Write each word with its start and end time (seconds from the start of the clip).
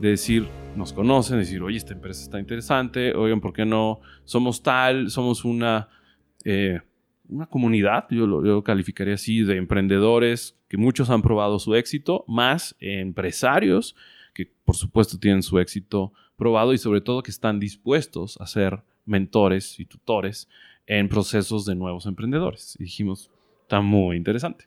de 0.00 0.10
decir, 0.10 0.46
nos 0.76 0.92
conocen, 0.92 1.38
decir, 1.38 1.62
oye, 1.62 1.76
esta 1.76 1.92
empresa 1.92 2.22
está 2.22 2.38
interesante, 2.38 3.14
oigan, 3.14 3.40
¿por 3.40 3.52
qué 3.52 3.64
no 3.64 4.00
somos 4.24 4.62
tal? 4.62 5.10
Somos 5.10 5.44
una, 5.44 5.88
eh, 6.44 6.80
una 7.28 7.46
comunidad, 7.46 8.06
yo 8.10 8.26
lo, 8.26 8.62
calificaría 8.62 9.14
así, 9.14 9.42
de 9.42 9.56
emprendedores 9.56 10.56
que 10.68 10.76
muchos 10.76 11.10
han 11.10 11.22
probado 11.22 11.58
su 11.58 11.74
éxito, 11.74 12.24
más 12.28 12.76
empresarios 12.78 13.96
que 14.34 14.50
por 14.64 14.76
supuesto 14.76 15.18
tienen 15.18 15.42
su 15.42 15.58
éxito 15.58 16.12
probado 16.36 16.72
y 16.72 16.78
sobre 16.78 17.00
todo 17.00 17.22
que 17.22 17.32
están 17.32 17.58
dispuestos 17.58 18.40
a 18.40 18.46
ser 18.46 18.82
mentores 19.04 19.80
y 19.80 19.84
tutores 19.84 20.48
en 20.86 21.08
procesos 21.08 21.64
de 21.64 21.74
nuevos 21.74 22.06
emprendedores. 22.06 22.76
Y 22.78 22.84
dijimos, 22.84 23.30
está 23.62 23.80
muy 23.80 24.16
interesante. 24.16 24.66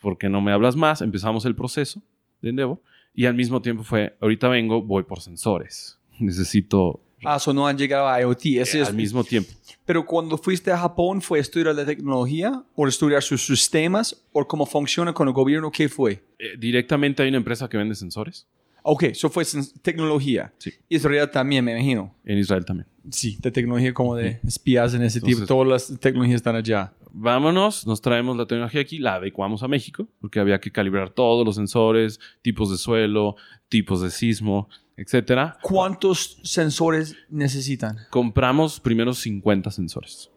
¿Por 0.00 0.18
qué 0.18 0.28
no 0.28 0.40
me 0.40 0.52
hablas 0.52 0.76
más? 0.76 1.02
Empezamos 1.02 1.44
el 1.46 1.56
proceso 1.56 2.00
de 2.40 2.50
Endeavor 2.50 2.80
y 3.14 3.26
al 3.26 3.34
mismo 3.34 3.60
tiempo 3.60 3.82
fue, 3.82 4.16
ahorita 4.20 4.48
vengo, 4.48 4.82
voy 4.82 5.02
por 5.02 5.20
sensores. 5.20 5.98
Necesito... 6.18 7.00
Ah, 7.24 7.36
eso 7.36 7.52
no 7.52 7.66
han 7.66 7.78
llegado 7.78 8.08
a 8.08 8.20
IoT. 8.20 8.46
Ese 8.46 8.80
es... 8.80 8.88
Al 8.88 8.94
mismo 8.94 9.22
tiempo. 9.22 9.52
Pero 9.84 10.06
cuando 10.06 10.38
fuiste 10.38 10.70
a 10.70 10.78
Japón, 10.78 11.20
¿fue 11.20 11.38
estudiar 11.38 11.74
la 11.74 11.84
tecnología 11.84 12.64
o 12.74 12.86
estudiar 12.86 13.22
sus 13.22 13.44
sistemas 13.44 14.24
o 14.32 14.46
cómo 14.46 14.66
funciona 14.66 15.12
con 15.12 15.28
el 15.28 15.34
gobierno? 15.34 15.70
¿Qué 15.70 15.88
fue? 15.88 16.24
Eh, 16.38 16.56
directamente 16.58 17.22
hay 17.22 17.28
una 17.28 17.38
empresa 17.38 17.68
que 17.68 17.76
vende 17.76 17.94
sensores. 17.94 18.46
Ok, 18.82 19.04
eso 19.04 19.30
fue 19.30 19.44
tecnología. 19.82 20.52
Sí. 20.58 20.72
Israel 20.88 21.30
también, 21.30 21.64
me 21.64 21.72
imagino. 21.72 22.14
En 22.24 22.38
Israel 22.38 22.64
también. 22.64 22.88
Sí, 23.10 23.38
de 23.40 23.50
tecnología 23.50 23.92
como 23.94 24.16
de 24.16 24.40
espías 24.46 24.94
en 24.94 25.02
ese 25.02 25.20
tipo. 25.20 25.46
Todas 25.46 25.68
las 25.68 26.00
tecnologías 26.00 26.36
están 26.36 26.56
allá 26.56 26.92
vámonos, 27.12 27.86
nos 27.86 28.00
traemos 28.00 28.36
la 28.36 28.46
tecnología 28.46 28.80
aquí, 28.80 28.98
la 28.98 29.14
adecuamos 29.14 29.62
a 29.62 29.68
México, 29.68 30.08
porque 30.20 30.40
había 30.40 30.60
que 30.60 30.72
calibrar 30.72 31.10
todos 31.10 31.46
los 31.46 31.56
sensores, 31.56 32.18
tipos 32.40 32.70
de 32.70 32.78
suelo, 32.78 33.36
tipos 33.68 34.00
de 34.00 34.10
sismo, 34.10 34.68
etcétera. 34.96 35.58
¿Cuántos 35.62 36.38
sensores 36.42 37.16
necesitan? 37.28 37.98
Compramos 38.10 38.80
primero 38.80 39.14
50 39.14 39.70
sensores. 39.70 40.30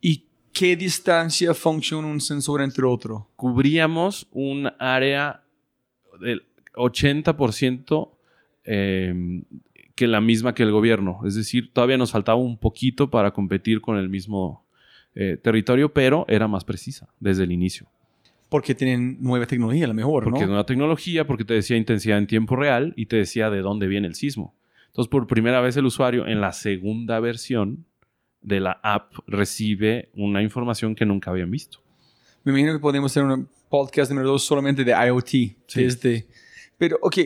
¿Y 0.00 0.26
qué 0.52 0.76
distancia 0.76 1.54
funciona 1.54 2.08
un 2.08 2.20
sensor 2.20 2.62
entre 2.62 2.84
otro? 2.84 3.30
Cubríamos 3.36 4.28
un 4.32 4.70
área 4.78 5.42
del 6.20 6.44
80% 6.74 8.10
em, 8.64 9.44
que 9.94 10.06
la 10.06 10.20
misma 10.20 10.54
que 10.54 10.62
el 10.62 10.72
gobierno. 10.72 11.20
Es 11.24 11.34
decir, 11.34 11.72
todavía 11.72 11.96
nos 11.96 12.12
faltaba 12.12 12.38
un 12.38 12.58
poquito 12.58 13.10
para 13.10 13.32
competir 13.32 13.80
con 13.80 13.96
el 13.96 14.08
mismo 14.08 14.66
eh, 15.14 15.38
territorio, 15.42 15.92
pero 15.92 16.24
era 16.28 16.48
más 16.48 16.64
precisa 16.64 17.08
desde 17.20 17.44
el 17.44 17.52
inicio. 17.52 17.86
Porque 18.48 18.74
tienen 18.74 19.16
nueva 19.20 19.46
tecnología, 19.46 19.86
la 19.86 19.94
mejor, 19.94 20.24
porque 20.24 20.40
¿no? 20.40 20.44
es 20.44 20.48
nueva 20.48 20.66
tecnología, 20.66 21.26
porque 21.26 21.44
te 21.44 21.54
decía 21.54 21.76
intensidad 21.76 22.18
en 22.18 22.26
tiempo 22.26 22.56
real 22.56 22.92
y 22.96 23.06
te 23.06 23.16
decía 23.16 23.50
de 23.50 23.60
dónde 23.60 23.86
viene 23.86 24.06
el 24.06 24.14
sismo. 24.14 24.54
Entonces, 24.88 25.08
por 25.10 25.26
primera 25.26 25.60
vez 25.62 25.76
el 25.78 25.86
usuario 25.86 26.26
en 26.26 26.40
la 26.40 26.52
segunda 26.52 27.18
versión 27.18 27.86
de 28.42 28.60
la 28.60 28.72
app 28.82 29.14
recibe 29.26 30.10
una 30.14 30.42
información 30.42 30.94
que 30.94 31.06
nunca 31.06 31.30
habían 31.30 31.50
visto. 31.50 31.78
Me 32.44 32.52
imagino 32.52 32.72
que 32.72 32.78
podemos 32.78 33.10
hacer 33.10 33.22
un 33.22 33.48
podcast 33.68 34.10
número 34.10 34.28
dos 34.28 34.42
solamente 34.42 34.84
de 34.84 34.92
IoT. 34.92 35.28
Sí. 35.66 36.26
Pero, 36.76 36.98
ok, 37.00 37.16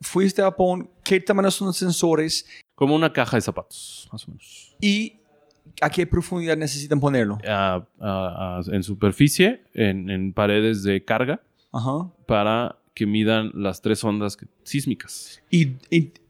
fuiste 0.00 0.42
a 0.42 0.46
Japón, 0.46 0.90
¿qué 1.04 1.20
tamaño 1.20 1.50
son 1.50 1.68
los 1.68 1.76
sensores? 1.76 2.46
Como 2.74 2.94
una 2.94 3.12
caja 3.12 3.36
de 3.36 3.40
zapatos, 3.40 4.08
más 4.12 4.26
o 4.26 4.30
menos. 4.32 4.76
Y 4.80 5.19
¿A 5.80 5.90
qué 5.90 6.06
profundidad 6.06 6.56
necesitan 6.56 7.00
ponerlo? 7.00 7.38
en 7.42 8.82
superficie, 8.82 9.62
en, 9.74 10.32
paredes 10.32 10.82
de 10.82 11.04
carga, 11.04 11.40
para 12.26 12.76
que 12.94 13.06
midan 13.06 13.50
las 13.54 13.80
tres 13.80 14.02
ondas 14.04 14.36
sísmicas. 14.62 15.42
¿Y, 15.50 15.76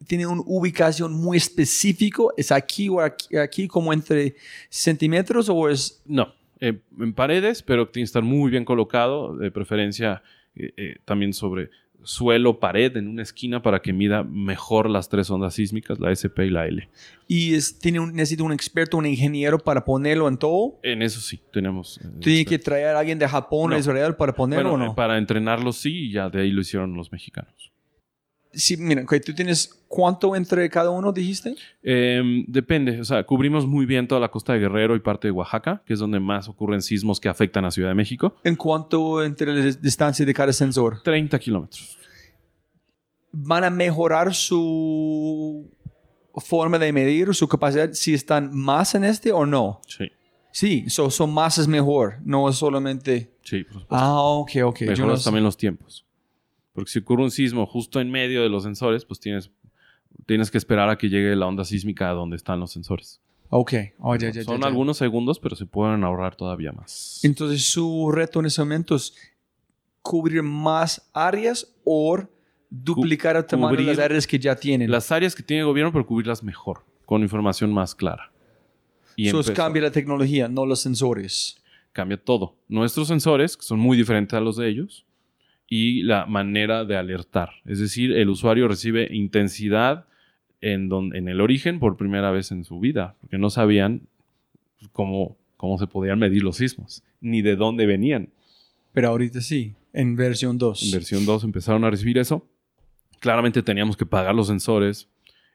tiene 0.06 0.26
una 0.26 0.42
ubicación 0.44 1.12
muy 1.12 1.36
específica? 1.36 2.22
¿Es 2.36 2.50
aquí 2.50 2.88
o 2.88 3.00
aquí, 3.00 3.68
como 3.68 3.92
entre 3.92 4.34
centímetros 4.68 5.48
o 5.48 5.68
es...? 5.68 6.02
No, 6.06 6.32
eh, 6.58 6.80
en 6.98 7.12
paredes, 7.12 7.62
pero 7.62 7.88
tiene 7.88 8.04
que 8.04 8.06
estar 8.06 8.22
muy 8.22 8.50
bien 8.50 8.64
colocado, 8.64 9.36
de 9.36 9.50
preferencia 9.50 10.22
eh, 10.56 10.72
eh, 10.76 10.96
también 11.04 11.32
sobre 11.32 11.70
suelo, 12.02 12.58
pared 12.58 12.96
en 12.96 13.08
una 13.08 13.22
esquina 13.22 13.62
para 13.62 13.80
que 13.80 13.92
mida 13.92 14.22
mejor 14.24 14.88
las 14.88 15.08
tres 15.08 15.30
ondas 15.30 15.54
sísmicas, 15.54 15.98
la 16.00 16.12
SP 16.12 16.46
y 16.46 16.50
la 16.50 16.66
L. 16.66 16.88
¿Y 17.28 17.54
es, 17.54 17.78
tiene 17.78 18.00
un, 18.00 18.14
necesita 18.14 18.42
un 18.42 18.52
experto, 18.52 18.96
un 18.96 19.06
ingeniero 19.06 19.58
para 19.58 19.84
ponerlo 19.84 20.28
en 20.28 20.36
todo? 20.36 20.78
En 20.82 21.02
eso 21.02 21.20
sí, 21.20 21.40
tenemos. 21.52 21.98
Eh, 21.98 22.08
¿Tiene 22.20 22.44
que 22.44 22.58
traer 22.58 22.96
a 22.96 23.00
alguien 23.00 23.18
de 23.18 23.28
Japón 23.28 23.72
o 23.72 23.78
Israel 23.78 24.14
para 24.16 24.34
ponerlo 24.34 24.72
o 24.72 24.76
no? 24.76 24.94
Para 24.94 25.18
entrenarlo 25.18 25.72
sí, 25.72 26.06
y 26.06 26.12
ya 26.12 26.28
de 26.28 26.42
ahí 26.42 26.50
lo 26.50 26.60
hicieron 26.60 26.94
los 26.94 27.12
mexicanos. 27.12 27.72
Sí, 28.52 28.76
mira, 28.76 29.04
¿tú 29.24 29.34
tienes 29.34 29.80
cuánto 29.86 30.34
entre 30.34 30.68
cada 30.68 30.90
uno, 30.90 31.12
dijiste? 31.12 31.54
Em, 31.82 32.44
depende, 32.48 33.00
o 33.00 33.04
sea, 33.04 33.24
cubrimos 33.24 33.66
muy 33.66 33.86
bien 33.86 34.08
toda 34.08 34.20
la 34.20 34.30
costa 34.30 34.52
de 34.52 34.58
Guerrero 34.58 34.96
y 34.96 35.00
parte 35.00 35.28
de 35.28 35.32
Oaxaca, 35.32 35.82
que 35.86 35.92
es 35.92 36.00
donde 36.00 36.18
más 36.18 36.48
ocurren 36.48 36.82
sismos 36.82 37.20
que 37.20 37.28
afectan 37.28 37.64
a 37.64 37.70
Ciudad 37.70 37.90
de 37.90 37.94
México. 37.94 38.34
¿En 38.42 38.56
cuánto 38.56 39.22
entre 39.22 39.54
la 39.54 39.64
distancia 39.64 40.26
de 40.26 40.34
cada 40.34 40.52
sensor? 40.52 41.00
30 41.02 41.38
kilómetros. 41.38 41.96
¿Van 43.32 43.62
a 43.62 43.70
mejorar 43.70 44.34
su 44.34 45.70
forma 46.34 46.78
de 46.78 46.92
medir, 46.92 47.32
su 47.34 47.46
capacidad, 47.46 47.92
si 47.92 48.14
están 48.14 48.50
más 48.52 48.96
en 48.96 49.04
este 49.04 49.30
o 49.30 49.46
no? 49.46 49.80
Sí. 49.86 50.10
Sí, 50.52 50.84
son 50.88 51.32
más 51.32 51.58
es 51.58 51.68
mejor, 51.68 52.18
no 52.24 52.48
es 52.48 52.56
solamente... 52.56 53.32
Sí, 53.42 53.62
por 53.62 53.82
supuesto. 53.82 53.94
Ah, 53.94 54.20
ok, 54.20 54.50
ok. 54.64 54.80
Mejoras 54.82 55.22
también 55.22 55.44
los 55.44 55.56
tiempos. 55.56 56.04
Porque 56.80 56.92
si 56.92 57.00
ocurre 57.00 57.24
un 57.24 57.30
sismo 57.30 57.66
justo 57.66 58.00
en 58.00 58.10
medio 58.10 58.42
de 58.42 58.48
los 58.48 58.62
sensores, 58.62 59.04
pues 59.04 59.20
tienes, 59.20 59.50
tienes 60.24 60.50
que 60.50 60.56
esperar 60.56 60.88
a 60.88 60.96
que 60.96 61.10
llegue 61.10 61.36
la 61.36 61.46
onda 61.46 61.62
sísmica 61.62 62.08
a 62.08 62.14
donde 62.14 62.36
están 62.36 62.58
los 62.58 62.72
sensores. 62.72 63.20
Ok. 63.50 63.74
Oh, 63.98 64.16
Son 64.46 64.64
algunos 64.64 64.96
segundos, 64.96 65.38
pero 65.38 65.56
se 65.56 65.66
pueden 65.66 66.04
ahorrar 66.04 66.36
todavía 66.36 66.72
más. 66.72 67.20
Entonces, 67.22 67.70
su 67.70 68.10
reto 68.10 68.41
en 68.41 68.46
ese 68.46 68.62
momento 68.62 68.94
es 68.96 69.14
cubrir 70.00 70.42
más 70.42 71.10
áreas 71.12 71.70
o 71.84 72.18
duplicar 72.71 73.36
el 73.36 73.44
tamaño 73.44 73.77
de 73.77 73.82
las 73.82 73.98
áreas 73.98 74.27
que 74.27 74.38
ya 74.38 74.56
tienen. 74.56 74.91
Las 74.91 75.12
áreas 75.12 75.34
que 75.34 75.42
tiene 75.42 75.60
el 75.60 75.66
gobierno, 75.66 75.92
pero 75.92 76.06
cubrirlas 76.06 76.42
mejor, 76.42 76.82
con 77.04 77.21
información 77.21 77.74
más 77.74 77.94
clara. 77.94 78.32
Y 79.16 79.28
Eso 79.28 79.42
cambia 79.53 79.82
la 79.82 79.91
tecnología, 79.91 80.48
no 80.48 80.65
los 80.65 80.80
sensores. 80.80 81.62
Cambia 81.92 82.16
todo. 82.16 82.56
Nuestros 82.68 83.09
sensores, 83.09 83.54
que 83.54 83.65
son 83.65 83.78
muy 83.78 83.98
diferentes 83.98 84.32
a 84.32 84.41
los 84.41 84.56
de 84.56 84.66
ellos, 84.66 85.04
y 85.72 86.02
la 86.02 86.26
manera 86.26 86.84
de 86.84 86.96
alertar. 86.96 87.50
Es 87.64 87.78
decir, 87.78 88.12
el 88.12 88.28
usuario 88.28 88.66
recibe 88.66 89.08
intensidad 89.10 90.04
en, 90.60 90.90
en 91.14 91.28
el 91.28 91.40
origen 91.40 91.78
por 91.78 91.96
primera 91.96 92.32
vez 92.32 92.50
en 92.50 92.64
su 92.64 92.80
vida, 92.80 93.14
porque 93.20 93.38
no 93.38 93.48
sabían 93.50 94.02
cómo, 94.92 95.38
cómo 95.56 95.78
se 95.78 95.86
podían 95.86 96.18
medir 96.18 96.42
los 96.42 96.56
sismos, 96.56 97.04
ni 97.20 97.40
de 97.40 97.54
dónde 97.54 97.86
venían. 97.86 98.30
Pero 98.92 99.08
ahorita 99.08 99.40
sí, 99.40 99.74
en 99.92 100.16
versión 100.16 100.58
2. 100.58 100.82
En 100.86 100.90
versión 100.90 101.24
2 101.24 101.44
empezaron 101.44 101.84
a 101.84 101.90
recibir 101.90 102.18
eso. 102.18 102.44
Claramente 103.20 103.62
teníamos 103.62 103.96
que 103.96 104.06
pagar 104.06 104.34
los 104.34 104.48
sensores 104.48 105.08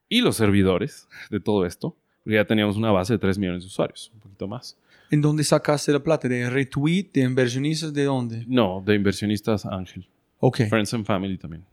y 0.07 0.21
los 0.21 0.37
servidores 0.37 1.09
de 1.29 1.41
todo 1.41 1.65
esto, 1.65 1.97
porque 2.23 2.35
ya 2.35 2.45
teníamos 2.45 2.77
una 2.77 2.91
base 2.91 3.13
de 3.13 3.19
3 3.19 3.37
millones 3.37 3.63
de 3.63 3.67
usuarios, 3.67 4.11
un 4.13 4.21
poquito 4.21 4.47
más. 4.47 4.77
¿En 5.15 5.21
dónde 5.21 5.45
sacaste 5.45 5.93
la 5.93 6.03
plata? 6.03 6.27
¿De 6.27 6.49
retweet? 6.49 7.09
¿De 7.13 7.21
inversionistas? 7.21 7.93
¿De 7.93 8.03
dónde? 8.03 8.43
No, 8.49 8.83
de 8.85 8.95
inversionistas 8.95 9.65
Ángel. 9.65 10.05
Ok. 10.39 10.63
Friends 10.67 10.93
and 10.93 11.05
Family 11.05 11.37
también. 11.37 11.63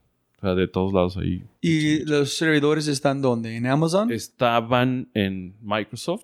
sea, 0.40 0.54
de 0.54 0.68
todos 0.68 0.92
lados 0.92 1.16
ahí. 1.16 1.42
¿Y 1.60 2.04
los 2.04 2.34
servidores 2.34 2.86
están 2.86 3.20
dónde? 3.20 3.56
¿En 3.56 3.66
Amazon? 3.66 4.12
Estaban 4.12 5.08
en 5.14 5.56
Microsoft. 5.60 6.22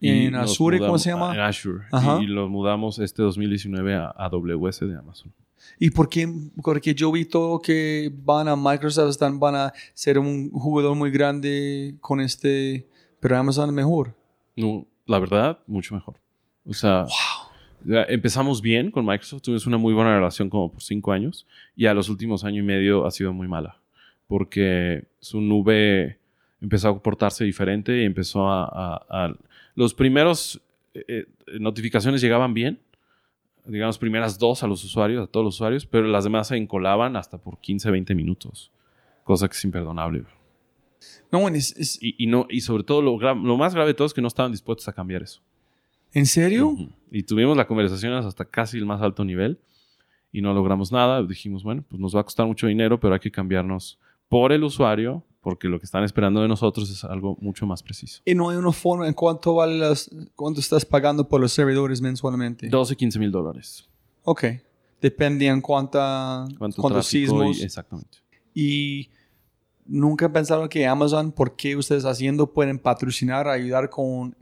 ¿En 0.00 0.30
nos 0.30 0.52
Azure, 0.52 0.78
cómo 0.78 0.96
se 0.96 1.10
llama? 1.10 1.34
En 1.34 1.40
Azure. 1.40 1.86
Ajá. 1.90 2.20
Y 2.22 2.26
los 2.26 2.48
mudamos 2.48 3.00
este 3.00 3.22
2019 3.22 3.96
a 3.96 4.14
AWS 4.16 4.78
de 4.80 4.96
Amazon. 4.96 5.32
¿Y 5.80 5.90
por 5.90 6.08
qué? 6.08 6.32
Porque 6.62 6.94
yo 6.94 7.10
vi 7.10 7.24
todo 7.24 7.60
que 7.60 8.12
van 8.14 8.46
a 8.46 8.54
Microsoft, 8.54 9.10
están, 9.10 9.40
van 9.40 9.56
a 9.56 9.72
ser 9.92 10.20
un 10.20 10.52
jugador 10.52 10.94
muy 10.94 11.10
grande 11.10 11.96
con 12.00 12.20
este, 12.20 12.86
pero 13.18 13.36
Amazon 13.38 13.70
es 13.70 13.74
mejor. 13.74 14.14
No, 14.54 14.86
la 15.06 15.18
verdad, 15.18 15.58
mucho 15.66 15.94
mejor. 15.94 16.16
O 16.66 16.72
sea, 16.74 17.06
empezamos 18.08 18.62
bien 18.62 18.90
con 18.90 19.04
Microsoft, 19.04 19.42
tuvimos 19.42 19.66
una 19.66 19.78
muy 19.78 19.92
buena 19.94 20.14
relación 20.14 20.48
como 20.48 20.70
por 20.72 20.82
cinco 20.82 21.12
años 21.12 21.46
y 21.76 21.86
a 21.86 21.94
los 21.94 22.08
últimos 22.08 22.44
año 22.44 22.60
y 22.60 22.64
medio 22.64 23.04
ha 23.06 23.10
sido 23.10 23.32
muy 23.32 23.48
mala 23.48 23.76
porque 24.28 25.04
su 25.20 25.40
nube 25.40 26.18
empezó 26.60 26.88
a 26.88 26.92
comportarse 26.92 27.44
diferente 27.44 28.00
y 28.02 28.04
empezó 28.04 28.48
a... 28.48 28.64
a- 28.64 29.06
a- 29.26 29.34
los 29.74 29.92
primeros 29.94 30.60
eh, 30.94 31.04
eh, 31.08 31.26
notificaciones 31.58 32.20
llegaban 32.20 32.54
bien, 32.54 32.78
digamos 33.64 33.98
primeras 33.98 34.38
dos 34.38 34.62
a 34.62 34.66
los 34.66 34.84
usuarios, 34.84 35.24
a 35.24 35.26
todos 35.30 35.44
los 35.44 35.54
usuarios, 35.56 35.84
pero 35.86 36.06
las 36.06 36.24
demás 36.24 36.48
se 36.48 36.56
encolaban 36.56 37.16
hasta 37.16 37.38
por 37.38 37.58
15, 37.58 37.90
20 37.90 38.14
minutos, 38.14 38.70
cosa 39.24 39.48
que 39.48 39.54
es 39.54 39.64
imperdonable. 39.64 40.24
No, 41.30 41.48
es, 41.48 41.76
es- 41.76 41.98
Y, 42.02 42.14
y 42.18 42.26
no, 42.26 42.46
y 42.48 42.60
sobre 42.60 42.84
todo 42.84 43.02
lo, 43.02 43.18
lo 43.18 43.56
más 43.56 43.74
grave 43.74 43.88
de 43.88 43.94
todo 43.94 44.06
es 44.06 44.14
que 44.14 44.20
no 44.22 44.28
estaban 44.28 44.52
dispuestos 44.52 44.86
a 44.88 44.92
cambiar 44.92 45.22
eso. 45.22 45.40
¿En 46.12 46.26
serio? 46.26 46.76
Y 47.10 47.22
tuvimos 47.22 47.56
la 47.56 47.66
conversación 47.66 48.12
hasta 48.12 48.44
casi 48.44 48.76
el 48.78 48.84
más 48.86 49.00
alto 49.00 49.24
nivel 49.24 49.58
y 50.30 50.42
no 50.42 50.52
logramos 50.52 50.92
nada. 50.92 51.22
Dijimos, 51.22 51.62
bueno, 51.62 51.84
pues 51.88 52.00
nos 52.00 52.14
va 52.14 52.20
a 52.20 52.24
costar 52.24 52.46
mucho 52.46 52.66
dinero, 52.66 53.00
pero 53.00 53.14
hay 53.14 53.20
que 53.20 53.30
cambiarnos 53.30 53.98
por 54.28 54.52
el 54.52 54.62
usuario 54.64 55.24
porque 55.40 55.68
lo 55.68 55.78
que 55.80 55.86
están 55.86 56.04
esperando 56.04 56.40
de 56.42 56.48
nosotros 56.48 56.88
es 56.90 57.02
algo 57.04 57.36
mucho 57.40 57.66
más 57.66 57.82
preciso. 57.82 58.20
Y 58.24 58.34
no 58.34 58.50
hay 58.50 58.56
una 58.58 58.70
forma 58.72 59.08
en 59.08 59.14
cuánto 59.14 59.54
vale 59.54 59.76
las, 59.78 60.08
cuánto 60.36 60.60
estás 60.60 60.84
pagando 60.84 61.26
por 61.28 61.40
los 61.40 61.52
servidores 61.52 62.00
mensualmente. 62.00 62.68
12, 62.68 62.94
15 62.94 63.18
mil 63.18 63.30
dólares. 63.32 63.88
Ok. 64.24 64.44
Depende 65.00 65.46
en 65.48 65.60
cuánta, 65.60 66.44
¿Cuánto 66.58 66.80
cuántos 66.80 67.06
sismos. 67.06 67.58
y- 67.58 67.64
exactamente. 67.64 68.18
Y 68.54 69.08
nunca 69.86 70.32
pensaron 70.32 70.68
que 70.68 70.86
Amazon, 70.86 71.32
¿por 71.32 71.56
qué 71.56 71.76
ustedes 71.76 72.04
haciendo 72.04 72.52
pueden 72.52 72.78
patrocinar, 72.78 73.48
ayudar 73.48 73.90
con... 73.90 74.34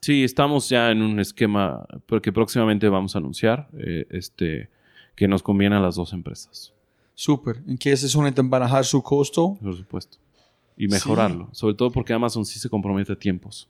Sí, 0.00 0.22
estamos 0.22 0.68
ya 0.68 0.90
en 0.92 1.02
un 1.02 1.18
esquema 1.18 1.84
porque 2.06 2.32
próximamente 2.32 2.88
vamos 2.88 3.16
a 3.16 3.18
anunciar 3.18 3.68
eh, 3.78 4.06
este, 4.10 4.68
que 5.16 5.26
nos 5.26 5.42
conviene 5.42 5.76
a 5.76 5.80
las 5.80 5.96
dos 5.96 6.12
empresas, 6.12 6.72
Súper. 7.14 7.60
¿En 7.66 7.76
qué 7.76 7.90
es 7.90 8.14
una 8.14 8.32
barajar 8.44 8.84
su 8.84 9.02
costo? 9.02 9.58
por 9.60 9.76
supuesto. 9.76 10.18
Y 10.76 10.86
mejorarlo. 10.86 11.48
Sobre 11.50 11.74
todo 11.74 11.90
porque 11.90 12.12
Amazon 12.12 12.44
sí 12.44 12.60
se 12.60 12.68
compromete 12.70 13.12
a 13.12 13.16
tiempos. 13.16 13.68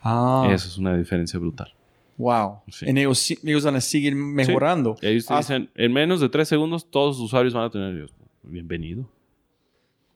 Ah, 0.00 0.48
Eso 0.52 0.68
es 0.68 0.78
una 0.78 0.96
diferencia 0.96 1.36
brutal. 1.40 1.74
wow. 2.16 2.60
Sí. 2.68 2.86
En 2.88 2.96
ellos, 2.98 3.28
ellos 3.42 3.64
van 3.64 3.74
a 3.74 3.80
seguir 3.80 4.14
mejorando. 4.14 4.96
Y 5.02 5.06
ahí 5.06 5.20
te 5.20 5.34
Ah. 5.34 5.38
dicen, 5.38 5.68
en 5.74 5.92
menos 5.92 6.20
de 6.20 6.28
tres 6.28 6.46
segundos 6.46 6.88
todos 6.88 7.16
los 7.16 7.26
usuarios 7.26 7.52
van 7.52 7.64
a 7.64 7.70
tener 7.70 7.92
yo, 7.98 8.06
bienvenido. 8.44 9.08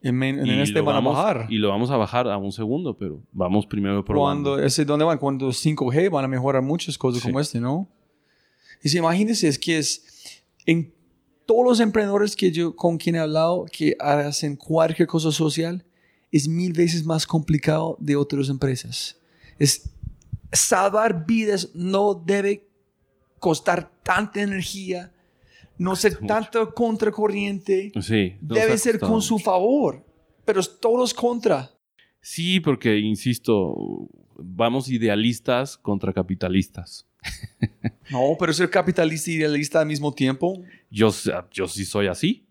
En, 0.02 0.22
en 0.22 0.46
y 0.46 0.60
este 0.60 0.78
lo 0.78 0.84
van 0.86 0.96
vamos, 0.96 1.16
a 1.16 1.22
bajar. 1.22 1.46
Y 1.50 1.58
lo 1.58 1.68
vamos 1.68 1.90
a 1.90 1.96
bajar 1.96 2.26
a 2.28 2.38
un 2.38 2.52
segundo, 2.52 2.96
pero 2.96 3.22
vamos 3.32 3.66
primero 3.66 4.02
probando. 4.04 4.52
Cuando, 4.52 4.64
ese, 4.66 4.84
¿Dónde 4.84 5.04
van? 5.04 5.18
Cuando 5.18 5.48
5G 5.48 6.10
van 6.10 6.24
a 6.24 6.28
mejorar 6.28 6.62
muchas 6.62 6.96
cosas 6.96 7.20
Sí. 7.22 7.28
como 7.28 7.38
este, 7.40 7.60
¿no? 7.60 7.86
Y 8.82 8.88
si 8.88 8.96
imagínense, 8.98 9.46
es 9.46 9.58
que 9.58 9.76
es 9.78 10.42
en 10.64 10.94
todos 11.44 11.64
los 11.64 11.80
emprendedores 11.80 12.34
que 12.34 12.50
yo 12.50 12.74
con 12.74 12.96
quien 12.96 13.16
he 13.16 13.18
hablado 13.18 13.66
que 13.70 13.94
hacen 14.00 14.56
cualquier 14.56 15.06
cosa 15.06 15.32
social, 15.32 15.84
es 16.32 16.48
mil 16.48 16.72
veces 16.72 17.04
más 17.04 17.26
complicado 17.26 17.96
de 18.00 18.16
otras 18.16 18.48
empresas. 18.48 19.18
Es 19.58 19.90
salvar 20.52 21.26
vidas 21.26 21.70
no 21.74 22.14
debe 22.14 22.66
costar 23.38 23.90
tanta 24.02 24.40
energía, 24.40 25.12
no 25.80 25.96
ser 25.96 26.12
Mucho. 26.20 26.26
tanto 26.26 26.74
contracorriente, 26.74 27.90
Sí. 28.02 28.36
debe 28.40 28.76
ser 28.76 28.98
con 29.00 29.22
su 29.22 29.38
favor, 29.38 30.04
pero 30.44 30.62
todos 30.62 31.14
contra. 31.14 31.70
Sí, 32.20 32.60
porque, 32.60 32.98
insisto, 32.98 34.06
vamos 34.36 34.90
idealistas 34.90 35.78
contra 35.78 36.12
capitalistas. 36.12 37.06
No, 38.10 38.36
pero 38.40 38.52
ser 38.52 38.68
capitalista 38.68 39.30
y 39.30 39.34
idealista 39.34 39.80
al 39.80 39.86
mismo 39.86 40.12
tiempo. 40.12 40.60
Yo, 40.90 41.10
yo 41.52 41.68
sí 41.68 41.84
soy 41.84 42.08
así. 42.08 42.44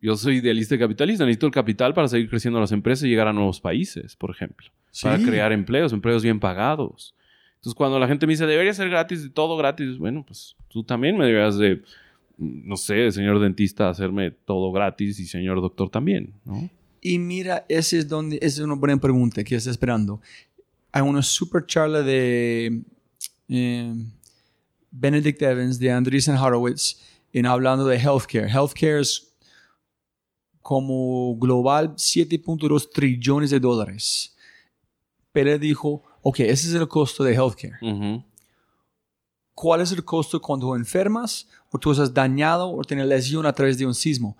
Yo 0.00 0.16
soy 0.16 0.36
idealista 0.36 0.76
y 0.76 0.78
capitalista. 0.78 1.24
Necesito 1.24 1.46
el 1.46 1.52
capital 1.52 1.92
para 1.92 2.06
seguir 2.06 2.30
creciendo 2.30 2.60
las 2.60 2.70
empresas 2.70 3.04
y 3.04 3.08
llegar 3.08 3.26
a 3.26 3.32
nuevos 3.32 3.60
países, 3.60 4.14
por 4.14 4.30
ejemplo. 4.30 4.68
Para 5.02 5.18
crear 5.18 5.50
empleos, 5.50 5.92
empleos 5.92 6.22
bien 6.22 6.38
pagados. 6.38 7.16
Entonces, 7.56 7.74
cuando 7.74 7.98
la 7.98 8.06
gente 8.06 8.28
me 8.28 8.34
dice, 8.34 8.46
debería 8.46 8.72
ser 8.74 8.88
gratis, 8.88 9.28
todo 9.34 9.56
gratis, 9.56 9.98
bueno, 9.98 10.24
pues 10.24 10.54
tú 10.68 10.84
también 10.84 11.16
me 11.16 11.26
deberías 11.26 11.58
de, 11.58 11.82
no 12.36 12.76
sé, 12.76 13.10
señor 13.12 13.40
dentista, 13.40 13.88
hacerme 13.88 14.30
todo 14.30 14.70
gratis 14.72 15.18
y 15.18 15.26
señor 15.26 15.60
doctor 15.60 15.90
también, 15.90 16.34
¿no? 16.44 16.68
Y 17.00 17.18
mira, 17.18 17.64
ese 17.68 17.98
es 17.98 18.08
donde 18.08 18.36
esa 18.36 18.46
es 18.46 18.60
una 18.60 18.74
buena 18.74 18.96
pregunta 18.96 19.44
que 19.44 19.54
está 19.54 19.70
esperando. 19.70 20.20
Hay 20.90 21.02
una 21.02 21.22
super 21.22 21.64
charla 21.64 22.02
de 22.02 22.82
eh, 23.48 23.94
Benedict 24.90 25.40
Evans, 25.42 25.78
de 25.78 25.92
Andreessen 25.92 26.36
Horowitz, 26.36 27.00
en 27.32 27.46
hablando 27.46 27.86
de 27.86 27.96
healthcare. 27.96 28.48
Healthcare 28.48 29.00
es 29.00 29.36
como 30.62 31.36
global 31.36 31.94
7.2 31.94 32.90
trillones 32.92 33.50
de 33.50 33.60
dólares. 33.60 34.34
Pero 35.30 35.52
él 35.52 35.60
dijo, 35.60 36.02
ok, 36.22 36.40
ese 36.40 36.68
es 36.68 36.74
el 36.74 36.88
costo 36.88 37.22
de 37.22 37.34
healthcare. 37.34 37.78
¿Cuál 39.54 39.80
es 39.80 39.92
el 39.92 40.04
costo 40.04 40.40
cuando 40.40 40.74
enfermas 40.74 41.48
o 41.76 41.78
tú 41.78 41.92
estás 41.92 42.12
dañado 42.12 42.70
o 42.70 42.82
tienes 42.82 43.06
lesión 43.06 43.46
a 43.46 43.52
través 43.52 43.78
de 43.78 43.86
un 43.86 43.94
sismo? 43.94 44.36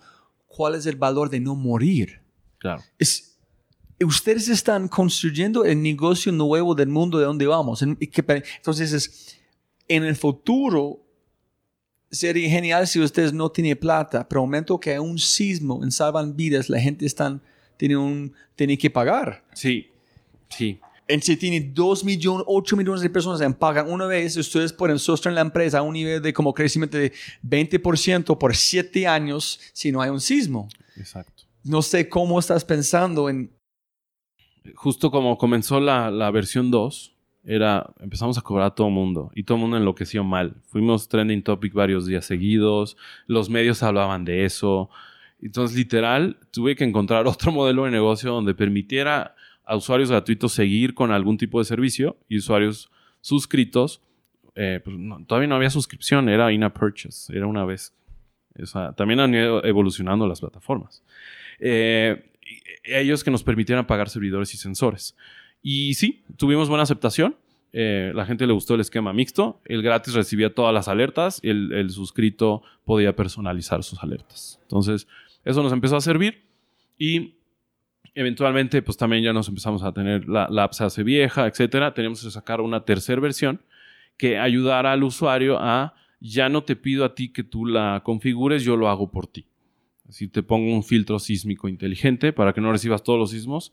¿Cuál 0.47 0.75
es 0.75 0.85
el 0.85 0.95
valor 0.95 1.29
de 1.29 1.39
no 1.39 1.55
morir? 1.55 2.21
Claro. 2.59 2.81
es, 2.97 3.37
ustedes 4.05 4.47
están 4.49 4.87
construyendo 4.87 5.63
el 5.63 5.81
negocio 5.81 6.31
nuevo 6.31 6.75
del 6.75 6.89
mundo 6.89 7.19
de 7.19 7.25
donde 7.25 7.45
vamos. 7.45 7.81
Entonces, 7.81 8.93
es, 8.93 9.37
en 9.87 10.03
el 10.03 10.15
futuro, 10.15 10.99
sería 12.09 12.49
genial 12.49 12.87
si 12.87 12.99
ustedes 12.99 13.33
no 13.33 13.49
tienen 13.49 13.77
plata, 13.77 14.27
pero 14.27 14.41
momento 14.41 14.79
que 14.79 14.91
hay 14.91 14.97
un 14.97 15.19
sismo 15.19 15.83
en 15.83 15.91
salvan 15.91 16.35
vidas, 16.35 16.69
la 16.69 16.79
gente 16.79 17.05
están, 17.05 17.41
tiene, 17.77 17.97
un, 17.97 18.33
tiene 18.55 18.77
que 18.77 18.89
pagar. 18.89 19.43
Sí, 19.53 19.91
sí. 20.49 20.79
En 21.07 21.21
si 21.21 21.37
tiene 21.37 21.71
2 21.73 22.03
millones, 22.03 22.43
8 22.47 22.75
millones 22.75 23.01
de 23.01 23.09
personas 23.09 23.39
que 23.39 23.49
pagan 23.51 23.89
una 23.89 24.05
vez, 24.07 24.35
ustedes 24.35 24.73
pueden 24.73 24.99
sostener 24.99 25.35
la 25.35 25.41
empresa 25.41 25.79
a 25.79 25.81
un 25.81 25.93
nivel 25.93 26.21
de 26.21 26.33
como 26.33 26.53
crecimiento 26.53 26.97
de 26.97 27.13
20% 27.43 28.37
por 28.37 28.55
7 28.55 29.07
años 29.07 29.59
si 29.73 29.91
no 29.91 30.01
hay 30.01 30.09
un 30.09 30.19
sismo. 30.19 30.67
Exacto. 30.97 31.43
No 31.63 31.81
sé 31.81 32.09
cómo 32.09 32.39
estás 32.39 32.65
pensando 32.65 33.29
en 33.29 33.51
Justo 34.75 35.11
como 35.11 35.37
comenzó 35.37 35.79
la, 35.79 36.11
la 36.11 36.31
versión 36.31 36.71
2, 36.71 37.13
era, 37.43 37.93
empezamos 37.99 38.37
a 38.37 38.41
cobrar 38.41 38.67
a 38.67 38.75
todo 38.75 38.89
mundo 38.89 39.31
y 39.33 39.43
todo 39.43 39.55
el 39.55 39.61
mundo 39.61 39.77
enloqueció 39.77 40.23
mal. 40.23 40.55
Fuimos 40.67 41.07
trending 41.07 41.43
topic 41.43 41.73
varios 41.73 42.05
días 42.05 42.25
seguidos, 42.25 42.97
los 43.25 43.49
medios 43.49 43.83
hablaban 43.83 44.25
de 44.25 44.45
eso. 44.45 44.89
Entonces, 45.41 45.77
literal, 45.77 46.37
tuve 46.51 46.75
que 46.75 46.83
encontrar 46.83 47.27
otro 47.27 47.51
modelo 47.51 47.85
de 47.85 47.91
negocio 47.91 48.31
donde 48.31 48.53
permitiera 48.53 49.35
a 49.67 49.75
usuarios 49.75 50.09
gratuitos 50.09 50.53
seguir 50.53 50.93
con 50.93 51.11
algún 51.11 51.37
tipo 51.37 51.59
de 51.59 51.65
servicio 51.65 52.17
y 52.29 52.37
usuarios 52.37 52.89
suscritos. 53.21 54.01
eh, 54.55 54.79
pues 54.83 54.95
todavía 55.27 55.47
no 55.47 55.55
había 55.55 55.69
suscripción, 55.69 56.29
era 56.29 56.51
in 56.51 56.63
a 56.63 56.73
purchase, 56.73 57.35
era 57.35 57.45
una 57.45 57.65
vez. 57.65 57.93
También 58.95 59.19
han 59.19 59.35
ido 59.35 59.63
evolucionando 59.63 60.25
las 60.27 60.39
plataformas. 60.39 61.03
Eh, 61.59 62.31
ellos 62.83 63.23
que 63.23 63.29
nos 63.29 63.43
permitieran 63.43 63.85
pagar 63.85 64.09
servidores 64.09 64.53
y 64.53 64.57
sensores. 64.57 65.15
Y 65.61 65.93
sí, 65.93 66.23
tuvimos 66.37 66.69
buena 66.69 66.83
aceptación. 66.83 67.35
Eh, 67.73 68.11
la 68.15 68.25
gente 68.25 68.47
le 68.47 68.53
gustó 68.53 68.73
el 68.73 68.81
esquema 68.81 69.13
mixto. 69.13 69.61
El 69.65 69.83
gratis 69.83 70.13
recibía 70.13 70.55
todas 70.55 70.73
las 70.73 70.87
alertas. 70.87 71.39
El, 71.43 71.71
el 71.73 71.91
suscrito 71.91 72.63
podía 72.85 73.15
personalizar 73.15 73.83
sus 73.83 74.01
alertas. 74.01 74.59
Entonces, 74.63 75.07
eso 75.45 75.61
nos 75.61 75.73
empezó 75.73 75.97
a 75.97 76.01
servir. 76.01 76.41
Y 76.97 77.35
eventualmente, 78.17 78.81
pues 78.81 78.97
también 78.97 79.23
ya 79.23 79.31
nos 79.31 79.47
empezamos 79.47 79.83
a 79.83 79.91
tener 79.91 80.27
la, 80.27 80.47
la 80.49 80.63
app 80.63 80.73
se 80.73 80.83
hace 80.83 81.03
vieja, 81.03 81.45
etcétera. 81.45 81.93
Teníamos 81.93 82.23
que 82.23 82.31
sacar 82.31 82.61
una 82.61 82.83
tercera 82.83 83.21
versión 83.21 83.61
que 84.17 84.39
ayudara 84.39 84.91
al 84.91 85.03
usuario 85.03 85.59
a 85.59 85.93
ya 86.19 86.49
no 86.49 86.63
te 86.63 86.75
pido 86.75 87.05
a 87.05 87.13
ti 87.13 87.29
que 87.29 87.43
tú 87.43 87.67
la 87.67 88.01
configures, 88.03 88.63
yo 88.63 88.75
lo 88.75 88.89
hago 88.89 89.11
por 89.11 89.27
ti. 89.27 89.45
Así 90.09 90.27
te 90.27 90.41
pongo 90.41 90.73
un 90.73 90.83
filtro 90.83 91.19
sísmico 91.19 91.67
inteligente 91.67 92.33
para 92.33 92.53
que 92.53 92.61
no 92.61 92.71
recibas 92.71 93.03
todos 93.03 93.19
los 93.19 93.29
sismos 93.29 93.71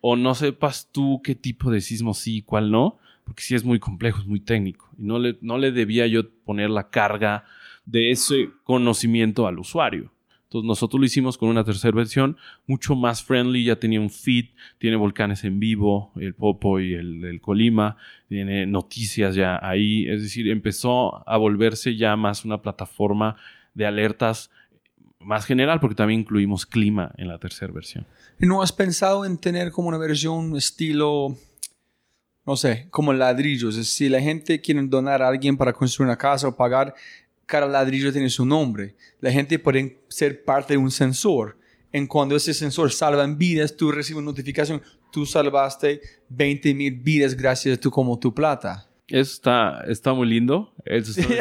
o 0.00 0.14
no 0.14 0.34
sepas 0.36 0.88
tú 0.92 1.20
qué 1.24 1.34
tipo 1.34 1.70
de 1.70 1.80
sismo 1.80 2.14
sí 2.14 2.36
y 2.36 2.42
cuál 2.42 2.70
no, 2.70 2.98
porque 3.24 3.42
sí 3.42 3.56
es 3.56 3.64
muy 3.64 3.80
complejo, 3.80 4.20
es 4.20 4.26
muy 4.26 4.40
técnico. 4.40 4.88
Y 4.96 5.02
no 5.02 5.18
le, 5.18 5.36
no 5.40 5.58
le 5.58 5.72
debía 5.72 6.06
yo 6.06 6.30
poner 6.44 6.70
la 6.70 6.90
carga 6.90 7.44
de 7.86 8.12
ese 8.12 8.50
conocimiento 8.62 9.48
al 9.48 9.58
usuario. 9.58 10.12
Entonces 10.50 10.66
nosotros 10.66 10.98
lo 10.98 11.06
hicimos 11.06 11.38
con 11.38 11.48
una 11.48 11.62
tercera 11.62 11.96
versión, 11.96 12.36
mucho 12.66 12.96
más 12.96 13.22
friendly, 13.22 13.62
ya 13.62 13.76
tenía 13.76 14.00
un 14.00 14.10
feed, 14.10 14.46
tiene 14.78 14.96
volcanes 14.96 15.44
en 15.44 15.60
vivo, 15.60 16.10
el 16.16 16.34
Popo 16.34 16.80
y 16.80 16.94
el, 16.94 17.40
Colima, 17.40 17.96
tiene 18.28 18.66
noticias 18.66 19.36
ya 19.36 19.60
ahí, 19.62 20.08
es 20.08 20.22
decir, 20.24 20.48
empezó 20.48 21.22
a 21.28 21.36
volverse 21.36 21.96
ya 21.96 22.16
más 22.16 22.44
una 22.44 22.60
plataforma 22.60 23.36
de 23.74 23.86
alertas 23.86 24.50
más 25.20 25.44
general, 25.44 25.78
porque 25.78 25.94
también 25.94 26.22
incluimos 26.22 26.66
clima 26.66 27.12
en 27.16 27.28
la 27.28 27.38
tercera 27.38 27.72
versión. 27.72 28.04
¿No 28.40 28.60
has 28.60 28.72
pensado 28.72 29.24
en 29.24 29.38
tener 29.38 29.70
como 29.70 29.86
una 29.86 29.98
versión 29.98 30.56
estilo, 30.56 31.36
no 32.44 32.56
sé, 32.56 32.88
como 32.90 33.12
ladrillos? 33.12 33.76
Si 33.86 34.08
la 34.08 34.20
gente 34.20 34.60
quiere 34.60 34.82
donar 34.88 35.22
a 35.22 35.28
alguien 35.28 35.56
para 35.56 35.72
construir 35.72 36.08
una 36.08 36.16
casa 36.18 36.48
o 36.48 36.56
pagar, 36.56 36.96
cada 37.50 37.66
ladrillo 37.66 38.12
tiene 38.12 38.30
su 38.30 38.46
nombre. 38.46 38.94
La 39.20 39.32
gente 39.32 39.58
puede 39.58 39.98
ser 40.08 40.44
parte 40.44 40.74
de 40.74 40.78
un 40.78 40.90
sensor. 40.90 41.58
En 41.92 42.06
cuando 42.06 42.36
ese 42.36 42.54
sensor 42.54 42.92
salva 42.92 43.26
vidas, 43.26 43.76
tú 43.76 43.90
recibes 43.90 44.22
notificación, 44.22 44.80
tú 45.10 45.26
salvaste 45.26 46.00
20 46.28 46.74
mil 46.74 46.94
vidas 46.94 47.34
gracias 47.34 47.76
a 47.76 47.80
tú 47.80 47.90
como 47.90 48.16
tu 48.18 48.32
plata. 48.32 48.88
Eso 49.08 49.32
está, 49.32 49.84
está 49.88 50.14
muy 50.14 50.28
lindo. 50.28 50.72
El 50.84 51.04
sensor, 51.04 51.36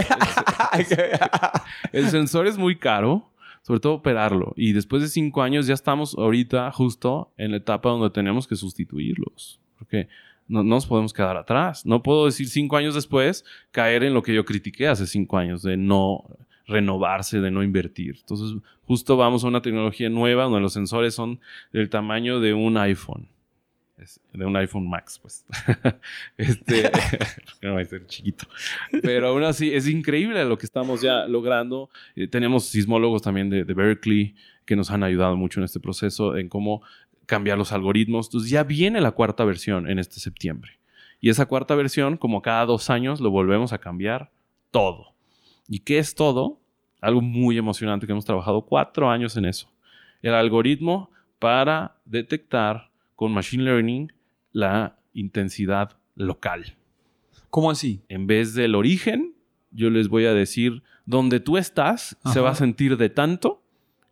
el 1.93 2.09
sensor 2.09 2.47
es 2.47 2.57
muy 2.57 2.77
caro 2.79 3.29
sobre 3.61 3.81
todo 3.81 3.93
operarlo. 3.93 4.53
Y 4.55 4.73
después 4.73 5.03
de 5.03 5.09
cinco 5.09 5.43
años 5.43 5.67
ya 5.67 5.75
estamos 5.75 6.15
ahorita 6.17 6.71
justo 6.71 7.31
en 7.37 7.51
la 7.51 7.57
etapa 7.57 7.89
donde 7.89 8.09
tenemos 8.09 8.47
que 8.47 8.55
sustituirlos. 8.55 9.59
Porque 9.77 10.07
no, 10.49 10.63
nos 10.63 10.85
podemos 10.85 11.13
quedar 11.13 11.37
atrás. 11.37 11.85
No 11.85 12.03
puedo 12.03 12.25
decir 12.25 12.49
cinco 12.49 12.75
años 12.75 12.95
después 12.95 13.45
caer 13.71 14.03
en 14.03 14.13
lo 14.13 14.21
que 14.21 14.33
yo 14.33 14.43
critiqué 14.43 14.87
hace 14.87 15.07
cinco 15.07 15.37
años, 15.37 15.61
de 15.61 15.77
no 15.77 16.25
renovarse, 16.67 17.39
de 17.39 17.51
no 17.51 17.63
invertir. 17.63 18.17
Entonces, 18.19 18.61
justo 18.85 19.15
vamos 19.15 19.43
a 19.43 19.47
una 19.47 19.61
tecnología 19.61 20.09
nueva 20.09 20.43
donde 20.43 20.59
los 20.59 20.73
sensores 20.73 21.15
son 21.15 21.39
del 21.71 21.89
tamaño 21.89 22.41
de 22.41 22.53
un 22.53 22.77
iPhone 22.77 23.29
de 24.33 24.45
un 24.45 24.55
iPhone 24.55 24.87
Max, 24.87 25.19
pues. 25.21 25.45
este, 26.37 26.89
no 27.61 27.73
va 27.73 27.81
a 27.81 27.85
ser 27.85 28.05
chiquito. 28.07 28.45
Pero 29.01 29.27
aún 29.27 29.43
así, 29.43 29.73
es 29.73 29.87
increíble 29.87 30.43
lo 30.45 30.57
que 30.57 30.65
estamos 30.65 31.01
ya 31.01 31.25
logrando. 31.25 31.89
Eh, 32.15 32.27
tenemos 32.27 32.65
sismólogos 32.65 33.21
también 33.21 33.49
de, 33.49 33.63
de, 33.63 33.73
Berkeley 33.73 34.35
que 34.65 34.75
nos 34.75 34.91
han 34.91 35.03
ayudado 35.03 35.35
mucho 35.35 35.59
en 35.59 35.65
este 35.65 35.79
proceso, 35.79 36.37
en 36.37 36.47
cómo 36.47 36.81
cambiar 37.29 37.57
los 37.57 37.71
algoritmos. 37.71 38.27
Entonces, 38.27 38.49
ya 38.49 38.63
viene 38.63 38.99
la 38.99 39.11
cuarta 39.11 39.45
versión 39.45 39.89
en 39.89 39.99
este 39.99 40.19
septiembre. 40.19 40.79
Y 41.21 41.29
esa 41.29 41.45
cuarta 41.45 41.75
versión, 41.75 42.17
como 42.17 42.41
cada 42.41 42.65
dos 42.65 42.89
años, 42.89 43.21
lo 43.21 43.29
volvemos 43.29 43.71
a 43.71 43.77
cambiar 43.77 44.31
todo. 44.71 45.13
¿Y 45.67 45.79
qué 45.79 45.99
es 45.99 46.15
todo? 46.15 46.59
Algo 46.99 47.21
muy 47.21 47.57
emocionante 47.57 48.07
que 48.07 48.11
hemos 48.11 48.25
trabajado 48.25 48.63
cuatro 48.63 49.09
años 49.09 49.37
en 49.37 49.45
eso. 49.45 49.71
El 50.21 50.33
algoritmo 50.33 51.11
para 51.37 51.97
detectar 52.03 52.89
con 53.15 53.31
Machine 53.31 53.63
Learning 53.63 54.11
la 54.51 54.97
intensidad 55.13 55.97
local. 56.15 56.75
¿Cómo 57.49 57.69
así? 57.69 58.01
En 58.09 58.25
vez 58.27 58.53
del 58.55 58.75
origen, 58.75 59.35
yo 59.71 59.89
les 59.89 60.07
voy 60.07 60.25
a 60.25 60.33
decir, 60.33 60.81
donde 61.05 61.39
tú 61.39 61.57
estás 61.57 62.17
se 62.25 62.39
va 62.39 62.51
a 62.51 62.55
sentir 62.55 62.97
de 62.97 63.09
tanto 63.09 63.58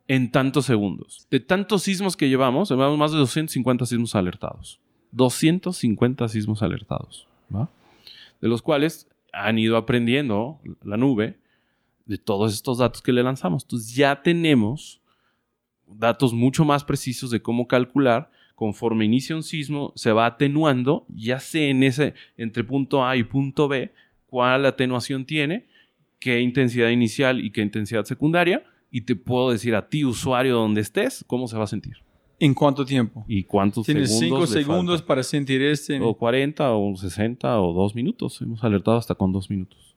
en 0.08 0.30
tantos 0.30 0.64
segundos. 0.64 1.26
De 1.30 1.38
tantos 1.38 1.82
sismos 1.82 2.16
que 2.16 2.28
llevamos, 2.28 2.70
llevamos 2.70 2.98
más 2.98 3.12
de 3.12 3.18
250 3.18 3.86
sismos 3.86 4.14
alertados. 4.14 4.80
250 5.12 6.28
sismos 6.28 6.62
alertados. 6.62 7.28
De 8.40 8.48
los 8.48 8.62
cuales 8.62 9.08
han 9.32 9.58
ido 9.58 9.76
aprendiendo 9.76 10.58
la 10.82 10.96
nube 10.96 11.38
de 12.06 12.18
todos 12.18 12.54
estos 12.54 12.78
datos 12.78 13.02
que 13.02 13.12
le 13.12 13.22
lanzamos. 13.22 13.64
Entonces 13.64 13.94
ya 13.94 14.22
tenemos 14.22 15.00
datos 15.86 16.32
mucho 16.32 16.64
más 16.64 16.84
precisos 16.84 17.30
de 17.30 17.42
cómo 17.42 17.68
calcular 17.68 18.30
conforme 18.54 19.04
inicia 19.04 19.36
un 19.36 19.44
sismo, 19.44 19.92
se 19.94 20.10
va 20.10 20.26
atenuando, 20.26 21.06
ya 21.08 21.38
sé 21.38 21.70
en 21.70 21.84
ese, 21.84 22.14
entre 22.36 22.64
punto 22.64 23.06
A 23.06 23.16
y 23.16 23.22
punto 23.22 23.68
B, 23.68 23.92
cuál 24.26 24.66
atenuación 24.66 25.26
tiene, 25.26 25.66
qué 26.18 26.40
intensidad 26.40 26.88
inicial 26.88 27.38
y 27.44 27.52
qué 27.52 27.60
intensidad 27.60 28.04
secundaria, 28.04 28.64
y 28.90 29.02
te 29.02 29.16
puedo 29.16 29.50
decir 29.50 29.74
a 29.74 29.88
ti, 29.88 30.04
usuario, 30.04 30.56
donde 30.56 30.80
estés, 30.80 31.24
cómo 31.26 31.48
se 31.48 31.56
va 31.56 31.64
a 31.64 31.68
sentir. 31.68 31.96
¿En 32.40 32.54
cuánto 32.54 32.84
tiempo? 32.84 33.24
¿Y 33.26 33.42
cuántos 33.42 33.84
Tienes 33.84 34.16
segundos? 34.16 34.50
Tienes 34.50 34.64
5 34.64 34.72
segundos 34.72 35.02
para 35.02 35.22
sentir 35.22 35.60
este. 35.62 36.00
O 36.00 36.14
40, 36.14 36.72
o 36.72 36.96
60, 36.96 37.60
o 37.60 37.72
2 37.72 37.94
minutos. 37.96 38.40
Hemos 38.40 38.62
alertado 38.62 38.96
hasta 38.96 39.14
con 39.14 39.32
2 39.32 39.50
minutos. 39.50 39.88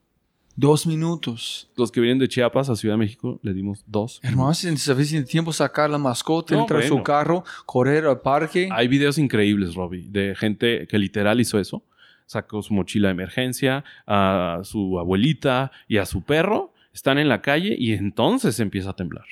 Dos 0.55 0.85
minutos. 0.85 1.69
Los 1.77 1.91
que 1.91 2.01
vienen 2.01 2.19
de 2.19 2.27
Chiapas 2.27 2.69
a 2.69 2.75
Ciudad 2.75 2.95
de 2.95 2.99
México 2.99 3.39
le 3.41 3.53
dimos 3.53 3.83
dos. 3.87 4.19
Hermano, 4.21 4.53
¿sabes 4.53 5.09
si 5.09 5.23
tiempo 5.23 5.53
sacar 5.53 5.89
la 5.89 5.97
mascota, 5.97 6.59
entrar 6.59 6.81
a 6.81 6.87
su 6.87 7.01
carro, 7.03 7.43
correr 7.65 8.05
al 8.05 8.19
parque? 8.19 8.67
Hay 8.71 8.87
videos 8.87 9.17
increíbles, 9.17 9.75
Robbie, 9.75 10.09
de 10.09 10.35
gente 10.35 10.87
que 10.87 10.99
literal 10.99 11.39
hizo 11.39 11.57
eso. 11.57 11.83
Sacó 12.25 12.61
su 12.61 12.73
mochila 12.73 13.07
de 13.07 13.13
emergencia, 13.13 13.83
a 14.05 14.59
su 14.63 14.99
abuelita 14.99 15.71
y 15.87 15.97
a 15.97 16.05
su 16.05 16.21
perro. 16.21 16.70
Están 16.93 17.17
en 17.17 17.29
la 17.29 17.41
calle 17.41 17.75
y 17.77 17.93
entonces 17.93 18.59
empieza 18.59 18.91
a 18.91 18.95
temblar. 18.95 19.25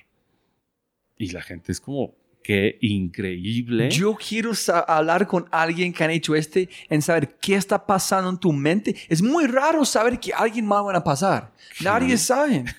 Y 1.17 1.31
la 1.31 1.41
gente 1.41 1.71
es 1.71 1.81
como, 1.81 2.15
Qué 2.41 2.77
increíble. 2.81 3.91
Yo 3.91 4.15
quiero 4.15 4.51
hablar 4.87 5.27
con 5.27 5.47
alguien 5.51 5.91
que 5.91 6.03
han 6.03 6.09
hecho 6.09 6.35
este 6.35 6.69
en 6.89 7.01
saber 7.01 7.35
qué 7.39 7.55
está 7.55 7.85
pasando 7.85 8.29
en 8.29 8.37
tu 8.37 8.53
mente. 8.53 8.95
Es 9.09 9.21
muy 9.21 9.45
raro 9.45 9.83
saber 9.83 10.19
que 10.19 10.33
alguien 10.33 10.65
más 10.65 10.83
va 10.83 10.95
a 10.95 11.03
pasar. 11.03 11.51
Nadie 11.81 12.17
sabe. 12.17 12.65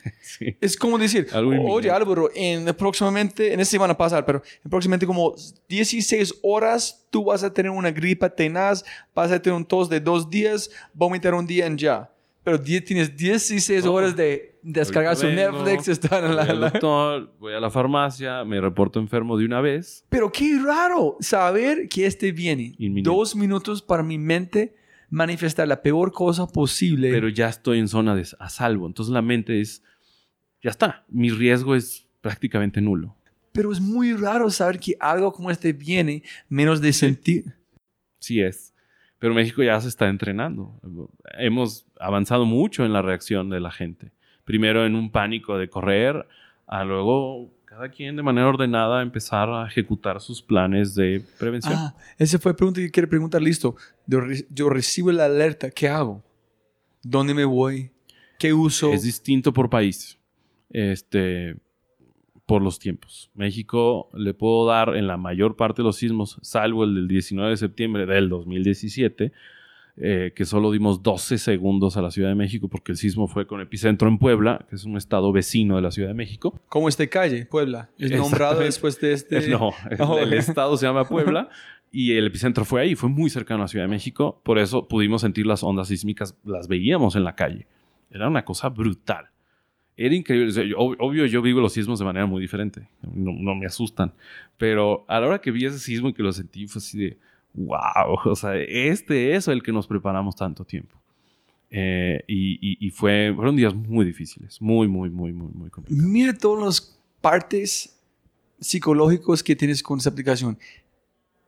Es 0.60 0.76
como 0.76 0.96
decir, 0.96 1.26
oye 1.34 1.90
Álvaro, 1.90 2.30
en 2.34 2.64
próximamente, 2.74 3.52
en 3.52 3.60
este 3.60 3.76
van 3.76 3.90
a 3.90 3.96
pasar, 3.96 4.24
pero 4.24 4.42
en 4.64 4.70
próximamente 4.70 5.04
como 5.04 5.34
16 5.68 6.36
horas 6.42 7.06
tú 7.10 7.24
vas 7.24 7.42
a 7.42 7.52
tener 7.52 7.70
una 7.70 7.90
gripa 7.90 8.30
tenaz, 8.30 8.84
vas 9.14 9.30
a 9.30 9.42
tener 9.42 9.56
un 9.56 9.64
tos 9.64 9.88
de 9.88 10.00
dos 10.00 10.30
días, 10.30 10.70
vomitar 10.94 11.34
un 11.34 11.46
día 11.46 11.66
en 11.66 11.76
ya. 11.76 12.10
Pero 12.42 12.60
tienes 12.60 13.16
16 13.16 13.84
horas 13.84 14.16
de 14.16 14.58
descargar 14.62 15.16
su 15.16 15.26
Netflix, 15.26 15.88
estar 15.88 16.24
en 16.24 16.36
la... 16.36 16.44
Voy 16.44 16.50
al 16.50 16.60
doctor, 16.60 17.34
voy 17.38 17.54
a 17.54 17.60
la 17.60 17.70
farmacia, 17.70 18.44
me 18.44 18.60
reporto 18.60 18.98
enfermo 18.98 19.36
de 19.36 19.44
una 19.44 19.60
vez. 19.60 20.04
Pero 20.08 20.32
qué 20.32 20.58
raro 20.64 21.16
saber 21.20 21.88
que 21.88 22.06
este 22.06 22.32
viene. 22.32 22.74
Dos 23.02 23.36
minutos 23.36 23.82
para 23.82 24.02
mi 24.02 24.18
mente 24.18 24.74
manifestar 25.10 25.68
la 25.68 25.82
peor 25.82 26.12
cosa 26.12 26.46
posible. 26.46 27.10
Pero 27.10 27.28
ya 27.28 27.48
estoy 27.48 27.78
en 27.78 27.88
zona 27.88 28.14
de 28.14 28.26
a 28.38 28.48
salvo. 28.48 28.86
Entonces 28.86 29.12
la 29.12 29.22
mente 29.22 29.60
es, 29.60 29.82
ya 30.62 30.70
está, 30.70 31.04
mi 31.08 31.30
riesgo 31.30 31.74
es 31.74 32.06
prácticamente 32.20 32.80
nulo. 32.80 33.16
Pero 33.52 33.72
es 33.72 33.80
muy 33.80 34.14
raro 34.14 34.48
saber 34.50 34.78
que 34.78 34.96
algo 35.00 35.32
como 35.32 35.50
este 35.50 35.72
viene 35.72 36.22
menos 36.48 36.80
de 36.80 36.92
sentir. 36.92 37.56
Sí 38.18 38.40
es. 38.40 38.69
Pero 39.20 39.34
México 39.34 39.62
ya 39.62 39.78
se 39.80 39.88
está 39.88 40.08
entrenando. 40.08 40.80
Hemos 41.38 41.86
avanzado 42.00 42.46
mucho 42.46 42.84
en 42.84 42.92
la 42.92 43.02
reacción 43.02 43.50
de 43.50 43.60
la 43.60 43.70
gente. 43.70 44.12
Primero 44.44 44.84
en 44.86 44.96
un 44.96 45.12
pánico 45.12 45.58
de 45.58 45.68
correr, 45.68 46.26
a 46.66 46.84
luego 46.84 47.52
cada 47.66 47.90
quien 47.90 48.16
de 48.16 48.22
manera 48.22 48.48
ordenada 48.48 49.02
empezar 49.02 49.50
a 49.50 49.66
ejecutar 49.66 50.20
sus 50.22 50.42
planes 50.42 50.94
de 50.94 51.22
prevención. 51.38 51.74
Ah, 51.76 51.94
esa 52.18 52.38
fue 52.38 52.52
la 52.52 52.56
pregunta 52.56 52.80
que 52.80 52.90
quiere 52.90 53.06
preguntar. 53.06 53.42
Listo, 53.42 53.76
yo, 54.06 54.70
recibo 54.70 55.12
la 55.12 55.26
alerta, 55.26 55.70
¿qué 55.70 55.88
hago? 55.88 56.24
¿Dónde 57.02 57.34
me 57.34 57.44
voy? 57.44 57.90
¿Qué 58.38 58.54
uso? 58.54 58.92
Es 58.92 59.02
distinto 59.02 59.52
por 59.52 59.68
país. 59.68 60.18
Este, 60.70 61.56
por 62.50 62.62
los 62.62 62.80
tiempos. 62.80 63.30
México 63.34 64.10
le 64.12 64.34
puedo 64.34 64.66
dar 64.66 64.96
en 64.96 65.06
la 65.06 65.16
mayor 65.16 65.54
parte 65.54 65.82
de 65.82 65.84
los 65.84 65.98
sismos, 65.98 66.36
salvo 66.42 66.82
el 66.82 66.96
del 66.96 67.06
19 67.06 67.48
de 67.50 67.56
septiembre 67.56 68.06
del 68.06 68.28
2017, 68.28 69.30
eh, 69.96 70.32
que 70.34 70.44
solo 70.44 70.72
dimos 70.72 71.00
12 71.00 71.38
segundos 71.38 71.96
a 71.96 72.02
la 72.02 72.10
Ciudad 72.10 72.28
de 72.28 72.34
México 72.34 72.66
porque 72.66 72.90
el 72.90 72.98
sismo 72.98 73.28
fue 73.28 73.46
con 73.46 73.60
epicentro 73.60 74.08
en 74.08 74.18
Puebla, 74.18 74.66
que 74.68 74.74
es 74.74 74.84
un 74.84 74.96
estado 74.96 75.30
vecino 75.30 75.76
de 75.76 75.82
la 75.82 75.92
Ciudad 75.92 76.08
de 76.08 76.14
México. 76.14 76.60
¿Cómo 76.68 76.88
este 76.88 77.08
calle, 77.08 77.46
Puebla? 77.46 77.90
¿Es 77.96 78.10
nombrado 78.10 78.58
después 78.58 79.00
de 79.00 79.12
este...? 79.12 79.46
No, 79.48 79.72
el 80.18 80.32
estado 80.32 80.76
se 80.76 80.86
llama 80.86 81.04
Puebla 81.04 81.50
y 81.92 82.14
el 82.14 82.26
epicentro 82.26 82.64
fue 82.64 82.80
ahí, 82.82 82.96
fue 82.96 83.08
muy 83.10 83.30
cercano 83.30 83.60
a 83.60 83.64
la 83.66 83.68
Ciudad 83.68 83.84
de 83.84 83.90
México, 83.90 84.40
por 84.42 84.58
eso 84.58 84.88
pudimos 84.88 85.20
sentir 85.20 85.46
las 85.46 85.62
ondas 85.62 85.86
sísmicas, 85.86 86.36
las 86.44 86.66
veíamos 86.66 87.14
en 87.14 87.22
la 87.22 87.36
calle. 87.36 87.68
Era 88.10 88.26
una 88.26 88.44
cosa 88.44 88.70
brutal 88.70 89.30
era 89.96 90.14
increíble. 90.14 90.74
obvio, 90.76 91.26
yo 91.26 91.42
vivo 91.42 91.60
los 91.60 91.72
sismos 91.72 91.98
de 91.98 92.04
manera 92.04 92.26
muy 92.26 92.40
diferente. 92.40 92.88
No, 93.02 93.54
me 93.54 93.66
asustan. 93.66 94.12
Pero 94.56 95.04
a 95.08 95.20
la 95.20 95.26
hora 95.26 95.40
que 95.40 95.50
vi 95.50 95.66
ese 95.66 95.78
sismo 95.78 96.08
y 96.08 96.14
que 96.14 96.22
lo 96.22 96.32
sentí, 96.32 96.66
fue 96.66 96.78
así 96.78 96.98
de, 96.98 97.18
wow, 97.54 98.14
o 98.24 98.36
sea, 98.36 98.56
este 98.56 99.34
es 99.34 99.48
el 99.48 99.62
que 99.62 99.72
nos 99.72 99.86
preparamos 99.86 100.36
tanto 100.36 100.64
tiempo. 100.64 100.96
Eh, 101.70 102.24
y, 102.26 102.84
y, 102.84 102.90
fue, 102.90 103.32
fueron 103.34 103.54
días 103.54 103.74
muy 103.74 104.04
difíciles, 104.04 104.60
muy, 104.60 104.88
muy, 104.88 105.08
muy, 105.08 105.32
muy, 105.32 105.52
muy 105.52 105.70
complicados. 105.70 106.10
Mire 106.10 106.32
todas 106.32 106.64
las 106.64 106.98
partes 107.20 107.96
psicológicos 108.58 109.42
que 109.42 109.54
tienes 109.54 109.82
con 109.82 109.98
esta 109.98 110.10
aplicación. 110.10 110.58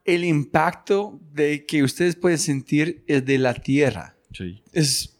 El 0.05 0.23
impacto 0.23 1.19
de 1.33 1.65
que 1.65 1.83
ustedes 1.83 2.15
pueden 2.15 2.37
sentir 2.37 3.03
es 3.07 3.25
de 3.25 3.37
la 3.37 3.53
tierra. 3.53 4.15
Sí. 4.31 4.61
Es 4.71 5.12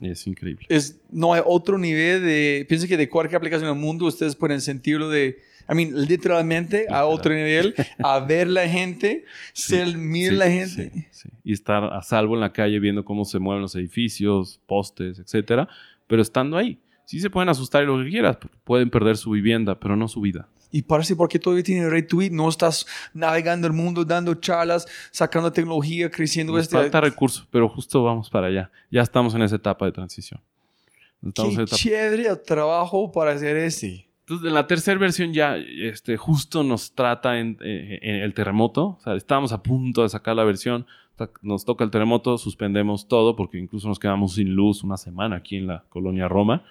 es 0.00 0.26
increíble. 0.26 0.66
Es, 0.68 1.00
no 1.10 1.34
hay 1.34 1.42
otro 1.44 1.78
nivel 1.78 2.22
de... 2.22 2.66
Pienso 2.68 2.86
que 2.86 2.96
de 2.96 3.08
cualquier 3.08 3.36
aplicación 3.36 3.68
en 3.68 3.76
el 3.76 3.80
mundo 3.80 4.06
ustedes 4.06 4.36
pueden 4.36 4.60
sentirlo 4.60 5.08
de 5.08 5.38
I 5.70 5.74
mean, 5.74 6.06
literalmente 6.06 6.86
a 6.90 7.06
otro 7.06 7.32
nivel, 7.32 7.74
a 8.02 8.20
ver 8.20 8.48
la 8.48 8.68
gente, 8.68 9.24
ser, 9.52 9.96
mirar 9.96 10.32
sí, 10.32 10.38
la 10.38 10.50
gente. 10.50 10.90
sí, 10.90 11.06
sí. 11.10 11.28
Y 11.42 11.52
estar 11.52 11.84
a 11.84 12.02
salvo 12.02 12.34
en 12.34 12.40
la 12.40 12.52
calle 12.52 12.78
viendo 12.78 13.04
cómo 13.04 13.24
se 13.24 13.38
mueven 13.38 13.62
los 13.62 13.74
edificios, 13.74 14.60
postes, 14.66 15.18
etcétera. 15.18 15.68
Pero 16.06 16.22
estando 16.22 16.56
ahí. 16.56 16.78
Sí 17.06 17.20
se 17.20 17.30
pueden 17.30 17.48
asustar 17.48 17.82
y 17.82 17.86
lo 17.86 18.02
que 18.02 18.10
quieras. 18.10 18.38
Pueden 18.64 18.90
perder 18.90 19.16
su 19.16 19.30
vivienda, 19.30 19.78
pero 19.78 19.96
no 19.96 20.08
su 20.08 20.20
vida. 20.20 20.48
Y 20.70 20.82
parece 20.82 21.14
porque 21.16 21.38
todavía 21.38 21.62
tiene 21.62 21.88
retweet, 21.88 22.30
no 22.30 22.48
estás 22.48 22.86
navegando 23.12 23.66
el 23.66 23.72
mundo, 23.72 24.04
dando 24.04 24.34
charlas, 24.34 24.86
sacando 25.10 25.52
tecnología, 25.52 26.10
creciendo. 26.10 26.52
Nos 26.52 26.62
este- 26.62 26.76
falta 26.76 27.00
recursos, 27.00 27.46
pero 27.50 27.68
justo 27.68 28.02
vamos 28.02 28.28
para 28.30 28.48
allá. 28.48 28.70
Ya 28.90 29.02
estamos 29.02 29.34
en 29.34 29.42
esa 29.42 29.56
etapa 29.56 29.86
de 29.86 29.92
transición. 29.92 30.40
Estamos 31.26 31.56
Qué 31.56 31.62
etapa- 31.62 31.76
chévere 31.76 32.28
el 32.28 32.42
trabajo 32.42 33.10
para 33.12 33.32
hacer 33.32 33.56
este. 33.56 34.06
Entonces, 34.20 34.48
en 34.48 34.54
la 34.54 34.66
tercera 34.66 34.98
versión 34.98 35.32
ya 35.32 35.56
este, 35.56 36.16
justo 36.16 36.62
nos 36.62 36.92
trata 36.94 37.38
en, 37.38 37.58
eh, 37.62 37.98
en 38.02 38.16
el 38.16 38.32
terremoto. 38.34 38.96
O 38.98 39.00
sea, 39.04 39.14
estábamos 39.14 39.52
a 39.52 39.62
punto 39.62 40.02
de 40.02 40.08
sacar 40.08 40.34
la 40.34 40.44
versión. 40.44 40.86
Nos 41.42 41.64
toca 41.64 41.84
el 41.84 41.90
terremoto, 41.90 42.36
suspendemos 42.38 43.06
todo 43.06 43.36
porque 43.36 43.58
incluso 43.58 43.86
nos 43.86 43.98
quedamos 43.98 44.34
sin 44.34 44.54
luz 44.54 44.82
una 44.82 44.96
semana 44.96 45.36
aquí 45.36 45.56
en 45.56 45.66
la 45.68 45.84
colonia 45.88 46.26
Roma. 46.26 46.64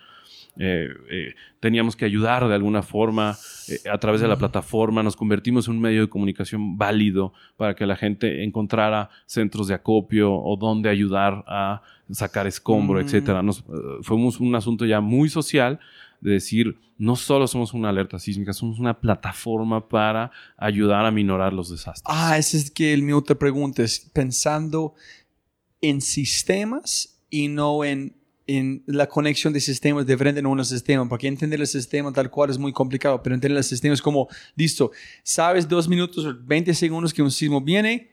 Eh, 0.59 0.87
eh, 1.09 1.35
teníamos 1.59 1.95
que 1.95 2.05
ayudar 2.05 2.47
de 2.47 2.53
alguna 2.53 2.83
forma 2.83 3.35
eh, 3.67 3.89
a 3.89 3.97
través 3.97 4.21
de 4.21 4.27
la 4.27 4.37
plataforma. 4.37 5.01
Nos 5.01 5.15
convertimos 5.15 5.67
en 5.67 5.75
un 5.75 5.81
medio 5.81 6.01
de 6.01 6.09
comunicación 6.09 6.77
válido 6.77 7.33
para 7.57 7.75
que 7.75 7.85
la 7.85 7.95
gente 7.95 8.43
encontrara 8.43 9.09
centros 9.25 9.67
de 9.67 9.73
acopio 9.73 10.33
o 10.33 10.55
donde 10.55 10.89
ayudar 10.89 11.43
a 11.47 11.81
sacar 12.11 12.45
escombro, 12.45 12.99
Mm. 12.99 13.05
etcétera. 13.05 13.41
Nos, 13.41 13.63
fuimos 14.01 14.39
un 14.39 14.53
asunto 14.55 14.85
ya 14.85 15.01
muy 15.01 15.29
social 15.29 15.79
de 16.21 16.31
decir, 16.33 16.77
no 16.97 17.15
solo 17.15 17.47
somos 17.47 17.73
una 17.73 17.89
alerta 17.89 18.19
sísmica, 18.19 18.53
somos 18.53 18.79
una 18.79 18.99
plataforma 18.99 19.89
para 19.89 20.31
ayudar 20.57 21.05
a 21.05 21.11
minorar 21.11 21.51
los 21.51 21.69
desastres. 21.69 22.03
Ah, 22.05 22.37
ese 22.37 22.57
es 22.57 22.71
que 22.71 22.93
el 22.93 23.01
mi 23.01 23.11
otra 23.11 23.35
pregunta 23.35 23.83
es 23.83 23.99
pensando 24.13 24.93
en 25.81 25.99
sistemas 25.99 27.19
y 27.29 27.47
no 27.49 27.83
en, 27.83 28.15
en 28.45 28.83
la 28.87 29.07
conexión 29.07 29.53
de 29.53 29.59
sistemas 29.59 30.05
de 30.05 30.17
frente 30.17 30.39
en 30.39 30.45
un 30.45 30.63
sistema, 30.65 31.07
porque 31.07 31.27
entender 31.27 31.59
el 31.59 31.67
sistema 31.67 32.11
tal 32.11 32.29
cual 32.29 32.49
es 32.49 32.57
muy 32.57 32.73
complicado, 32.73 33.21
pero 33.23 33.35
entender 33.35 33.57
el 33.57 33.63
sistema 33.63 33.93
es 33.93 34.01
como, 34.01 34.27
listo, 34.55 34.91
sabes 35.23 35.67
dos 35.67 35.87
minutos 35.87 36.25
o 36.25 36.35
20 36.37 36.73
segundos 36.73 37.13
que 37.13 37.21
un 37.21 37.31
sismo 37.31 37.61
viene, 37.61 38.11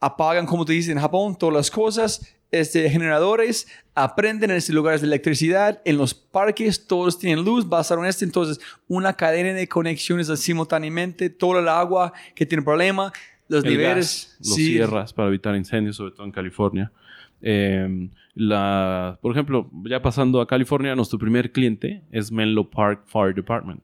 apagan, 0.00 0.46
como 0.46 0.64
te 0.64 0.72
dicen 0.72 0.96
en 0.96 1.02
Japón, 1.02 1.36
todas 1.36 1.54
las 1.54 1.70
cosas, 1.70 2.34
este, 2.50 2.88
generadores, 2.88 3.68
aprenden 3.94 4.50
en 4.50 4.56
estos 4.56 4.74
lugares 4.74 5.02
de 5.02 5.06
electricidad, 5.06 5.82
en 5.84 5.98
los 5.98 6.14
parques 6.14 6.86
todos 6.86 7.18
tienen 7.18 7.44
luz, 7.44 7.68
basaron 7.68 8.06
esto, 8.06 8.24
entonces 8.24 8.58
una 8.86 9.12
cadena 9.12 9.52
de 9.52 9.68
conexiones 9.68 10.28
simultáneamente, 10.40 11.28
todo 11.28 11.58
el 11.58 11.68
agua 11.68 12.12
que 12.34 12.46
tiene 12.46 12.62
problema, 12.62 13.12
los 13.48 13.64
El 13.64 13.70
niveles, 13.70 14.36
gas, 14.38 14.48
lo 14.48 14.54
sí, 14.54 14.66
cierras 14.72 15.12
para 15.12 15.28
evitar 15.28 15.56
incendios, 15.56 15.96
sobre 15.96 16.12
todo 16.12 16.24
en 16.24 16.32
California. 16.32 16.92
Eh, 17.40 18.08
la, 18.34 19.18
por 19.20 19.32
ejemplo, 19.32 19.70
ya 19.84 20.00
pasando 20.02 20.40
a 20.40 20.46
California, 20.46 20.94
nuestro 20.94 21.18
primer 21.18 21.52
cliente 21.52 22.02
es 22.10 22.30
Menlo 22.30 22.68
Park 22.68 23.02
Fire 23.06 23.34
Department. 23.34 23.82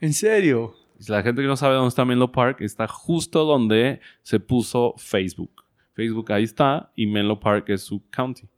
en 0.00 0.12
serio. 0.12 0.74
La 1.08 1.22
gente 1.22 1.42
que 1.42 1.48
no 1.48 1.56
sabe 1.56 1.74
dónde 1.74 1.88
está 1.88 2.04
Menlo 2.04 2.30
Park 2.30 2.60
está 2.60 2.86
justo 2.86 3.44
donde 3.44 4.00
se 4.22 4.38
puso 4.38 4.94
Facebook. 4.96 5.64
Facebook 5.94 6.32
ahí 6.32 6.44
está 6.44 6.92
y 6.94 7.06
Menlo 7.06 7.38
Park 7.38 7.68
es 7.68 7.82
su 7.82 8.02
county. 8.10 8.48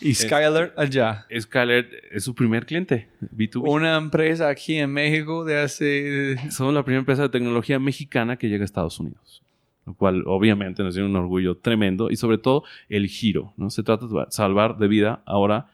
Y 0.00 0.14
Skyler 0.14 0.72
allá. 0.76 1.26
Skyler 1.38 1.88
es 2.10 2.24
su 2.24 2.34
primer 2.34 2.66
cliente, 2.66 3.08
B2B. 3.20 3.68
Una 3.68 3.96
empresa 3.96 4.48
aquí 4.48 4.76
en 4.76 4.90
México 4.90 5.44
de 5.44 5.60
hace... 5.60 6.36
Somos 6.50 6.74
la 6.74 6.82
primera 6.82 7.00
empresa 7.00 7.22
de 7.22 7.28
tecnología 7.28 7.78
mexicana 7.78 8.36
que 8.36 8.48
llega 8.48 8.62
a 8.62 8.64
Estados 8.64 8.98
Unidos. 8.98 9.42
Lo 9.86 9.94
cual 9.94 10.22
obviamente 10.26 10.82
nos 10.82 10.94
tiene 10.94 11.08
un 11.08 11.16
orgullo 11.16 11.56
tremendo 11.56 12.10
y 12.10 12.16
sobre 12.16 12.38
todo 12.38 12.64
el 12.88 13.08
giro. 13.08 13.52
¿no? 13.56 13.68
Se 13.70 13.82
trata 13.82 14.06
de 14.06 14.26
salvar 14.30 14.78
de 14.78 14.88
vida 14.88 15.22
ahora 15.26 15.66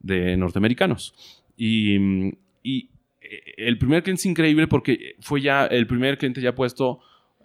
de 0.00 0.36
norteamericanos. 0.36 1.14
Y, 1.56 1.96
y, 2.62 2.88
eh, 3.20 3.54
el 3.56 3.78
primer 3.78 4.02
cliente 4.02 4.20
es 4.20 4.26
increíble 4.26 4.66
porque 4.66 5.16
fue 5.20 5.40
ya 5.40 5.66
el 5.66 5.86
primer 5.86 6.18
cliente 6.18 6.40
ya 6.40 6.54
puesto 6.54 7.00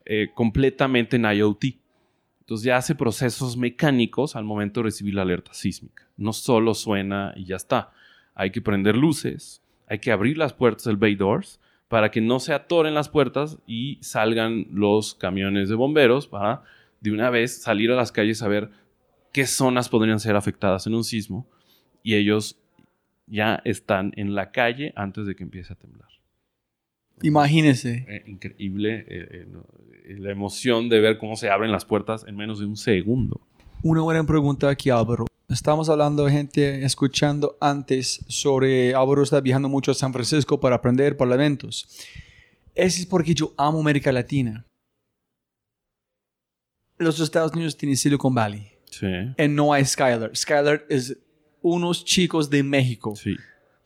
eh, 0.05 0.29
completamente 0.33 1.17
en 1.17 1.25
IoT. 1.25 1.65
Entonces 2.39 2.65
ya 2.65 2.77
hace 2.77 2.95
procesos 2.95 3.57
mecánicos 3.57 4.35
al 4.35 4.45
momento 4.45 4.79
de 4.79 4.85
recibir 4.85 5.13
la 5.13 5.23
alerta 5.23 5.53
sísmica. 5.53 6.07
No 6.15 6.33
solo 6.33 6.73
suena 6.73 7.33
y 7.35 7.45
ya 7.45 7.57
está. 7.57 7.91
Hay 8.33 8.51
que 8.51 8.61
prender 8.61 8.95
luces, 8.95 9.61
hay 9.87 9.99
que 9.99 10.11
abrir 10.11 10.37
las 10.37 10.53
puertas 10.53 10.85
del 10.85 10.97
bay 10.97 11.15
doors 11.15 11.59
para 11.87 12.11
que 12.11 12.21
no 12.21 12.39
se 12.39 12.53
atoren 12.53 12.93
las 12.93 13.09
puertas 13.09 13.59
y 13.65 13.97
salgan 14.01 14.67
los 14.71 15.15
camiones 15.15 15.69
de 15.69 15.75
bomberos 15.75 16.27
para 16.27 16.63
de 16.99 17.11
una 17.11 17.29
vez 17.29 17.61
salir 17.61 17.91
a 17.91 17.95
las 17.95 18.11
calles 18.11 18.41
a 18.41 18.47
ver 18.47 18.69
qué 19.31 19.45
zonas 19.45 19.89
podrían 19.89 20.19
ser 20.19 20.35
afectadas 20.35 20.87
en 20.87 20.95
un 20.95 21.03
sismo 21.03 21.47
y 22.03 22.15
ellos 22.15 22.59
ya 23.27 23.61
están 23.65 24.13
en 24.15 24.35
la 24.35 24.51
calle 24.51 24.93
antes 24.95 25.25
de 25.25 25.35
que 25.35 25.43
empiece 25.43 25.73
a 25.73 25.75
temblar. 25.75 26.09
Imagínese. 27.21 28.05
Eh, 28.07 28.23
increíble 28.27 29.05
eh, 29.07 29.47
eh, 30.07 30.15
la 30.19 30.31
emoción 30.31 30.87
de 30.89 30.99
ver 30.99 31.17
cómo 31.17 31.35
se 31.35 31.49
abren 31.49 31.71
las 31.71 31.85
puertas 31.85 32.25
en 32.27 32.35
menos 32.35 32.59
de 32.59 32.65
un 32.65 32.77
segundo. 32.77 33.41
Una 33.83 34.01
buena 34.01 34.23
pregunta 34.25 34.69
aquí, 34.69 34.89
Álvaro. 34.89 35.25
Estamos 35.49 35.87
hablando 35.89 36.25
de 36.25 36.31
gente 36.31 36.83
escuchando 36.83 37.57
antes 37.61 38.19
sobre 38.27 38.93
Álvaro 38.93 39.23
está 39.23 39.39
viajando 39.39 39.69
mucho 39.69 39.91
a 39.91 39.93
San 39.93 40.11
Francisco 40.11 40.59
para 40.59 40.75
aprender 40.75 41.15
para 41.15 41.35
eventos. 41.35 41.87
Eso 42.75 42.99
es 42.99 43.05
porque 43.05 43.33
yo 43.33 43.53
amo 43.57 43.79
América 43.79 44.11
Latina. 44.11 44.65
Los 46.97 47.19
Estados 47.19 47.53
Unidos 47.53 47.77
tienen 47.77 47.95
Silicon 47.95 48.33
Valley 48.33 48.71
Sí. 48.89 49.05
y 49.37 49.47
no 49.47 49.71
hay 49.73 49.85
Skyler. 49.85 50.35
Skyler 50.35 50.85
es 50.89 51.17
unos 51.61 52.03
chicos 52.03 52.49
de 52.49 52.63
México 52.63 53.15
Sí. 53.15 53.35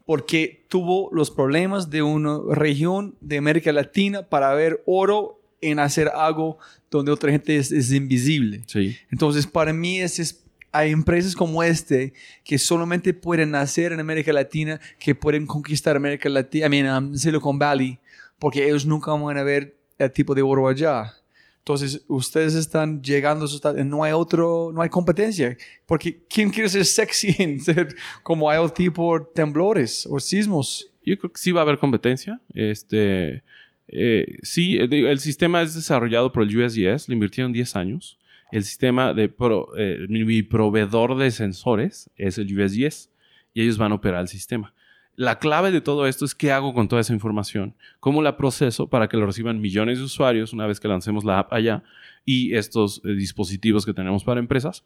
porque 0.05 0.65
tuvo 0.69 1.09
los 1.11 1.29
problemas 1.29 1.89
de 1.89 2.01
una 2.01 2.39
región 2.51 3.15
de 3.21 3.37
América 3.37 3.71
Latina 3.71 4.23
para 4.23 4.53
ver 4.53 4.81
oro 4.85 5.40
en 5.61 5.79
hacer 5.79 6.09
algo 6.09 6.57
donde 6.89 7.11
otra 7.11 7.31
gente 7.31 7.55
es, 7.55 7.71
es 7.71 7.91
invisible. 7.91 8.63
Sí. 8.67 8.97
Entonces, 9.11 9.45
para 9.47 9.71
mí, 9.73 9.99
es, 10.01 10.19
es- 10.19 10.43
hay 10.73 10.91
empresas 10.91 11.35
como 11.35 11.61
este 11.63 12.13
que 12.45 12.57
solamente 12.57 13.13
pueden 13.13 13.51
nacer 13.51 13.91
en 13.91 13.99
América 13.99 14.31
Latina, 14.31 14.79
que 14.99 15.13
pueden 15.13 15.45
conquistar 15.45 15.95
América 15.97 16.29
Latina, 16.29 16.67
I 16.67 16.69
mean, 16.69 17.03
um, 17.11 17.15
Silicon 17.15 17.59
Valley, 17.59 17.99
porque 18.39 18.65
ellos 18.65 18.85
nunca 18.85 19.11
van 19.11 19.37
a 19.37 19.43
ver 19.43 19.75
el 19.97 20.11
tipo 20.11 20.33
de 20.33 20.41
oro 20.41 20.67
allá. 20.69 21.13
Entonces, 21.59 22.01
ustedes 22.07 22.55
están 22.55 23.01
llegando 23.03 23.43
a 23.43 23.45
esos 23.45 23.57
estados- 23.57 23.85
no 23.85 24.03
hay 24.03 24.13
otro, 24.13 24.71
no 24.73 24.81
hay 24.81 24.89
competencia. 24.89 25.55
Porque 25.85 26.23
¿quién 26.29 26.49
quiere 26.49 26.69
ser 26.69 26.85
sexy 26.85 27.35
en 27.39 27.59
ser 27.59 27.93
como 28.23 28.51
IoT 28.51 28.91
por 28.95 29.31
temblores 29.33 30.07
o 30.09 30.19
sismos? 30.19 30.89
Yo 31.05 31.17
creo 31.17 31.31
que 31.33 31.39
sí 31.39 31.51
va 31.51 31.61
a 31.61 31.63
haber 31.63 31.77
competencia. 31.79 32.39
Este, 32.53 33.43
eh, 33.91 34.37
sí, 34.41 34.77
eh, 34.77 34.87
el 35.11 35.19
sistema 35.19 35.61
es 35.61 35.73
desarrollado 35.75 36.31
por 36.31 36.43
el 36.43 36.57
USGS, 36.57 37.07
le 37.09 37.13
invirtieron 37.13 37.51
10 37.53 37.75
años. 37.75 38.17
El 38.51 38.63
sistema 38.63 39.13
de 39.13 39.29
pro- 39.29 39.69
eh, 39.77 40.05
mi 40.09 40.43
proveedor 40.43 41.17
de 41.17 41.31
sensores 41.31 42.09
es 42.17 42.37
el 42.37 42.47
USGS 42.59 43.09
y 43.53 43.61
ellos 43.61 43.77
van 43.77 43.91
a 43.91 43.95
operar 43.95 44.21
el 44.21 44.27
sistema. 44.27 44.73
La 45.15 45.39
clave 45.39 45.71
de 45.71 45.81
todo 45.81 46.07
esto 46.07 46.25
es 46.25 46.33
qué 46.35 46.51
hago 46.51 46.73
con 46.73 46.87
toda 46.87 47.01
esa 47.01 47.13
información, 47.13 47.75
cómo 47.99 48.21
la 48.21 48.37
proceso 48.37 48.87
para 48.89 49.07
que 49.07 49.17
lo 49.17 49.25
reciban 49.25 49.59
millones 49.61 49.99
de 49.99 50.05
usuarios 50.05 50.53
una 50.53 50.67
vez 50.67 50.79
que 50.79 50.87
lancemos 50.87 51.23
la 51.23 51.39
app 51.39 51.53
allá 51.53 51.83
y 52.25 52.55
estos 52.55 53.01
eh, 53.05 53.09
dispositivos 53.13 53.85
que 53.85 53.93
tenemos 53.93 54.23
para 54.23 54.39
empresas. 54.39 54.83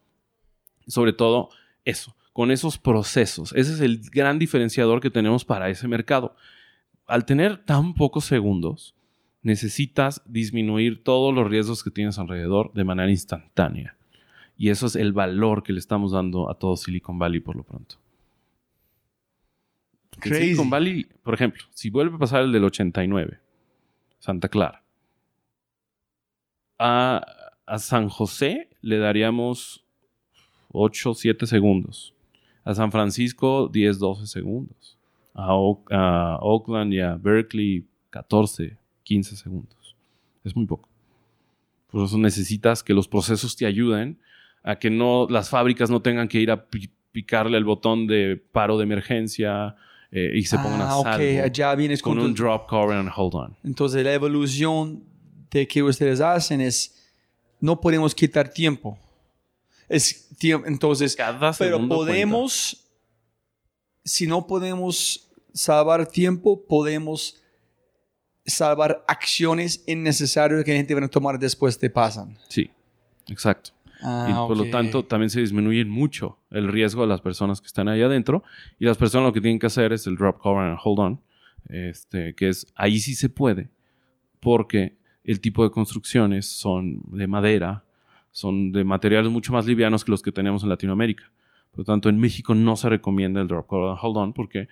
Sobre 0.88 1.14
todo 1.14 1.50
eso, 1.86 2.16
con 2.34 2.52
esos 2.52 2.78
procesos. 2.78 3.54
Ese 3.54 3.74
es 3.74 3.80
el 3.82 4.02
gran 4.12 4.38
diferenciador 4.40 5.00
que 5.00 5.10
tenemos 5.12 5.46
para 5.46 5.70
ese 5.70 5.88
mercado. 5.88 6.36
Al 7.08 7.26
tener 7.26 7.58
tan 7.64 7.94
pocos 7.94 8.26
segundos, 8.26 8.95
necesitas 9.46 10.22
disminuir 10.26 11.04
todos 11.04 11.34
los 11.34 11.48
riesgos 11.50 11.84
que 11.84 11.92
tienes 11.92 12.18
alrededor 12.20 12.74
de 12.74 12.84
manera 12.84 13.10
instantánea. 13.12 13.96
Y 14.58 14.70
eso 14.70 14.86
es 14.88 14.96
el 14.96 15.14
valor 15.14 15.64
que 15.64 15.74
le 15.74 15.80
estamos 15.80 16.12
dando 16.14 16.50
a 16.50 16.56
todo 16.58 16.76
Silicon 16.78 17.20
Valley 17.20 17.40
por 17.42 17.56
lo 17.56 17.64
pronto. 17.64 17.96
Silicon 20.40 20.70
Valley, 20.70 21.06
por 21.24 21.34
ejemplo, 21.34 21.64
si 21.74 21.90
vuelve 21.90 22.16
a 22.16 22.20
pasar 22.20 22.42
el 22.44 22.52
del 22.52 22.64
89, 22.64 23.40
Santa 24.20 24.48
Clara, 24.50 24.82
a, 26.80 27.26
a 27.66 27.80
San 27.80 28.10
José 28.10 28.70
le 28.82 28.98
daríamos 28.98 29.86
8, 30.72 31.14
7 31.14 31.46
segundos. 31.48 32.14
A 32.64 32.74
San 32.74 32.92
Francisco, 32.92 33.68
10, 33.72 34.00
12 34.00 34.28
segundos. 34.28 34.98
A, 35.34 35.54
Oak- 35.54 35.92
a 35.92 36.38
Oakland 36.42 36.94
y 36.94 37.00
a 37.02 37.16
Berkeley, 37.16 37.86
14, 38.10 38.78
15 39.06 39.38
segundos. 39.38 39.96
Es 40.44 40.56
muy 40.56 40.66
poco. 40.66 40.90
Por 41.90 42.04
eso 42.06 42.18
necesitas 42.18 42.84
que 42.84 42.94
los 42.94 43.08
procesos 43.08 43.56
te 43.56 43.66
ayuden 43.66 44.20
a 44.64 44.78
que 44.78 44.90
no, 44.90 45.28
las 45.30 45.50
fábricas 45.50 45.90
no 45.90 46.02
tengan 46.02 46.28
que 46.28 46.40
ir 46.40 46.52
a 46.52 46.66
pi- 46.68 46.90
picarle 47.12 47.58
el 47.58 47.64
botón 47.64 48.08
de 48.08 48.36
paro 48.52 48.78
de 48.78 48.84
emergencia, 48.84 49.76
eh, 50.12 50.32
y 50.36 50.44
se 50.44 50.58
pongan 50.58 50.82
a 50.82 50.90
Ah, 50.90 50.98
ok, 50.98 51.06
salvo 51.06 51.44
allá 51.44 51.76
vienes 51.76 52.02
con 52.02 52.18
con 52.18 52.26
un 52.26 52.34
drop, 52.34 52.68
cover 52.68 52.98
and 52.98 53.10
hold 53.16 53.36
on. 53.36 53.56
Entonces 53.64 54.04
la 54.04 54.14
evolución 54.14 55.04
de 55.52 55.68
que 55.68 55.82
ustedes 55.84 56.20
hacen 56.20 56.60
es, 56.62 57.08
no 57.62 57.80
podemos 57.80 58.14
quitar 58.14 58.50
tiempo. 58.50 58.98
Es 59.88 60.30
tiempo, 60.38 60.68
entonces, 60.68 61.16
Cada 61.16 61.54
pero 61.54 61.88
podemos, 61.88 62.86
si 64.04 64.26
no 64.28 64.46
podemos 64.48 65.30
salvar 65.54 66.08
tiempo, 66.08 66.66
podemos 66.68 67.40
salvar 68.46 69.04
acciones 69.08 69.84
innecesarias 69.88 70.64
que 70.64 70.72
la 70.72 70.78
gente 70.78 70.94
va 70.94 71.06
a 71.06 71.08
tomar 71.08 71.40
después 71.40 71.78
te 71.78 71.90
pasan. 71.90 72.38
Sí, 72.48 72.70
exacto. 73.28 73.72
Ah, 74.02 74.28
y 74.30 74.34
por 74.34 74.52
ok. 74.52 74.66
lo 74.66 74.70
tanto 74.70 75.06
también 75.06 75.30
se 75.30 75.40
disminuye 75.40 75.84
mucho 75.86 76.38
el 76.52 76.68
riesgo 76.68 77.02
de 77.02 77.08
las 77.08 77.22
personas 77.22 77.62
que 77.62 77.68
están 77.68 77.88
ahí 77.88 78.02
adentro 78.02 78.44
y 78.78 78.86
las 78.86 78.98
personas 78.98 79.28
lo 79.28 79.34
que 79.34 79.42
tienen 79.42 79.58
que 79.58 79.68
hacer 79.68 79.94
es 79.94 80.06
el 80.06 80.16
drop 80.16 80.38
cover 80.38 80.68
and 80.68 80.78
hold 80.84 81.00
on, 81.00 81.22
este, 81.70 82.36
que 82.36 82.50
es 82.50 82.68
ahí 82.76 83.00
sí 83.00 83.16
se 83.16 83.30
puede 83.30 83.70
porque 84.40 84.98
el 85.24 85.40
tipo 85.40 85.64
de 85.64 85.72
construcciones 85.72 86.46
son 86.46 87.02
de 87.08 87.26
madera, 87.26 87.84
son 88.32 88.72
de 88.72 88.84
materiales 88.84 89.32
mucho 89.32 89.54
más 89.54 89.66
livianos 89.66 90.06
que 90.06 90.12
los 90.12 90.22
que 90.22 90.32
tenemos 90.32 90.62
en 90.62 90.70
Latinoamérica. 90.70 91.32
Por 91.72 91.80
lo 91.80 91.86
tanto, 91.86 92.10
en 92.10 92.20
México 92.20 92.54
no 92.54 92.76
se 92.76 92.90
recomienda 92.90 93.42
el 93.42 93.48
drop 93.48 93.66
cover 93.66 93.90
and 93.90 94.00
hold 94.02 94.18
on 94.18 94.34
porque 94.34 94.68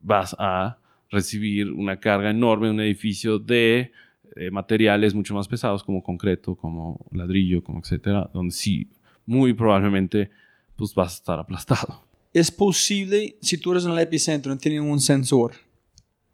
vas 0.00 0.36
a 0.38 0.78
recibir 1.10 1.70
una 1.70 1.98
carga 1.98 2.30
enorme 2.30 2.68
en 2.68 2.74
un 2.74 2.80
edificio 2.80 3.38
de 3.38 3.92
eh, 4.36 4.50
materiales 4.50 5.14
mucho 5.14 5.34
más 5.34 5.48
pesados 5.48 5.82
como 5.82 6.02
concreto, 6.02 6.54
como 6.54 7.06
ladrillo, 7.12 7.62
como 7.62 7.80
etcétera, 7.80 8.30
donde 8.34 8.52
sí, 8.52 8.88
muy 9.24 9.52
probablemente 9.54 10.30
pues 10.76 10.94
vas 10.94 11.14
a 11.14 11.16
estar 11.16 11.38
aplastado. 11.38 12.02
Es 12.32 12.50
posible, 12.50 13.36
si 13.40 13.56
tú 13.56 13.72
eres 13.72 13.86
en 13.86 13.92
el 13.92 13.98
epicentro 13.98 14.52
y 14.52 14.58
tienes 14.58 14.80
un 14.80 15.00
sensor, 15.00 15.52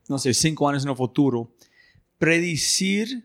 no 0.08 0.18
sé, 0.18 0.34
cinco 0.34 0.68
años 0.68 0.84
en 0.84 0.90
el 0.90 0.96
futuro, 0.96 1.52
predecir 2.18 3.24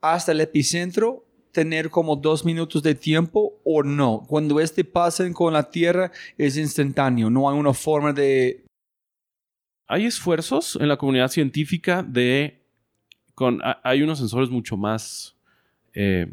hasta 0.00 0.32
el 0.32 0.40
epicentro, 0.40 1.24
tener 1.52 1.90
como 1.90 2.16
dos 2.16 2.44
minutos 2.44 2.82
de 2.82 2.94
tiempo 2.94 3.54
o 3.64 3.82
no. 3.82 4.24
Cuando 4.26 4.60
este 4.60 4.84
pasa 4.84 5.30
con 5.32 5.52
la 5.52 5.70
Tierra 5.70 6.10
es 6.38 6.56
instantáneo, 6.56 7.30
no 7.30 7.48
hay 7.48 7.58
una 7.58 7.74
forma 7.74 8.12
de... 8.12 8.64
Hay 9.92 10.04
esfuerzos 10.06 10.76
en 10.80 10.86
la 10.88 10.96
comunidad 10.96 11.28
científica 11.28 12.02
de... 12.04 12.62
Con, 13.34 13.60
ha- 13.64 13.80
hay 13.82 14.02
unos 14.02 14.18
sensores 14.18 14.48
mucho 14.50 14.76
más... 14.76 15.36
eh, 15.94 16.30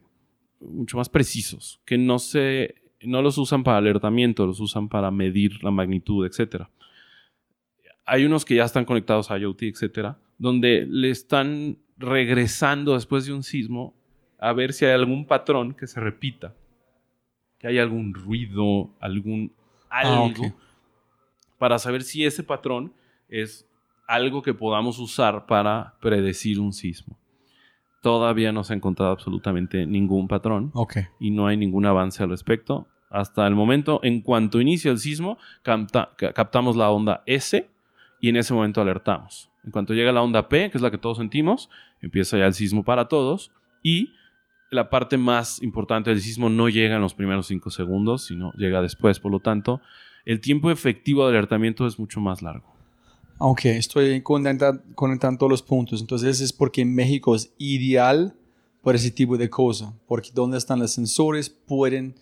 mucho 0.60 0.98
más 0.98 1.10
precisos, 1.10 1.80
que 1.86 1.98
no 1.98 2.20
se... 2.20 2.76
No 3.02 3.22
los 3.22 3.38
usan 3.38 3.64
para 3.64 3.78
alertamiento, 3.78 4.46
los 4.46 4.60
usan 4.60 4.90
para 4.90 5.10
medir 5.12 5.64
la 5.64 5.72
magnitud, 5.72 6.26
etcétera. 6.26 6.70
Hay 8.06 8.26
unos 8.26 8.44
que 8.46 8.56
ya 8.56 8.66
están 8.66 8.86
conectados 8.86 9.30
a 9.32 9.38
IoT, 9.38 9.64
etcétera, 9.64 10.18
donde 10.38 10.86
le 10.90 11.10
están 11.10 11.78
regresando 11.98 12.94
después 12.94 13.26
de 13.26 13.34
un 13.34 13.44
sismo 13.44 13.94
a 14.40 14.54
ver 14.54 14.72
si 14.74 14.86
hay 14.86 14.92
algún 14.94 15.26
patrón 15.26 15.74
que 15.74 15.88
se 15.88 16.00
repita, 16.00 16.54
que 17.60 17.68
hay 17.68 17.80
algún 17.80 18.14
ruido, 18.14 18.92
algún 19.00 19.52
algo, 19.90 20.44
Ah, 20.44 20.48
ok. 20.48 20.54
para 21.58 21.80
saber 21.80 22.04
si 22.04 22.24
ese 22.26 22.44
patrón 22.44 22.94
es 23.30 23.68
algo 24.08 24.42
que 24.42 24.54
podamos 24.54 25.00
usar 25.00 25.46
para 25.46 25.96
predecir 26.02 26.60
un 26.60 26.72
sismo. 26.74 27.18
Todavía 28.02 28.52
no 28.52 28.64
se 28.64 28.74
ha 28.74 28.76
encontrado 28.76 29.12
absolutamente 29.12 29.86
ningún 29.86 30.28
patrón 30.28 30.72
y 31.20 31.32
no 31.32 31.48
hay 31.48 31.58
ningún 31.58 31.86
avance 31.86 32.24
al 32.24 32.30
respecto. 32.30 32.88
Hasta 33.10 33.48
el 33.48 33.56
momento, 33.56 34.00
en 34.04 34.22
cuanto 34.22 34.62
inicia 34.62 34.92
el 34.92 35.00
sismo, 35.00 35.38
capta- 35.64 36.10
ca- 36.18 36.34
captamos 36.34 36.76
la 36.76 36.90
onda 36.90 37.24
S 37.26 37.68
y 38.22 38.30
en 38.30 38.38
ese 38.38 38.54
momento 38.54 38.82
alertamos. 38.82 39.50
En 39.64 39.72
cuanto 39.72 39.94
llega 39.94 40.12
la 40.12 40.22
onda 40.22 40.48
P, 40.48 40.70
que 40.70 40.78
es 40.78 40.82
la 40.82 40.92
que 40.92 40.98
todos 40.98 41.18
sentimos, 41.18 41.70
empieza 42.02 42.38
ya 42.38 42.46
el 42.46 42.54
sismo 42.54 42.84
para 42.84 43.08
todos 43.08 43.52
y 43.84 44.14
la 44.70 44.90
parte 44.90 45.18
más 45.18 45.62
importante 45.64 46.10
del 46.10 46.22
sismo 46.22 46.50
no 46.50 46.70
llega 46.70 46.96
en 46.96 47.02
los 47.02 47.14
primeros 47.14 47.48
cinco 47.48 47.70
segundos, 47.72 48.26
sino 48.26 48.52
llega 48.54 48.82
después. 48.82 49.20
Por 49.20 49.32
lo 49.32 49.40
tanto, 49.40 49.82
el 50.26 50.40
tiempo 50.40 50.70
efectivo 50.72 51.24
de 51.26 51.32
alertamiento 51.38 51.88
es 51.88 51.98
mucho 52.00 52.20
más 52.22 52.42
largo. 52.42 52.77
Ok, 53.40 53.66
estoy 53.66 54.22
conecta- 54.22 54.82
conectando 54.96 55.38
todos 55.40 55.52
los 55.52 55.62
puntos. 55.62 56.02
Entonces 56.02 56.42
es 56.42 56.52
porque 56.54 56.84
México 56.86 57.36
es 57.36 57.52
ideal 57.58 58.34
para 58.82 58.98
ese 58.98 59.12
tipo 59.12 59.38
de 59.38 59.50
cosas. 59.50 59.90
Porque 60.08 60.30
donde 60.34 60.58
están 60.58 60.80
los 60.80 60.92
sensores 60.92 61.50
pueden 61.50 62.16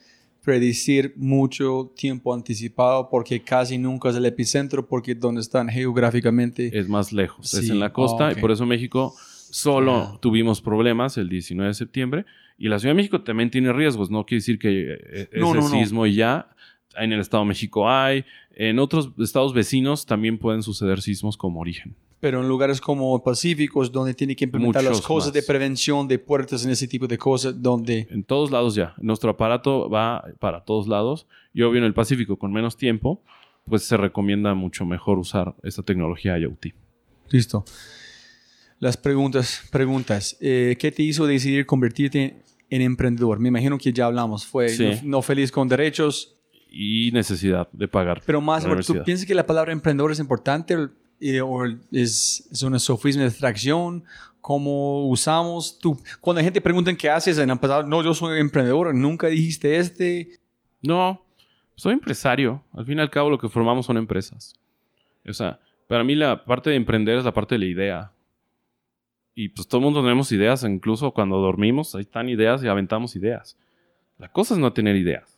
predecir 0.44 1.14
mucho 1.16 1.92
tiempo 1.96 2.32
anticipado 2.34 3.10
porque 3.10 3.42
casi 3.42 3.78
nunca 3.80 4.10
es 4.10 4.16
el 4.16 4.26
epicentro 4.26 4.88
porque 4.88 5.16
donde 5.16 5.42
están 5.42 5.70
geográficamente. 5.70 6.78
Es 6.78 6.88
más 6.88 7.12
lejos, 7.12 7.52
es 7.54 7.66
Sí, 7.66 7.72
en 7.72 7.80
la 7.80 7.92
costa 7.92 8.28
ah, 8.28 8.32
ok. 8.32 8.38
y 8.38 8.42
por 8.42 8.52
eso 8.52 8.66
México 8.68 9.16
solo 9.50 9.94
Ah. 9.96 10.18
tuvimos 10.22 10.62
problemas 10.62 11.18
el 11.18 11.30
19 11.30 11.70
de 11.70 11.74
septiembre 11.74 12.26
y 12.60 12.68
la 12.68 12.78
Ciudad 12.78 12.92
de 12.94 12.98
México 12.98 13.22
también 13.24 13.50
tiene 13.50 13.74
riesgos, 13.74 14.12
no 14.12 14.24
quiere 14.26 14.40
decir 14.40 14.60
que 14.60 14.94
eh, 14.94 15.30
ese 15.32 15.40
No, 15.40 15.54
no, 15.56 15.62
no. 15.62 15.68
sismo 15.70 16.06
y 16.06 16.14
ya, 16.16 16.50
en 16.98 17.12
el 17.12 17.20
Estado 17.22 17.42
de 17.44 17.48
México 17.50 17.90
hay, 17.90 18.24
en 18.56 18.80
otros 18.80 19.12
estados 19.20 19.54
vecinos 19.54 20.06
también 20.06 20.38
pueden 20.38 20.64
suceder 20.64 21.02
sismos 21.02 21.38
como 21.38 21.60
origen. 21.60 21.96
Pero 22.20 22.42
en 22.42 22.48
lugares 22.48 22.82
como 22.82 23.22
Pacíficos 23.24 23.92
donde 23.92 24.14
tiene 24.14 24.36
que 24.36 24.46
implementar 24.46 24.84
las 24.84 24.94
Muchos 24.94 25.06
cosas 25.06 25.34
de 25.34 25.42
más. 25.42 25.48
prevención 25.48 26.08
de 26.08 26.18
puertas 26.18 26.66
en 26.66 26.72
ese 26.72 26.88
tipo 26.88 27.08
de 27.08 27.18
cosas 27.18 27.62
donde... 27.62 28.08
En 28.10 28.24
todos 28.24 28.50
lados 28.52 28.74
ya, 28.74 28.96
nuestro 28.98 29.32
aparato 29.32 29.90
va 29.90 30.24
para 30.40 30.64
todos 30.64 30.88
lados 30.88 31.28
y 31.54 31.62
obvio 31.62 31.80
en 31.80 31.86
el 31.86 31.94
Pacífico 31.94 32.38
con 32.38 32.52
menos 32.52 32.78
tiempo, 32.78 33.22
pues 33.66 33.84
se 33.84 33.98
recomienda 33.98 34.54
mucho 34.56 34.86
mejor 34.86 35.20
usar 35.20 35.56
esta 35.64 35.84
tecnología 35.84 36.38
IoT. 36.40 36.68
Listo. 37.30 37.66
Las 38.80 38.98
preguntas, 38.98 39.62
preguntas. 39.72 40.38
Eh, 40.42 40.76
¿Qué 40.80 40.92
te 40.92 41.04
hizo 41.04 41.26
decidir 41.26 41.66
convertirte 41.66 42.42
en 42.70 42.82
emprendedor? 42.82 43.40
Me 43.40 43.50
imagino 43.50 43.78
que 43.78 43.94
ya 43.94 44.06
hablamos. 44.06 44.46
Fue 44.46 44.70
Sí. 44.70 44.86
no, 45.04 45.18
no 45.18 45.22
feliz 45.22 45.52
con 45.52 45.68
derechos, 45.68 46.35
Y 46.78 47.10
necesidad 47.14 47.70
de 47.72 47.88
pagar. 47.88 48.22
pero 48.26 48.42
más, 48.42 48.66
¿tú 48.86 49.02
piensas 49.06 49.26
que 49.26 49.34
la 49.34 49.46
palabra 49.46 49.72
emprendedor 49.72 50.12
es 50.12 50.20
importante 50.20 50.76
o 50.76 51.66
es, 51.94 52.50
es 52.52 52.64
una 52.64 52.80
sofisma 52.80 53.22
de 53.22 53.30
abstracción? 53.30 54.04
¿Cómo 54.42 55.08
usamos? 55.08 55.80
Tú, 55.80 55.98
cuando 56.20 56.42
la 56.42 56.44
gente 56.44 56.60
pregunta 56.60 56.94
qué 56.94 57.10
haces 57.10 57.38
en 57.38 57.50
el 57.50 57.58
pasado, 57.58 57.84
no, 57.84 58.04
yo 58.04 58.14
soy 58.14 58.42
emprendedor, 58.42 58.94
nunca 58.94 59.28
dijiste 59.28 59.78
este. 59.78 60.32
No, 60.82 61.24
soy 61.76 61.94
empresario. 61.94 62.62
Al 62.74 62.86
fin 62.86 62.98
y 62.98 63.02
al 63.02 63.10
cabo 63.10 63.30
lo 63.30 63.38
que 63.38 63.48
formamos 63.48 63.86
son 63.86 63.96
empresas. 63.96 64.54
O 65.26 65.32
sea, 65.32 65.60
para 65.88 66.04
mí 66.04 66.14
la 66.14 66.44
parte 66.44 66.70
de 66.70 66.76
emprender 66.76 67.18
es 67.18 67.24
la 67.24 67.34
parte 67.34 67.56
de 67.56 67.60
la 67.60 67.66
idea. 67.68 68.12
Y 69.34 69.48
pues 69.48 69.66
todo 69.66 69.80
el 69.80 69.86
mundo 69.86 70.02
tenemos 70.02 70.30
ideas, 70.34 70.64
incluso 70.64 71.12
cuando 71.12 71.38
dormimos, 71.38 71.96
ahí 71.96 72.02
están 72.02 72.28
ideas 72.28 72.62
y 72.64 72.68
aventamos 72.68 73.16
ideas. 73.16 73.58
La 74.18 74.28
cosa 74.28 74.56
es 74.56 74.60
no 74.60 74.74
tener 74.74 74.98
ideas. 74.98 75.35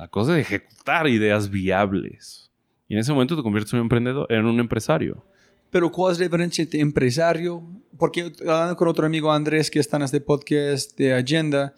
La 0.00 0.08
cosa 0.08 0.38
es 0.38 0.46
ejecutar 0.46 1.06
ideas 1.08 1.50
viables. 1.50 2.50
Y 2.88 2.94
en 2.94 3.00
ese 3.00 3.12
momento 3.12 3.36
te 3.36 3.42
conviertes 3.42 3.74
en 3.74 3.80
un 3.80 3.84
emprendedor, 3.84 4.32
en 4.32 4.46
un 4.46 4.58
empresario. 4.58 5.22
Pero 5.68 5.92
¿cuál 5.92 6.12
es 6.12 6.18
la 6.18 6.24
diferencia 6.24 6.62
entre 6.62 6.80
empresario? 6.80 7.62
Porque 7.98 8.32
hablando 8.40 8.76
con 8.76 8.88
otro 8.88 9.04
amigo 9.04 9.30
Andrés 9.30 9.70
que 9.70 9.78
está 9.78 9.98
en 9.98 10.04
este 10.04 10.22
podcast 10.22 10.96
de 10.96 11.12
Agenda, 11.12 11.74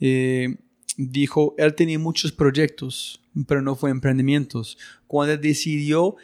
eh, 0.00 0.54
dijo, 0.98 1.54
él 1.56 1.74
tenía 1.74 1.98
muchos 1.98 2.30
proyectos, 2.30 3.22
pero 3.46 3.62
no 3.62 3.74
fue 3.74 3.88
emprendimientos. 3.88 4.76
Cuando 5.06 5.32
él 5.32 5.40
decidió 5.40 6.16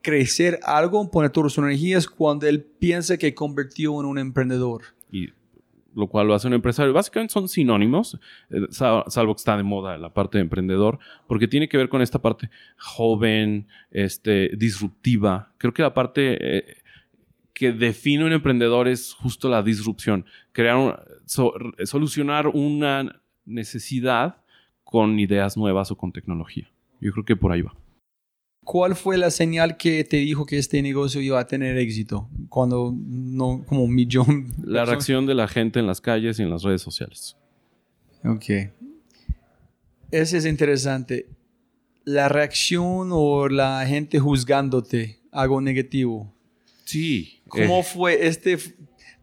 crecer 0.00 0.58
algo, 0.62 1.10
poner 1.10 1.28
todas 1.28 1.52
sus 1.52 1.62
energías, 1.62 2.06
cuando 2.06 2.46
él 2.46 2.62
piensa 2.62 3.18
que 3.18 3.34
convirtió 3.34 4.00
en 4.00 4.06
un 4.06 4.16
emprendedor. 4.16 4.84
y 5.12 5.28
lo 5.94 6.08
cual 6.08 6.26
lo 6.26 6.34
hace 6.34 6.46
un 6.48 6.54
empresario. 6.54 6.92
Básicamente 6.92 7.32
son 7.32 7.48
sinónimos, 7.48 8.18
eh, 8.50 8.60
sal- 8.70 9.04
salvo 9.08 9.34
que 9.34 9.38
está 9.38 9.56
de 9.56 9.62
moda 9.62 9.96
la 9.98 10.12
parte 10.12 10.38
de 10.38 10.42
emprendedor, 10.42 10.98
porque 11.26 11.48
tiene 11.48 11.68
que 11.68 11.76
ver 11.76 11.88
con 11.88 12.02
esta 12.02 12.20
parte 12.20 12.50
joven, 12.78 13.66
este, 13.90 14.50
disruptiva. 14.56 15.52
Creo 15.58 15.72
que 15.72 15.82
la 15.82 15.94
parte 15.94 16.38
eh, 16.58 16.76
que 17.52 17.72
define 17.72 18.24
un 18.24 18.32
emprendedor 18.32 18.88
es 18.88 19.14
justo 19.14 19.48
la 19.48 19.62
disrupción, 19.62 20.24
crear, 20.52 20.76
un- 20.76 20.94
so- 21.26 21.54
solucionar 21.84 22.48
una 22.48 23.20
necesidad 23.44 24.38
con 24.82 25.18
ideas 25.18 25.56
nuevas 25.56 25.90
o 25.90 25.96
con 25.96 26.12
tecnología. 26.12 26.68
Yo 27.00 27.12
creo 27.12 27.24
que 27.24 27.36
por 27.36 27.52
ahí 27.52 27.62
va. 27.62 27.74
¿Cuál 28.64 28.96
fue 28.96 29.18
la 29.18 29.30
señal 29.30 29.76
que 29.76 30.04
te 30.04 30.16
dijo 30.16 30.46
que 30.46 30.58
este 30.58 30.80
negocio 30.80 31.20
iba 31.20 31.38
a 31.38 31.46
tener 31.46 31.76
éxito? 31.76 32.28
Cuando 32.48 32.94
no, 32.96 33.62
como 33.66 33.84
un 33.84 33.94
millón. 33.94 34.48
de 34.56 34.72
La 34.72 34.84
reacción 34.84 35.26
de 35.26 35.34
la 35.34 35.46
gente 35.46 35.80
en 35.80 35.86
las 35.86 36.00
calles 36.00 36.38
y 36.38 36.42
en 36.42 36.50
las 36.50 36.62
redes 36.62 36.80
sociales. 36.80 37.36
Ok. 38.24 38.44
Ese 40.10 40.38
es 40.38 40.46
interesante. 40.46 41.26
La 42.04 42.28
reacción 42.28 43.10
o 43.12 43.48
la 43.48 43.84
gente 43.86 44.18
juzgándote, 44.18 45.20
algo 45.30 45.60
negativo. 45.60 46.32
Sí. 46.84 47.42
¿Cómo 47.48 47.80
eh, 47.80 47.82
fue 47.82 48.26
este? 48.26 48.58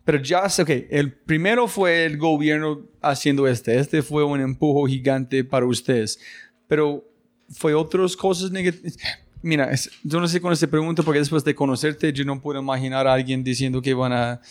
Pero 0.04 0.22
ya 0.22 0.48
sé, 0.50 0.62
ok, 0.64 0.70
el 0.90 1.14
primero 1.14 1.68
fue 1.68 2.06
el 2.06 2.18
gobierno 2.18 2.86
haciendo 3.02 3.48
este. 3.48 3.80
Este 3.80 4.02
fue 4.02 4.24
un 4.24 4.40
empujo 4.40 4.86
gigante 4.86 5.44
para 5.44 5.66
ustedes. 5.66 6.20
Pero 6.68 7.08
fue 7.50 7.74
otras 7.74 8.16
cosas 8.16 8.52
negativas. 8.52 8.98
Mira, 9.44 9.72
es- 9.72 9.92
yo 10.04 10.20
no 10.20 10.28
sé 10.28 10.40
con 10.42 10.54
esta 10.54 10.68
pregunta 10.68 11.04
porque 11.04 11.20
después 11.20 11.44
de 11.44 11.56
conocerte 11.56 12.14
yo 12.14 12.24
no 12.26 12.40
puedo 12.42 12.60
imaginar 12.62 13.08
a 13.08 13.14
alguien 13.14 13.44
diciendo 13.44 13.82
que 13.82 13.94
van 13.94 14.14
a 14.14 14.42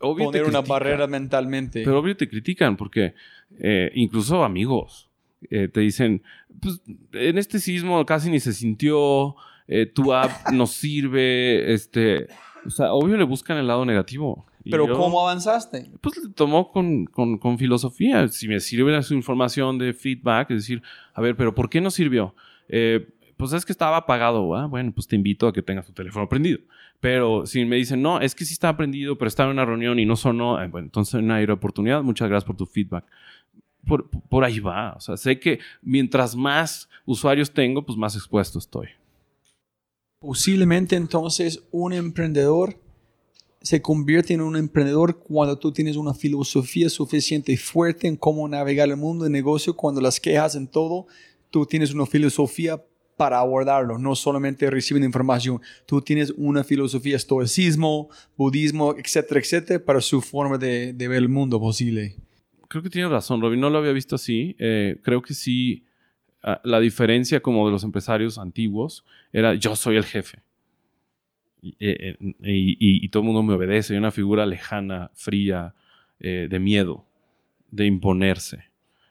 Obvio 0.00 0.26
poner 0.26 0.44
una 0.44 0.60
barrera 0.60 1.06
mentalmente. 1.06 1.82
Pero 1.84 1.98
obvio 1.98 2.16
te 2.16 2.28
critican 2.28 2.76
porque 2.76 3.14
eh, 3.58 3.90
incluso 3.94 4.44
amigos 4.44 5.08
eh, 5.50 5.68
te 5.68 5.80
dicen, 5.80 6.22
pues 6.60 6.80
en 7.12 7.38
este 7.38 7.58
sismo 7.58 8.04
casi 8.04 8.30
ni 8.30 8.38
se 8.40 8.52
sintió, 8.52 9.34
eh, 9.66 9.86
tu 9.86 10.12
app 10.12 10.30
no 10.52 10.66
sirve, 10.66 11.72
este, 11.72 12.28
o 12.66 12.70
sea, 12.70 12.92
obvio 12.92 13.16
le 13.16 13.24
buscan 13.24 13.56
el 13.58 13.66
lado 13.66 13.84
negativo. 13.84 14.44
Pero 14.70 14.86
yo, 14.86 14.94
¿cómo 14.94 15.20
avanzaste? 15.22 15.90
Pues 16.02 16.16
lo 16.22 16.30
tomó 16.32 16.70
con, 16.70 17.06
con, 17.06 17.38
con 17.38 17.56
filosofía. 17.58 18.28
Si 18.28 18.46
me 18.48 18.60
sirve 18.60 19.02
su 19.02 19.14
información 19.14 19.78
de 19.78 19.94
feedback, 19.94 20.50
es 20.50 20.58
decir, 20.58 20.82
a 21.14 21.22
ver, 21.22 21.36
pero 21.36 21.54
¿por 21.54 21.70
qué 21.70 21.80
no 21.80 21.90
sirvió? 21.90 22.34
Eh, 22.68 23.08
pues 23.38 23.52
es 23.52 23.64
que 23.64 23.72
estaba 23.72 23.96
apagado. 23.96 24.42
Bueno, 24.68 24.92
pues 24.92 25.06
te 25.06 25.16
invito 25.16 25.46
a 25.46 25.52
que 25.52 25.62
tengas 25.62 25.86
tu 25.86 25.92
teléfono 25.92 26.28
prendido. 26.28 26.58
Pero 27.00 27.46
si 27.46 27.64
me 27.64 27.76
dicen, 27.76 28.02
no, 28.02 28.20
es 28.20 28.34
que 28.34 28.44
sí 28.44 28.52
estaba 28.52 28.76
prendido, 28.76 29.16
pero 29.16 29.28
estaba 29.28 29.48
en 29.50 29.54
una 29.54 29.64
reunión 29.64 29.98
y 29.98 30.04
no 30.04 30.16
sonó, 30.16 30.60
eh, 30.60 30.66
bueno, 30.66 30.86
entonces 30.86 31.22
no 31.22 31.32
hay 31.32 31.44
oportunidad. 31.44 32.02
Muchas 32.02 32.28
gracias 32.28 32.46
por 32.46 32.56
tu 32.56 32.66
feedback. 32.66 33.04
Por, 33.86 34.10
por 34.10 34.44
ahí 34.44 34.58
va. 34.58 34.94
O 34.94 35.00
sea, 35.00 35.16
sé 35.16 35.38
que 35.38 35.60
mientras 35.80 36.34
más 36.34 36.88
usuarios 37.06 37.52
tengo, 37.52 37.86
pues 37.86 37.96
más 37.96 38.16
expuesto 38.16 38.58
estoy. 38.58 38.88
Posiblemente 40.20 40.96
entonces 40.96 41.62
un 41.70 41.92
emprendedor 41.92 42.76
se 43.62 43.80
convierte 43.80 44.34
en 44.34 44.40
un 44.40 44.56
emprendedor 44.56 45.18
cuando 45.20 45.58
tú 45.58 45.72
tienes 45.72 45.96
una 45.96 46.14
filosofía 46.14 46.90
suficiente 46.90 47.52
y 47.52 47.56
fuerte 47.56 48.08
en 48.08 48.16
cómo 48.16 48.48
navegar 48.48 48.88
el 48.88 48.96
mundo 48.96 49.24
de 49.24 49.30
negocio, 49.30 49.76
cuando 49.76 50.00
las 50.00 50.20
quejas 50.20 50.54
en 50.54 50.66
todo, 50.66 51.06
tú 51.50 51.66
tienes 51.66 51.92
una 51.92 52.06
filosofía 52.06 52.82
para 53.18 53.38
abordarlo, 53.40 53.98
no 53.98 54.14
solamente 54.14 54.70
recibiendo 54.70 55.04
información, 55.06 55.60
tú 55.84 56.00
tienes 56.00 56.32
una 56.36 56.64
filosofía 56.64 57.16
estoicismo, 57.16 58.08
budismo, 58.36 58.94
etcétera, 58.96 59.40
etcétera, 59.40 59.84
para 59.84 60.00
su 60.00 60.22
forma 60.22 60.56
de, 60.56 60.94
de 60.94 61.08
ver 61.08 61.18
el 61.18 61.28
mundo 61.28 61.60
posible. 61.60 62.14
Creo 62.68 62.82
que 62.82 62.90
tienes 62.90 63.10
razón, 63.10 63.40
Robin. 63.42 63.60
No 63.60 63.68
lo 63.70 63.78
había 63.78 63.92
visto 63.92 64.14
así. 64.14 64.54
Eh, 64.58 64.98
creo 65.02 65.20
que 65.20 65.34
sí, 65.34 65.84
ah, 66.42 66.60
la 66.64 66.80
diferencia 66.80 67.40
como 67.40 67.66
de 67.66 67.72
los 67.72 67.82
empresarios 67.84 68.38
antiguos 68.38 69.04
era 69.32 69.54
yo 69.54 69.74
soy 69.76 69.96
el 69.96 70.04
jefe. 70.04 70.38
Y, 71.60 71.70
eh, 71.80 72.16
eh, 72.20 72.34
y- 72.44 72.72
y- 72.78 73.04
y 73.04 73.08
todo 73.08 73.22
el 73.22 73.26
mundo 73.26 73.42
me 73.42 73.54
obedece. 73.54 73.94
Hay 73.94 73.98
una 73.98 74.10
figura 74.12 74.46
lejana, 74.46 75.10
fría, 75.14 75.74
eh, 76.20 76.46
de 76.48 76.58
miedo, 76.58 77.04
de 77.70 77.86
imponerse. 77.86 78.64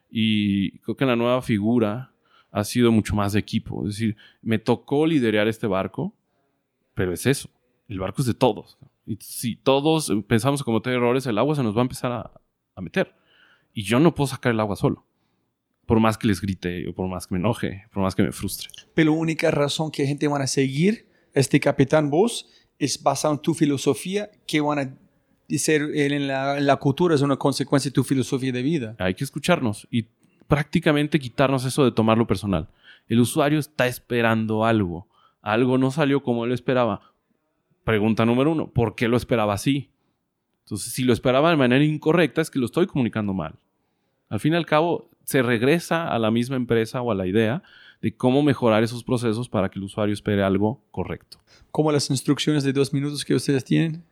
Y 0.10 0.80
creo 0.80 0.96
que 0.96 1.06
la 1.06 1.16
nueva 1.18 1.42
figura 1.42 2.14
ha 2.58 2.64
sido 2.64 2.92
mucho 2.92 3.16
más 3.16 3.34
de 3.34 3.40
equipo. 3.40 3.88
Es 3.88 3.96
decir, 3.96 4.18
me 4.42 4.58
tocó 4.58 5.06
liderar 5.06 5.48
este 5.48 5.68
barco, 5.68 6.16
pero 6.96 7.14
es 7.14 7.26
eso. 7.26 7.50
El 7.88 8.00
barco 8.00 8.22
es 8.22 8.28
de 8.28 8.34
todos. 8.34 8.78
Y 9.06 9.18
si 9.22 9.56
todos 9.56 10.12
pensamos 10.28 10.62
a 10.62 10.64
cometer 10.64 10.94
errores, 10.94 11.26
el 11.28 11.38
agua 11.38 11.56
se 11.56 11.64
nos 11.64 11.76
va 11.76 11.82
a 11.82 11.84
empezar 11.84 12.12
a, 12.12 12.32
a 12.76 12.82
meter. 12.82 13.14
Y 13.74 13.84
yo 13.84 14.00
no 14.00 14.16
puedo 14.16 14.28
sacar 14.28 14.54
el 14.54 14.60
agua 14.60 14.76
solo. 14.76 15.06
Por 15.86 16.00
más 16.00 16.18
que 16.18 16.28
les 16.28 16.42
grite, 16.42 16.88
o 16.88 16.94
por 16.94 17.08
más 17.08 17.28
que 17.28 17.36
me 17.36 17.40
enoje, 17.40 17.86
por 17.94 18.02
más 18.02 18.16
que 18.16 18.24
me 18.24 18.32
frustre. 18.32 18.70
Pero 18.96 19.12
la 19.12 19.18
única 19.18 19.52
razón 19.52 19.92
que 19.92 20.06
gente 20.08 20.28
van 20.28 20.42
a 20.42 20.48
seguir 20.48 21.08
este 21.34 21.60
capitán 21.60 22.10
vos 22.10 22.50
es 22.80 23.02
basado 23.02 23.36
en 23.36 23.40
tu 23.40 23.54
filosofía 23.54 24.32
que 24.48 24.62
van 24.62 24.80
a 24.80 25.58
ser 25.58 25.84
en 25.96 26.28
la, 26.28 26.58
en 26.58 26.66
la 26.66 26.76
cultura 26.78 27.16
es 27.16 27.22
una 27.22 27.38
consecuencia 27.38 27.90
de 27.90 27.94
tu 27.94 28.04
filosofía 28.04 28.52
de 28.52 28.64
vida. 28.64 28.96
Hay 29.00 29.14
que 29.14 29.24
escucharnos 29.24 29.88
y 29.92 30.08
prácticamente 30.48 31.20
quitarnos 31.20 31.66
eso 31.66 31.84
de 31.84 31.92
tomarlo 31.92 32.28
personal. 32.28 32.68
El 33.08 33.20
usuario 33.20 33.60
está 33.60 33.88
esperando 33.88 34.66
algo. 34.66 35.08
Algo 35.42 35.78
no 35.78 35.92
salió 35.92 36.24
como 36.24 36.46
él 36.46 36.52
esperaba. 36.52 37.14
Pregunta 37.84 38.26
número 38.26 38.52
uno, 38.52 38.68
¿por 38.70 38.96
qué 38.96 39.08
lo 39.08 39.16
esperaba 39.16 39.54
así? 39.54 39.90
Entonces, 40.66 40.92
si 40.92 41.04
lo 41.04 41.14
esperaba 41.14 41.50
de 41.50 41.56
manera 41.56 41.84
incorrecta, 41.84 42.42
es 42.42 42.52
que 42.52 42.60
lo 42.60 42.66
estoy 42.66 42.88
comunicando 42.88 43.34
mal. 43.34 43.56
Al 44.30 44.42
fin 44.42 44.54
y 44.54 44.58
al 44.58 44.66
cabo, 44.66 45.10
se 45.24 45.42
regresa 45.42 46.08
a 46.08 46.20
la 46.20 46.32
misma 46.32 46.58
empresa 46.58 47.02
o 47.02 47.12
a 47.12 47.16
la 47.16 47.28
idea 47.28 47.64
de 48.02 48.16
cómo 48.16 48.44
mejorar 48.44 48.84
esos 48.84 49.04
procesos 49.04 49.50
para 49.50 49.70
que 49.70 49.80
el 49.80 49.86
usuario 49.86 50.14
espere 50.14 50.44
algo 50.44 50.84
correcto. 50.92 51.40
Como 51.72 51.92
las 51.92 52.10
instrucciones 52.10 52.64
de 52.64 52.74
dos 52.74 52.94
minutos 52.94 53.26
que 53.26 53.36
ustedes 53.36 53.64
tienen. 53.64 54.04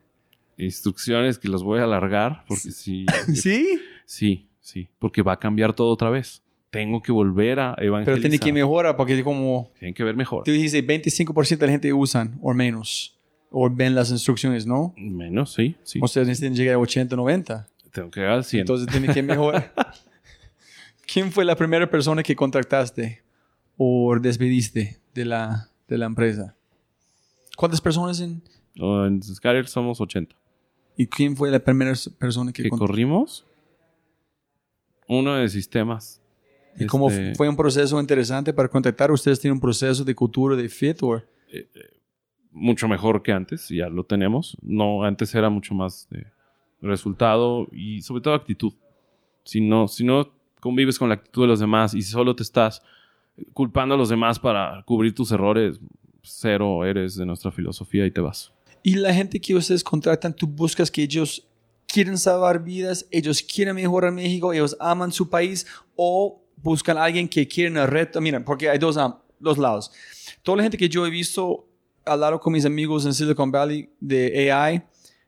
Instrucciones 0.58 1.38
que 1.38 1.48
los 1.48 1.62
voy 1.62 1.80
a 1.80 1.84
alargar 1.84 2.44
porque 2.48 2.70
sí, 2.70 3.04
¿Sí? 3.34 3.78
sí, 4.06 4.48
sí, 4.66 4.88
porque 4.98 5.22
va 5.22 5.32
a 5.34 5.38
cambiar 5.38 5.72
todo 5.72 5.88
otra 5.90 6.10
vez. 6.10 6.42
Tengo 6.70 7.00
que 7.00 7.12
volver 7.12 7.60
a 7.60 7.74
evangelizar. 7.78 8.04
Pero 8.04 8.20
tiene 8.20 8.38
que 8.38 8.52
mejorar 8.52 8.96
porque 8.96 9.22
como 9.22 9.70
Tienen 9.78 9.94
que 9.94 10.02
ver 10.04 10.16
mejor. 10.16 10.42
tú 10.44 10.50
dijiste, 10.50 10.84
25% 10.84 11.56
de 11.58 11.66
la 11.66 11.72
gente 11.72 11.92
usan 11.92 12.38
o 12.42 12.52
menos. 12.52 13.16
O 13.50 13.70
ven 13.70 13.94
las 13.94 14.10
instrucciones, 14.10 14.66
¿no? 14.66 14.92
Menos, 14.96 15.54
sí, 15.54 15.76
sí. 15.84 16.00
Ustedes 16.02 16.26
necesitan 16.26 16.54
llegar 16.56 16.74
a 16.74 16.78
80, 16.78 17.14
90. 17.14 17.68
Tengo 17.92 18.10
que 18.10 18.20
llegar 18.20 18.34
al 18.34 18.44
100. 18.44 18.60
Entonces 18.60 18.88
tiene 18.88 19.14
que 19.14 19.22
mejorar. 19.22 19.72
¿Quién 21.06 21.30
fue 21.30 21.44
la 21.44 21.54
primera 21.54 21.88
persona 21.88 22.22
que 22.22 22.34
contactaste 22.34 23.22
o 23.76 24.18
despediste 24.20 24.98
de 25.14 25.24
la, 25.24 25.70
de 25.86 25.96
la 25.96 26.06
empresa? 26.06 26.56
¿Cuántas 27.56 27.80
personas 27.80 28.20
en, 28.20 28.42
O 28.78 29.06
en 29.06 29.22
Skyler 29.22 29.68
somos 29.68 30.00
80. 30.00 30.34
¿Y 30.96 31.06
quién 31.06 31.36
fue 31.36 31.50
la 31.50 31.60
primera 31.60 31.92
persona 32.18 32.52
que 32.52 32.64
¿Que 32.64 32.70
corrimos? 32.70 33.46
Uno 35.08 35.34
de 35.34 35.48
sistemas. 35.48 36.20
¿Y 36.78 36.86
cómo 36.86 37.08
Este, 37.08 37.34
fue 37.34 37.48
un 37.48 37.56
proceso 37.56 38.00
interesante 38.00 38.52
para 38.52 38.68
contactar? 38.68 39.10
¿Ustedes 39.10 39.40
tienen 39.40 39.54
un 39.54 39.60
proceso 39.60 40.04
de 40.04 40.14
cultura 40.14 40.56
de 40.56 40.68
fit? 40.68 41.02
O 41.02 41.22
Mucho 42.50 42.88
mejor 42.88 43.22
que 43.22 43.32
antes, 43.32 43.68
ya 43.68 43.88
lo 43.88 44.04
tenemos. 44.04 44.56
No, 44.62 45.04
antes 45.04 45.34
era 45.34 45.48
mucho 45.50 45.74
más 45.74 46.08
de 46.10 46.26
resultado 46.80 47.66
y 47.72 48.02
sobre 48.02 48.22
todo 48.22 48.34
actitud. 48.34 48.72
Si 49.44 49.60
no, 49.60 49.88
si 49.88 50.04
no 50.04 50.30
convives 50.60 50.98
con 50.98 51.08
la 51.08 51.14
actitud 51.14 51.42
de 51.42 51.48
los 51.48 51.60
demás 51.60 51.94
y 51.94 52.02
solo 52.02 52.34
te 52.34 52.42
estás 52.42 52.82
culpando 53.52 53.94
a 53.94 53.98
los 53.98 54.08
demás 54.08 54.38
para 54.38 54.82
cubrir 54.84 55.14
tus 55.14 55.30
errores, 55.30 55.78
cero 56.22 56.84
eres 56.84 57.16
de 57.16 57.26
nuestra 57.26 57.50
filosofía 57.50 58.06
y 58.06 58.10
te 58.10 58.20
vas. 58.20 58.52
Y 58.82 58.94
la 58.94 59.12
gente 59.12 59.40
que 59.40 59.54
ustedes 59.54 59.82
contratan, 59.82 60.34
tú 60.34 60.46
buscas 60.46 60.90
que 60.90 61.02
ellos 61.02 61.45
quieren 61.86 62.18
salvar 62.18 62.62
vidas, 62.62 63.06
ellos 63.10 63.42
quieren 63.42 63.76
mejorar 63.76 64.12
México, 64.12 64.52
ellos 64.52 64.76
aman 64.80 65.12
su 65.12 65.28
país 65.28 65.66
o 65.94 66.42
buscan 66.56 66.98
a 66.98 67.04
alguien 67.04 67.28
que 67.28 67.46
quiere 67.46 67.80
el 67.80 67.86
reto. 67.86 68.20
Mira, 68.20 68.44
porque 68.44 68.68
hay 68.68 68.78
dos, 68.78 68.96
dos 69.38 69.58
lados. 69.58 69.90
Toda 70.42 70.58
la 70.58 70.62
gente 70.64 70.76
que 70.76 70.88
yo 70.88 71.06
he 71.06 71.10
visto 71.10 71.68
lado 72.04 72.38
con 72.38 72.52
mis 72.52 72.64
amigos 72.64 73.04
en 73.04 73.12
Silicon 73.12 73.50
Valley 73.50 73.90
de 73.98 74.52
AI, 74.52 74.82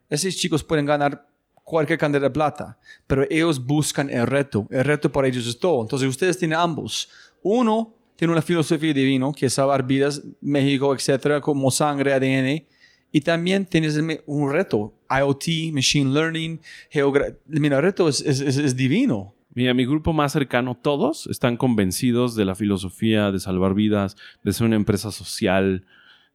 esos 0.09 0.37
chicos 0.37 0.62
pueden 0.62 0.87
ganar 0.87 1.27
cualquier 1.64 1.99
cantidad 1.99 2.23
de 2.23 2.31
plata, 2.31 2.79
pero 3.07 3.25
ellos 3.29 3.64
buscan 3.64 4.09
el 4.09 4.27
reto. 4.27 4.66
El 4.71 4.85
reto 4.85 5.11
para 5.11 5.29
ellos 5.29 5.47
es 5.47 5.59
todo. 5.59 5.83
Entonces 5.83 6.09
ustedes 6.09 6.38
tienen 6.38 6.59
ambos. 6.59 7.11
Uno 7.42 7.94
tiene 8.16 8.33
una 8.33 8.42
filosofía 8.42 8.92
divina, 8.92 9.31
que 9.37 9.47
es 9.47 9.55
salvar 9.55 9.87
vidas, 9.87 10.23
México, 10.40 10.94
etcétera, 10.94 11.40
como 11.40 11.71
sangre, 11.71 12.12
ADN. 12.14 12.66
Y 13.12 13.21
también 13.21 13.66
tienes 13.66 13.99
un 14.27 14.53
reto, 14.53 14.94
IoT, 15.11 15.73
Machine 15.73 16.12
Learning, 16.12 16.61
geogra- 16.92 17.37
Mira, 17.47 17.77
el 17.77 17.83
reto 17.83 18.09
es, 18.09 18.21
es- 18.21 18.40
es- 18.40 18.57
es 18.59 18.77
divino. 18.77 19.35
Mira, 19.55 19.75
mi 19.75 19.85
grupo 19.87 20.12
más 20.12 20.33
cercano, 20.33 20.77
todos 20.81 21.27
están 21.27 21.57
convencidos 21.57 22.37
de 22.37 22.44
la 22.44 22.55
filosofía 22.55 23.33
de 23.33 23.40
salvar 23.40 23.75
vidas, 23.75 24.16
de 24.44 24.53
ser 24.53 24.66
una 24.66 24.77
empresa 24.77 25.11
social. 25.11 25.85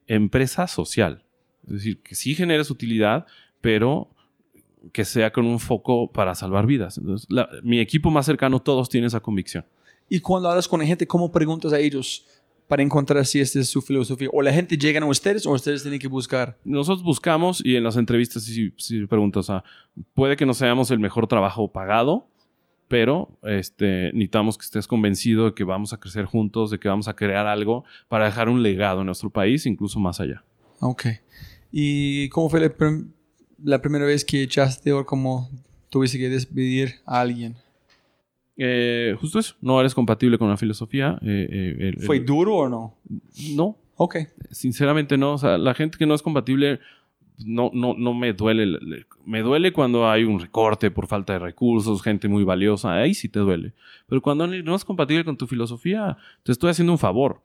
Empresa 0.07 0.67
social. 0.67 1.23
Es 1.67 1.73
decir, 1.73 1.99
que 2.01 2.15
sí 2.15 2.35
generes 2.35 2.69
utilidad, 2.69 3.25
pero 3.61 4.09
que 4.91 5.05
sea 5.05 5.31
con 5.31 5.45
un 5.45 5.59
foco 5.59 6.11
para 6.11 6.35
salvar 6.35 6.65
vidas. 6.65 6.97
Entonces, 6.97 7.25
la- 7.29 7.47
mi 7.63 7.79
equipo 7.79 8.09
más 8.11 8.25
cercano, 8.25 8.61
todos 8.61 8.89
tienen 8.89 9.07
esa 9.07 9.21
convicción. 9.21 9.63
Y 10.09 10.19
cuando 10.19 10.49
hablas 10.49 10.67
con 10.67 10.81
la 10.81 10.85
gente, 10.85 11.07
¿cómo 11.07 11.31
preguntas 11.31 11.71
a 11.71 11.79
ellos 11.79 12.27
para 12.67 12.81
encontrar 12.83 13.25
si 13.25 13.39
esta 13.39 13.59
es 13.59 13.69
su 13.69 13.81
filosofía? 13.81 14.29
¿O 14.31 14.41
la 14.41 14.53
gente 14.53 14.77
llega 14.77 14.99
a 15.01 15.05
ustedes 15.05 15.45
o 15.45 15.51
ustedes 15.51 15.81
tienen 15.83 15.99
que 15.99 16.07
buscar? 16.07 16.57
Nosotros 16.63 17.03
buscamos 17.03 17.61
y 17.63 17.75
en 17.75 17.83
las 17.83 17.97
entrevistas 17.97 18.43
sí, 18.43 18.73
sí 18.77 19.05
preguntas, 19.05 19.49
o 19.49 19.53
sea, 19.53 19.63
puede 20.13 20.35
que 20.35 20.45
no 20.45 20.53
seamos 20.53 20.89
el 20.91 20.99
mejor 20.99 21.27
trabajo 21.27 21.71
pagado, 21.71 22.27
pero 22.87 23.29
este, 23.43 24.11
necesitamos 24.13 24.57
que 24.57 24.65
estés 24.65 24.87
convencido 24.87 25.45
de 25.45 25.53
que 25.53 25.63
vamos 25.63 25.93
a 25.93 25.99
crecer 25.99 26.25
juntos, 26.25 26.69
de 26.71 26.79
que 26.79 26.87
vamos 26.87 27.07
a 27.07 27.15
crear 27.15 27.47
algo 27.47 27.85
para 28.07 28.25
dejar 28.25 28.49
un 28.49 28.61
legado 28.61 28.99
en 29.01 29.07
nuestro 29.07 29.29
país, 29.29 29.65
incluso 29.65 29.99
más 29.99 30.19
allá. 30.19 30.43
Ok. 30.79 31.05
¿Y 31.71 32.29
cómo 32.29 32.49
fue 32.49 32.59
la, 32.59 32.69
prim- 32.69 33.11
la 33.63 33.81
primera 33.81 34.05
vez 34.05 34.23
que 34.23 34.43
echaste 34.43 34.91
o 34.93 35.05
cómo 35.05 35.49
tuviste 35.89 36.17
que 36.19 36.29
despedir 36.29 36.95
a 37.05 37.21
alguien? 37.21 37.55
Eh, 38.57 39.15
justo 39.19 39.39
eso, 39.39 39.55
no 39.61 39.79
eres 39.79 39.95
compatible 39.95 40.37
con 40.37 40.49
la 40.49 40.57
filosofía. 40.57 41.17
eh, 41.21 41.47
eh, 41.51 41.75
el- 41.97 41.99
¿Fue 42.05 42.17
el- 42.17 42.25
duro 42.25 42.55
o 42.55 42.69
no? 42.69 42.95
No, 43.55 43.77
Ok. 43.97 44.17
sinceramente 44.51 45.17
no. 45.17 45.33
O 45.33 45.37
sea, 45.37 45.57
la 45.57 45.73
gente 45.73 45.97
que 45.97 46.05
no 46.05 46.13
es 46.13 46.21
compatible 46.21 46.79
no, 47.43 47.71
no, 47.73 47.95
no 47.95 48.13
me 48.13 48.33
duele. 48.33 48.65
Le- 48.67 49.05
Me 49.25 49.41
duele 49.41 49.71
cuando 49.73 50.07
hay 50.09 50.23
un 50.25 50.39
recorte 50.39 50.91
por 50.91 51.07
falta 51.07 51.33
de 51.33 51.39
recursos, 51.39 52.01
gente 52.03 52.27
muy 52.27 52.43
valiosa. 52.43 52.93
Ahí 52.93 53.13
sí 53.15 53.27
te 53.29 53.39
duele. 53.39 53.73
Pero 54.07 54.21
cuando 54.21 54.45
no 54.45 54.75
es 54.75 54.85
compatible 54.85 55.23
con 55.25 55.35
tu 55.37 55.47
filosofía, 55.47 56.17
te 56.43 56.51
estoy 56.51 56.69
haciendo 56.71 56.91
un 56.91 56.99
favor. 56.99 57.41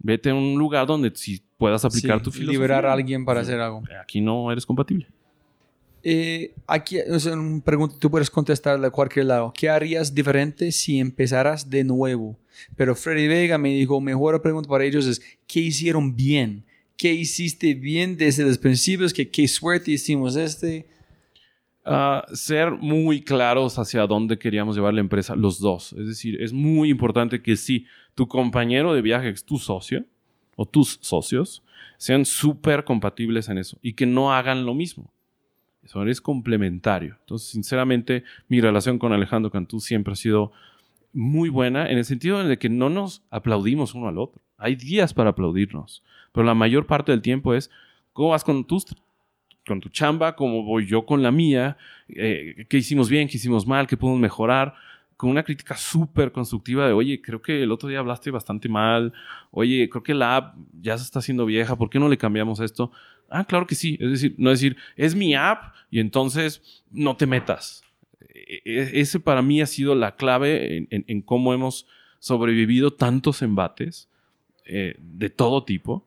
Vete 0.00 0.30
a 0.30 0.34
un 0.34 0.58
lugar 0.58 0.86
donde 0.86 1.12
si 1.14 1.40
puedas 1.56 1.84
aplicar 1.84 2.18
Sí, 2.18 2.24
tu 2.24 2.30
filosofía. 2.32 2.52
liberar 2.58 2.86
a 2.86 2.92
alguien 2.92 3.24
para 3.24 3.40
hacer 3.40 3.60
algo. 3.60 3.82
Aquí 4.02 4.20
no 4.20 4.50
eres 4.50 4.66
compatible. 4.66 5.06
Eh, 6.04 6.54
aquí 6.66 6.98
es 6.98 7.26
una 7.26 7.62
pregunta, 7.62 7.96
tú 7.98 8.10
puedes 8.10 8.30
contestarla 8.30 8.88
de 8.88 8.90
cualquier 8.90 9.26
lado. 9.26 9.52
¿Qué 9.56 9.68
harías 9.68 10.14
diferente 10.14 10.72
si 10.72 10.98
empezaras 10.98 11.68
de 11.70 11.84
nuevo? 11.84 12.36
Pero 12.76 12.94
Freddy 12.94 13.28
Vega 13.28 13.58
me 13.58 13.70
dijo, 13.70 14.00
mejor 14.00 14.40
pregunta 14.42 14.68
para 14.68 14.84
ellos 14.84 15.06
es, 15.06 15.22
¿qué 15.46 15.60
hicieron 15.60 16.14
bien? 16.16 16.64
¿Qué 16.96 17.12
hiciste 17.12 17.74
bien 17.74 18.16
desde 18.16 18.44
los 18.44 18.58
principios? 18.58 19.12
¿Qué, 19.12 19.28
qué 19.28 19.46
suerte 19.48 19.92
hicimos 19.92 20.36
este? 20.36 20.86
Ah, 21.84 22.24
ser 22.32 22.70
muy 22.70 23.22
claros 23.22 23.78
hacia 23.78 24.06
dónde 24.06 24.38
queríamos 24.38 24.76
llevar 24.76 24.94
la 24.94 25.00
empresa, 25.00 25.34
los 25.34 25.58
dos. 25.58 25.92
Es 25.94 26.06
decir, 26.06 26.40
es 26.40 26.52
muy 26.52 26.90
importante 26.90 27.42
que 27.42 27.56
si 27.56 27.86
tu 28.14 28.28
compañero 28.28 28.94
de 28.94 29.02
viaje 29.02 29.30
es 29.30 29.44
tu 29.44 29.58
socio 29.58 30.04
o 30.54 30.66
tus 30.66 30.98
socios, 31.00 31.62
sean 31.96 32.24
súper 32.24 32.84
compatibles 32.84 33.48
en 33.48 33.58
eso 33.58 33.78
y 33.82 33.94
que 33.94 34.06
no 34.06 34.32
hagan 34.32 34.64
lo 34.64 34.74
mismo. 34.74 35.12
Es 35.82 36.20
complementario. 36.20 37.16
Entonces, 37.20 37.48
sinceramente, 37.48 38.24
mi 38.48 38.60
relación 38.60 38.98
con 38.98 39.12
Alejandro 39.12 39.50
Cantú 39.50 39.80
siempre 39.80 40.12
ha 40.12 40.16
sido 40.16 40.52
muy 41.12 41.48
buena 41.48 41.90
en 41.90 41.98
el 41.98 42.04
sentido 42.04 42.42
de 42.42 42.58
que 42.58 42.68
no 42.68 42.88
nos 42.88 43.22
aplaudimos 43.30 43.94
uno 43.94 44.08
al 44.08 44.18
otro. 44.18 44.40
Hay 44.56 44.76
días 44.76 45.12
para 45.12 45.30
aplaudirnos, 45.30 46.02
pero 46.32 46.46
la 46.46 46.54
mayor 46.54 46.86
parte 46.86 47.12
del 47.12 47.20
tiempo 47.20 47.52
es 47.52 47.70
cómo 48.12 48.30
vas 48.30 48.44
con 48.44 48.64
tus 48.64 48.86
con 49.66 49.80
tu 49.80 49.90
chamba, 49.90 50.34
cómo 50.34 50.64
voy 50.64 50.86
yo 50.86 51.06
con 51.06 51.22
la 51.22 51.30
mía, 51.30 51.76
eh, 52.08 52.66
qué 52.68 52.78
hicimos 52.78 53.08
bien, 53.08 53.28
qué 53.28 53.36
hicimos 53.36 53.64
mal, 53.64 53.86
qué 53.86 53.96
podemos 53.96 54.20
mejorar, 54.20 54.74
con 55.22 55.30
una 55.30 55.44
crítica 55.44 55.76
súper 55.76 56.32
constructiva 56.32 56.84
de, 56.84 56.92
oye, 56.92 57.22
creo 57.22 57.40
que 57.40 57.62
el 57.62 57.70
otro 57.70 57.88
día 57.88 58.00
hablaste 58.00 58.32
bastante 58.32 58.68
mal, 58.68 59.12
oye, 59.52 59.88
creo 59.88 60.02
que 60.02 60.14
la 60.14 60.34
app 60.34 60.56
ya 60.80 60.98
se 60.98 61.04
está 61.04 61.20
haciendo 61.20 61.46
vieja, 61.46 61.76
¿por 61.76 61.90
qué 61.90 62.00
no 62.00 62.08
le 62.08 62.18
cambiamos 62.18 62.58
esto? 62.58 62.90
Ah, 63.30 63.44
claro 63.44 63.68
que 63.68 63.76
sí, 63.76 63.96
es 64.00 64.10
decir, 64.10 64.34
no 64.36 64.50
decir, 64.50 64.76
es 64.96 65.14
mi 65.14 65.36
app 65.36 65.76
y 65.92 66.00
entonces 66.00 66.82
no 66.90 67.14
te 67.16 67.28
metas. 67.28 67.84
E- 68.34 68.62
e- 68.64 69.00
Ese 69.00 69.20
para 69.20 69.42
mí 69.42 69.62
ha 69.62 69.66
sido 69.66 69.94
la 69.94 70.16
clave 70.16 70.88
en, 70.90 71.22
cómo 71.22 71.54
hemos 71.54 71.86
sobrevivido 72.18 72.92
tantos 72.92 73.42
embates 73.42 74.08
eh, 74.66 74.96
de 74.98 75.30
todo 75.30 75.62
tipo 75.62 76.04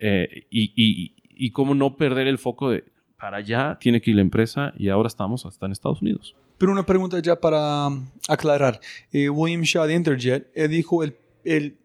eh, 0.00 0.48
y 0.50 1.50
cómo 1.52 1.76
no 1.76 1.96
perder 1.96 2.26
el 2.26 2.38
foco 2.38 2.70
de 2.70 2.82
para 3.16 3.36
allá 3.36 3.78
tiene 3.80 4.00
que 4.00 4.10
ir 4.10 4.16
la 4.16 4.22
empresa 4.22 4.74
y 4.76 4.88
ahora 4.88 5.06
estamos 5.06 5.46
hasta 5.46 5.66
en 5.66 5.70
Estados 5.72 6.02
Unidos. 6.02 6.34
Pero 6.58 6.72
una 6.72 6.86
pregunta 6.86 7.18
ya 7.20 7.38
para 7.38 7.88
um, 7.88 8.08
aclarar. 8.28 8.80
Eh, 9.12 9.28
William 9.28 9.62
Shaw 9.62 9.86
de 9.86 9.94
Interjet 9.94 10.50
él 10.54 10.70
dijo 10.70 11.02
el, 11.02 11.16
el, 11.44 11.76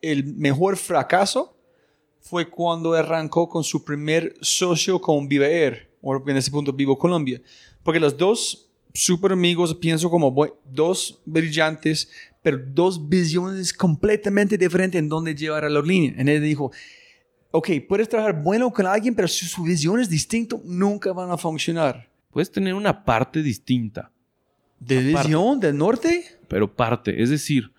el 0.00 0.24
mejor 0.24 0.76
fracaso 0.76 1.56
fue 2.20 2.48
cuando 2.48 2.92
arrancó 2.94 3.48
con 3.48 3.62
su 3.62 3.84
primer 3.84 4.34
socio 4.40 5.00
con 5.00 5.28
Viva 5.28 5.46
Air, 5.46 5.90
o 6.00 6.16
en 6.28 6.36
ese 6.36 6.50
punto 6.50 6.72
Vivo 6.72 6.98
Colombia. 6.98 7.40
Porque 7.82 8.00
los 8.00 8.16
dos 8.16 8.66
super 8.96 9.32
amigos, 9.32 9.74
pienso 9.74 10.10
como 10.10 10.34
dos 10.64 11.20
brillantes, 11.24 12.08
pero 12.42 12.58
dos 12.58 13.08
visiones 13.08 13.72
completamente 13.72 14.56
diferentes 14.56 14.98
en 14.98 15.08
dónde 15.08 15.34
llevar 15.34 15.64
a 15.64 15.70
la 15.70 15.80
línea. 15.80 16.14
En 16.16 16.28
él 16.28 16.42
dijo, 16.42 16.72
ok, 17.50 17.70
puedes 17.88 18.08
trabajar 18.08 18.42
bueno 18.42 18.72
con 18.72 18.86
alguien, 18.86 19.14
pero 19.14 19.28
si 19.28 19.46
su 19.46 19.62
visión 19.62 20.00
es 20.00 20.08
distinta, 20.08 20.56
nunca 20.64 21.12
van 21.12 21.30
a 21.30 21.36
funcionar. 21.36 22.08
Puedes 22.36 22.52
tener 22.52 22.74
una 22.74 23.02
parte 23.06 23.42
distinta, 23.42 24.10
¿De 24.78 24.98
visión 25.00 25.58
del 25.58 25.74
norte? 25.78 26.22
pero 26.48 26.70
parte, 26.70 27.22
es 27.22 27.30
decir, 27.30 27.70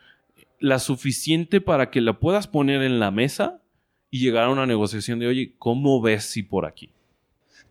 la 0.60 0.80
suficiente 0.80 1.62
para 1.62 1.92
que 1.92 2.02
la 2.02 2.20
puedas 2.20 2.48
poner 2.48 2.82
en 2.82 3.00
la 3.00 3.12
mesa 3.12 3.62
y 4.10 4.18
llegar 4.18 4.46
a 4.46 4.50
una 4.50 4.66
negociación 4.66 5.20
de, 5.20 5.28
oye, 5.28 5.54
¿cómo 5.60 6.02
ves 6.02 6.24
si 6.24 6.42
por 6.42 6.66
aquí? 6.66 6.90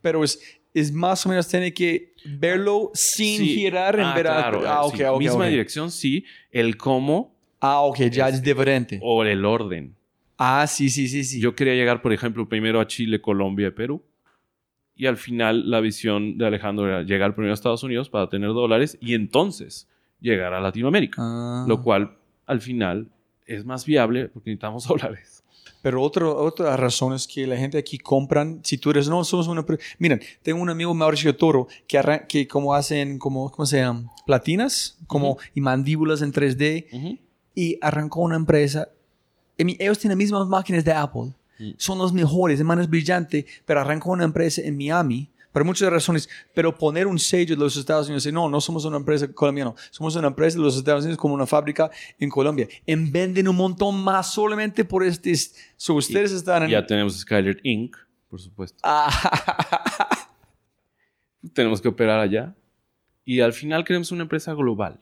pero 0.01 0.23
es, 0.23 0.39
es 0.75 0.93
más 0.93 1.27
o 1.27 1.29
menos 1.31 1.49
tiene 1.49 1.75
que 1.75 2.15
verlo 2.25 2.93
sin 2.95 3.39
Sí. 3.41 3.55
girar 3.57 3.99
en 3.99 4.05
Ah, 4.07 4.15
ver 4.15 4.27
a- 4.29 4.35
claro, 4.37 4.63
ah, 4.69 4.85
ok, 4.85 4.95
sí. 4.95 5.03
ok, 5.03 5.19
Misma 5.19 5.45
ok. 5.47 5.51
dirección, 5.51 5.91
sí. 5.91 6.25
El 6.53 6.77
cómo 6.77 7.35
Ah, 7.59 7.81
ok, 7.81 7.99
ya 8.13 8.29
es 8.29 8.41
diferente. 8.41 9.01
o 9.03 9.25
el 9.25 9.45
orden. 9.45 9.97
Ah, 10.39 10.65
sí, 10.69 10.89
sí, 10.89 11.09
sí, 11.09 11.25
sí. 11.25 11.41
Yo 11.41 11.57
quería 11.57 11.75
llegar, 11.75 12.01
por 12.01 12.13
ejemplo, 12.13 12.49
primero 12.49 12.79
a 12.79 12.87
Chile, 12.87 13.21
Colombia 13.21 13.67
y 13.67 13.71
Perú. 13.73 14.05
Y 14.97 15.07
al 15.07 15.17
final 15.19 15.71
la 15.71 15.81
visión 15.81 16.39
de 16.39 16.47
Alejandro 16.47 16.89
era 16.89 17.03
llegar 17.03 17.35
primero 17.35 17.53
a 17.53 17.55
Estados 17.55 17.83
Unidos 17.83 18.09
para 18.09 18.29
tener 18.29 18.49
dólares 18.49 18.97
y 19.01 19.15
entonces 19.15 19.87
llegar 20.21 20.55
a 20.55 20.61
Latinoamérica. 20.61 21.21
Ah. 21.23 21.65
Lo 21.69 21.83
cual 21.83 22.17
al 22.47 22.61
final 22.61 23.11
es 23.45 23.65
más 23.65 23.85
viable 23.85 24.29
porque 24.29 24.51
necesitamos 24.51 24.87
dólares. 24.89 25.43
Pero 25.83 26.03
otro, 26.03 26.37
otra 26.37 26.77
razón 26.77 27.13
es 27.13 27.29
que 27.29 27.47
la 27.47 27.57
gente 27.57 27.79
aquí 27.79 27.99
compran, 27.99 28.61
si 28.65 28.77
tú 28.79 28.91
eres, 28.91 29.09
no, 29.09 29.23
somos 29.23 29.47
una... 29.47 29.65
Miren, 29.99 30.21
tengo 30.43 30.61
un 30.61 30.71
amigo 30.71 30.93
Mauricio 30.95 31.37
Toro 31.37 31.69
que, 31.87 31.97
arran- 31.99 32.27
que 32.27 32.49
como 32.49 32.75
hacen, 32.75 33.19
como, 33.19 33.51
¿cómo 33.53 33.67
se 33.67 33.79
llaman? 33.79 34.09
Platinas, 34.25 34.99
como, 35.07 35.39
y 35.55 35.61
mandíbulas 35.61 36.23
en 36.23 36.33
3D. 36.33 36.87
Ujú. 36.93 37.19
y 37.55 37.79
arrancó 37.83 38.21
una 38.23 38.35
empresa. 38.37 38.89
Ellos 39.59 39.99
tienen 39.99 40.19
las 40.19 40.25
mismas 40.25 40.49
máquinas 40.49 40.85
de 40.85 40.93
Apple. 40.93 41.33
Son 41.77 41.99
los 41.99 42.13
mejores, 42.13 42.61
hermano 42.61 42.83
es 42.83 42.89
brillante, 42.89 43.47
pero 43.65 43.81
arrancó 43.81 44.11
una 44.11 44.25
empresa 44.25 44.63
en 44.63 44.77
Miami 44.77 45.31
por 45.57 45.65
muchas 45.65 45.91
razones. 45.91 46.29
Pero 46.53 46.77
poner 46.77 47.07
un 47.07 47.19
sello 47.19 47.57
de 47.57 47.63
los 47.63 47.79
Estados 47.79 48.09
Unidos, 48.09 48.31
no, 48.31 48.47
no 48.49 48.61
somos 48.61 48.85
una 48.85 48.99
empresa 48.99 49.27
colombiana, 49.33 49.73
somos 49.91 50.15
una 50.17 50.29
empresa 50.29 50.59
de 50.59 50.65
los 50.65 50.77
Estados 50.77 51.05
Unidos 51.05 51.19
como 51.19 51.33
una 51.33 51.47
fábrica 51.47 51.91
en 52.19 52.29
Colombia. 52.29 52.69
Y 52.85 52.95
venden 52.95 53.49
un 53.49 53.57
montón 53.57 53.99
más 54.03 54.35
solamente 54.35 54.85
por 54.85 55.03
este. 55.03 55.35
So, 55.77 55.95
ustedes 55.95 56.33
están 56.33 56.65
en. 56.65 56.71
Ya 56.71 56.87
tenemos 56.87 57.19
Skyler 57.19 57.59
Inc., 57.63 57.97
por 58.29 58.39
supuesto. 58.39 58.79
Tenemos 61.55 61.81
que 61.81 61.89
operar 61.89 62.21
allá. 62.21 62.55
Y 63.25 63.41
al 63.41 63.55
final 63.55 63.83
queremos 63.83 64.13
una 64.13 64.25
empresa 64.25 64.53
global. 64.53 65.01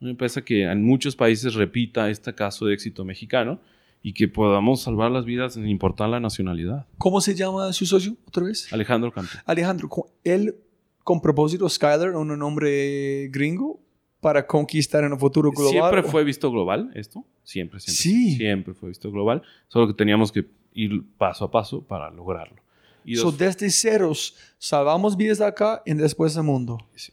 Una 0.00 0.12
empresa 0.12 0.42
que 0.42 0.62
en 0.62 0.84
muchos 0.84 1.14
países 1.14 1.52
repita 1.52 2.08
este 2.08 2.34
caso 2.34 2.64
de 2.64 2.72
éxito 2.72 3.04
mexicano 3.04 3.60
y 4.06 4.12
que 4.12 4.28
podamos 4.28 4.82
salvar 4.82 5.10
las 5.10 5.24
vidas 5.24 5.54
sin 5.54 5.66
importar 5.66 6.08
la 6.08 6.20
nacionalidad. 6.20 6.86
¿Cómo 6.96 7.20
se 7.20 7.34
llama 7.34 7.72
su 7.72 7.84
socio 7.86 8.16
otra 8.28 8.44
vez? 8.44 8.72
Alejandro 8.72 9.10
Cantú. 9.10 9.36
Alejandro, 9.44 9.88
él 10.22 10.54
con 11.02 11.20
propósito, 11.20 11.68
Skyler, 11.68 12.10
un 12.10 12.38
nombre 12.38 13.26
gringo 13.32 13.80
para 14.20 14.46
conquistar 14.46 15.02
en 15.02 15.14
el 15.14 15.18
futuro 15.18 15.50
global. 15.50 15.72
Siempre 15.72 16.02
fue 16.04 16.22
visto 16.22 16.52
global 16.52 16.92
esto. 16.94 17.24
Siempre, 17.42 17.80
siempre. 17.80 18.00
Sí. 18.00 18.36
Siempre 18.36 18.74
fue 18.74 18.90
visto 18.90 19.10
global. 19.10 19.42
Solo 19.66 19.88
que 19.88 19.94
teníamos 19.94 20.30
que 20.30 20.46
ir 20.72 21.02
paso 21.18 21.44
a 21.44 21.50
paso 21.50 21.82
para 21.82 22.08
lograrlo. 22.08 22.62
Y 23.04 23.16
So, 23.16 23.32
desde 23.32 23.68
ceros, 23.70 24.36
salvamos 24.56 25.16
vidas 25.16 25.40
acá 25.40 25.82
y 25.84 25.94
después 25.94 26.32
del 26.36 26.44
mundo. 26.44 26.78
Sí. 26.94 27.12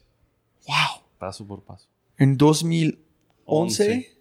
Wow. 0.68 1.02
paso 1.18 1.44
por 1.44 1.60
paso. 1.60 1.88
En 2.18 2.36
2011, 2.36 3.02
Once. 3.46 4.16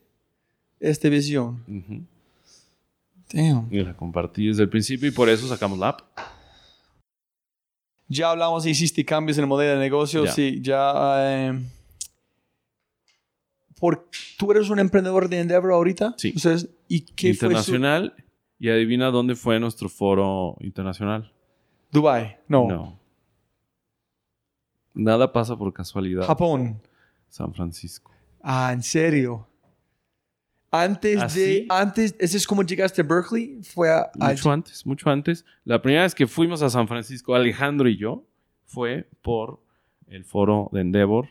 esta 0.79 1.07
visión. 1.09 1.63
Ujú. 1.67 2.03
Damn. 3.34 3.67
Y 3.72 3.84
la 3.84 3.96
compartí 3.96 4.48
desde 4.48 4.63
el 4.63 4.69
principio 4.69 5.10
y 5.10 5.12
por 5.12 5.28
eso 5.28 5.48
sacamos 5.48 5.80
la 5.80 5.89
app. 5.89 6.02
Ya 8.08 8.30
hablamos, 8.30 8.65
hiciste 8.65 9.04
cambios 9.04 9.38
en 9.39 9.46
el 9.46 9.48
modelo 9.48 9.72
de 9.72 9.80
negocio. 9.80 10.24
Ya. 10.26 10.32
Sí, 10.32 10.60
ya. 10.62 10.93
eh, 11.17 11.60
por, 13.80 14.08
¿Tú 14.38 14.52
eres 14.52 14.69
un 14.69 14.78
emprendedor 14.78 15.28
de 15.28 15.39
Endeavor 15.39 15.72
ahorita? 15.72 16.13
Sí. 16.15 16.34
¿Y 16.88 17.02
qué 17.02 17.34
fue 17.34 17.39
su... 17.39 17.46
internacional. 17.46 18.13
Y 18.60 18.69
adivina 18.69 19.08
dónde 19.08 19.36
fue 19.36 19.60
nuestro 19.60 19.89
foro 19.89 20.56
internacional. 20.62 21.34
Dubai. 21.91 22.38
No. 22.48 22.67
No. 22.67 23.00
Nada 24.93 25.34
pasa 25.34 25.58
por 25.58 25.74
casualidad. 25.74 26.26
Japón. 26.26 26.82
San 27.30 27.54
Francisco. 27.54 28.12
Ah, 28.41 28.72
¿en 28.72 28.84
serio? 28.84 29.48
Antes 30.75 31.21
¿Ah, 31.21 31.27
de... 31.27 31.67
Antes, 31.69 32.15
¿Ese 32.17 32.36
es 32.38 32.47
como 32.47 32.63
llegaste 32.63 33.01
a 33.01 33.05
Berkeley? 33.05 33.59
Fue 33.62 33.91
a... 33.91 34.09
a- 34.19 34.30
Mucho 34.30 34.51
antes, 34.51 34.86
mucho 34.88 35.07
antes. 35.11 35.45
La 35.65 35.80
primera 35.82 36.01
vez 36.01 36.15
que 36.15 36.26
fuimos 36.26 36.63
a 36.63 36.69
San 36.71 36.88
Francisco, 36.88 37.36
Alejandro 37.36 37.88
y 37.88 37.95
yo, 37.97 38.24
fue 38.65 39.07
por 39.21 39.59
el 40.07 40.26
foro 40.26 40.69
de 40.74 40.82
Endeavor 40.82 41.28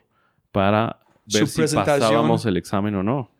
para 0.52 1.00
ver 1.26 1.48
Su 1.48 1.66
si 1.66 1.74
pasábamos 1.74 2.46
el 2.46 2.56
examen 2.56 2.94
o 2.94 3.02
no. 3.02 3.30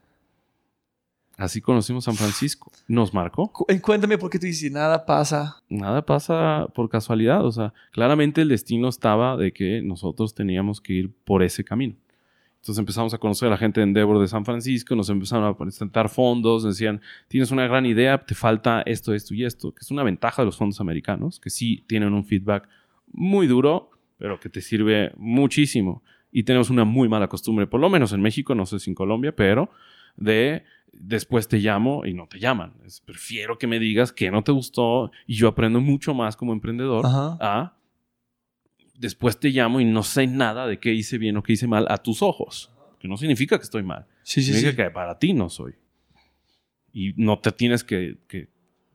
Así 1.37 1.61
conocimos 1.61 2.05
San 2.05 2.15
Francisco. 2.15 2.71
Nos 2.89 3.15
marcó. 3.15 3.51
Cu- 3.53 3.67
Cuéntame 3.81 4.19
por 4.19 4.29
qué 4.29 4.39
tú 4.39 4.47
dices, 4.47 4.71
nada 4.71 5.05
pasa. 5.07 5.63
Nada 5.69 6.05
pasa 6.05 6.67
por 6.75 6.89
casualidad. 6.91 7.45
O 7.47 7.51
sea, 7.53 7.73
claramente 7.93 8.43
el 8.43 8.49
destino 8.49 8.89
estaba 8.89 9.37
de 9.37 9.53
que 9.53 9.81
nosotros 9.83 10.35
teníamos 10.35 10.81
que 10.81 10.93
ir 10.95 11.11
por 11.25 11.43
ese 11.43 11.65
camino. 11.65 11.95
Entonces 12.63 12.79
empezamos 12.79 13.13
a 13.13 13.19
conocer 13.19 13.49
a 13.49 13.51
la 13.51 13.57
gente 13.57 13.81
de 13.81 13.85
Endeavor 13.89 14.21
de 14.21 14.29
San 14.29 14.45
Francisco, 14.45 14.95
nos 14.95 15.11
empezaron 15.11 15.45
a 15.45 15.57
presentar 15.57 16.09
fondos, 16.09 16.63
nos 16.63 16.77
decían, 16.77 17.01
tienes 17.27 17.51
una 17.51 17.67
gran 17.67 17.87
idea, 17.87 18.25
te 18.25 18.37
falta 18.37 18.83
esto, 18.87 19.15
esto 19.15 19.35
y 19.35 19.45
esto, 19.45 19.75
que 19.75 19.81
es 19.81 19.91
una 19.91 20.05
ventaja 20.05 20.43
de 20.43 20.47
los 20.47 20.57
fondos 20.57 20.81
americanos, 20.81 21.41
que 21.41 21.51
sí 21.51 21.83
tienen 21.89 22.13
un 22.13 22.25
feedback 22.25 22.69
muy 23.13 23.49
duro, 23.49 23.91
pero 24.17 24.39
que 24.39 24.49
te 24.49 24.61
sirve 24.61 25.11
muchísimo. 25.17 26.05
Y 26.31 26.45
tenemos 26.45 26.71
una 26.71 26.85
muy 26.85 27.09
mala 27.09 27.27
costumbre, 27.27 27.67
por 27.67 27.81
lo 27.81 27.91
menos 27.91 28.13
en 28.13 28.21
México, 28.21 28.55
no 28.55 28.65
sé 28.65 28.79
si 28.79 28.91
en 28.91 28.95
Colombia, 28.95 29.35
pero 29.35 29.69
de 30.17 30.63
después 30.93 31.49
te 31.49 31.59
llamo 31.59 32.07
y 32.07 32.15
no 32.15 32.29
te 32.29 32.39
llaman. 32.39 32.75
Es, 32.87 33.01
prefiero 33.01 33.59
que 33.59 33.67
me 33.67 33.81
digas 33.81 34.13
que 34.13 34.31
no 34.31 34.45
te 34.45 34.53
gustó 34.53 35.11
y 35.27 35.35
yo 35.35 35.49
aprendo 35.49 35.81
mucho 35.81 36.15
más 36.15 36.37
como 36.37 36.53
emprendedor 36.53 37.07
Ajá. 37.07 37.39
a 37.41 37.77
después 39.03 39.39
te 39.39 39.51
llamo 39.51 39.81
y 39.81 39.85
no 39.85 40.03
sé 40.03 40.27
nada 40.27 40.67
de 40.67 40.79
qué 40.79 40.95
hice 40.95 41.19
bien 41.19 41.37
o 41.37 41.43
qué 41.43 41.53
hice 41.55 41.67
mal 41.67 41.87
a 41.91 41.99
tus 41.99 42.23
ojos. 42.23 42.71
Que 42.99 43.09
no 43.09 43.17
significa 43.17 43.59
que 43.59 43.65
estoy 43.65 43.83
mal. 43.83 44.07
Sí, 44.23 44.41
sí, 44.43 44.53
significa 44.53 44.71
sí. 44.85 44.89
que 44.89 44.91
para 44.91 45.19
ti 45.19 45.35
no 45.35 45.51
soy. 45.51 45.75
Y 46.93 47.13
no 47.17 47.39
te 47.39 47.53
tienes 47.53 47.85
que, 47.85 48.19
que- 48.29 48.49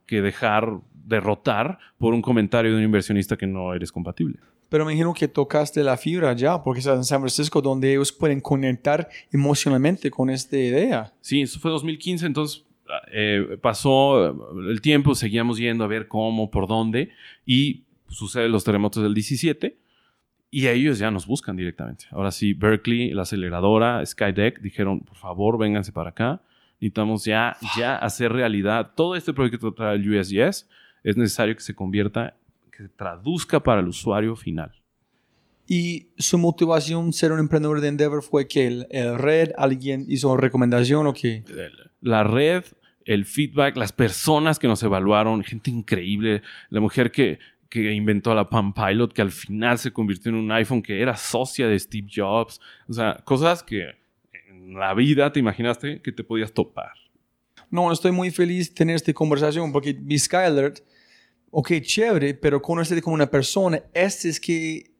que 0.06 0.22
dejar 0.22 0.80
derrotar 0.94 1.78
por 1.98 2.14
un 2.14 2.22
comentario 2.22 2.70
de 2.70 2.78
un 2.78 2.84
inversionista 2.84 3.36
que 3.36 3.46
no 3.46 3.74
eres 3.74 3.92
compatible. 3.92 4.38
Pero 4.70 4.86
me 4.86 4.92
imagino 4.92 5.12
que 5.12 5.28
tocaste 5.28 5.82
la 5.84 5.98
fibra 5.98 6.32
ya, 6.34 6.62
porque 6.62 6.78
estás 6.80 6.96
en 6.96 7.04
San 7.04 7.20
Francisco, 7.20 7.60
donde 7.60 7.90
ellos 7.92 8.10
pueden 8.12 8.40
conectar 8.40 9.08
emocionalmente 9.30 10.10
con 10.10 10.30
esta 10.30 10.56
idea. 10.56 11.12
Sí, 11.20 11.42
eso 11.42 11.60
fue 11.60 11.70
2015, 11.70 12.24
entonces 12.26 12.64
eh, 13.12 13.58
pasó 13.60 14.28
el 14.70 14.80
tiempo, 14.80 15.14
seguíamos 15.14 15.58
yendo 15.58 15.84
a 15.84 15.88
ver 15.88 16.08
cómo, 16.08 16.50
por 16.50 16.66
dónde, 16.66 17.10
y 17.44 17.84
suceden 18.08 18.50
los 18.52 18.64
terremotos 18.64 19.02
del 19.02 19.12
17, 19.12 19.76
y 20.50 20.66
ellos 20.68 20.98
ya 20.98 21.10
nos 21.10 21.26
buscan 21.26 21.56
directamente. 21.56 22.06
Ahora 22.10 22.30
sí, 22.30 22.54
Berkeley, 22.54 23.10
la 23.10 23.22
aceleradora, 23.22 24.04
Skydeck, 24.04 24.60
dijeron, 24.60 25.00
por 25.00 25.16
favor, 25.16 25.58
vénganse 25.58 25.92
para 25.92 26.10
acá, 26.10 26.40
necesitamos 26.80 27.24
ya, 27.24 27.56
ya 27.76 27.96
hacer 27.96 28.32
realidad. 28.32 28.92
Todo 28.94 29.16
este 29.16 29.32
proyecto 29.32 29.72
trae 29.72 29.96
el 29.96 30.08
USGS, 30.08 30.68
es 31.04 31.16
necesario 31.16 31.54
que 31.54 31.60
se 31.60 31.74
convierta, 31.74 32.36
que 32.70 32.84
se 32.84 32.88
traduzca 32.88 33.62
para 33.62 33.80
el 33.80 33.88
usuario 33.88 34.36
final. 34.36 34.72
Y 35.66 36.08
su 36.16 36.38
motivación 36.38 37.12
ser 37.12 37.30
un 37.30 37.40
emprendedor 37.40 37.82
de 37.82 37.88
Endeavor 37.88 38.22
fue 38.22 38.48
que 38.48 38.66
el, 38.66 38.86
el 38.90 39.18
red, 39.18 39.50
alguien 39.58 40.06
hizo 40.08 40.34
recomendación 40.36 41.06
o 41.06 41.12
qué. 41.12 41.44
la 42.00 42.24
red, 42.24 42.64
el 43.04 43.26
feedback, 43.26 43.76
las 43.76 43.92
personas 43.92 44.58
que 44.58 44.66
nos 44.66 44.82
evaluaron, 44.82 45.44
gente 45.44 45.70
increíble, 45.70 46.42
la 46.70 46.80
mujer 46.80 47.10
que, 47.10 47.38
que 47.68 47.92
inventó 47.92 48.34
la 48.34 48.48
Palm 48.48 48.72
Pilot, 48.72 49.12
que 49.12 49.22
al 49.22 49.30
final 49.30 49.78
se 49.78 49.92
convirtió 49.92 50.30
en 50.30 50.36
un 50.36 50.50
iPhone, 50.52 50.80
que 50.82 51.00
era 51.02 51.16
socia 51.16 51.68
de 51.68 51.78
Steve 51.78 52.08
Jobs, 52.14 52.60
o 52.88 52.92
sea, 52.92 53.20
cosas 53.24 53.62
que 53.62 53.90
en 54.48 54.74
la 54.74 54.94
vida 54.94 55.30
te 55.32 55.40
imaginaste 55.40 56.00
que 56.00 56.12
te 56.12 56.24
podías 56.24 56.52
topar. 56.52 56.92
No, 57.70 57.92
estoy 57.92 58.12
muy 58.12 58.30
feliz 58.30 58.68
de 58.70 58.74
tener 58.74 58.96
esta 58.96 59.12
conversación 59.12 59.70
porque 59.72 59.92
mi 59.92 60.18
Skyler, 60.18 60.72
ok, 61.50 61.72
chévere, 61.82 62.32
pero 62.34 62.62
conocerte 62.62 63.02
como 63.02 63.14
una 63.14 63.30
persona, 63.30 63.82
este 63.92 64.30
es 64.30 64.40
que 64.40 64.90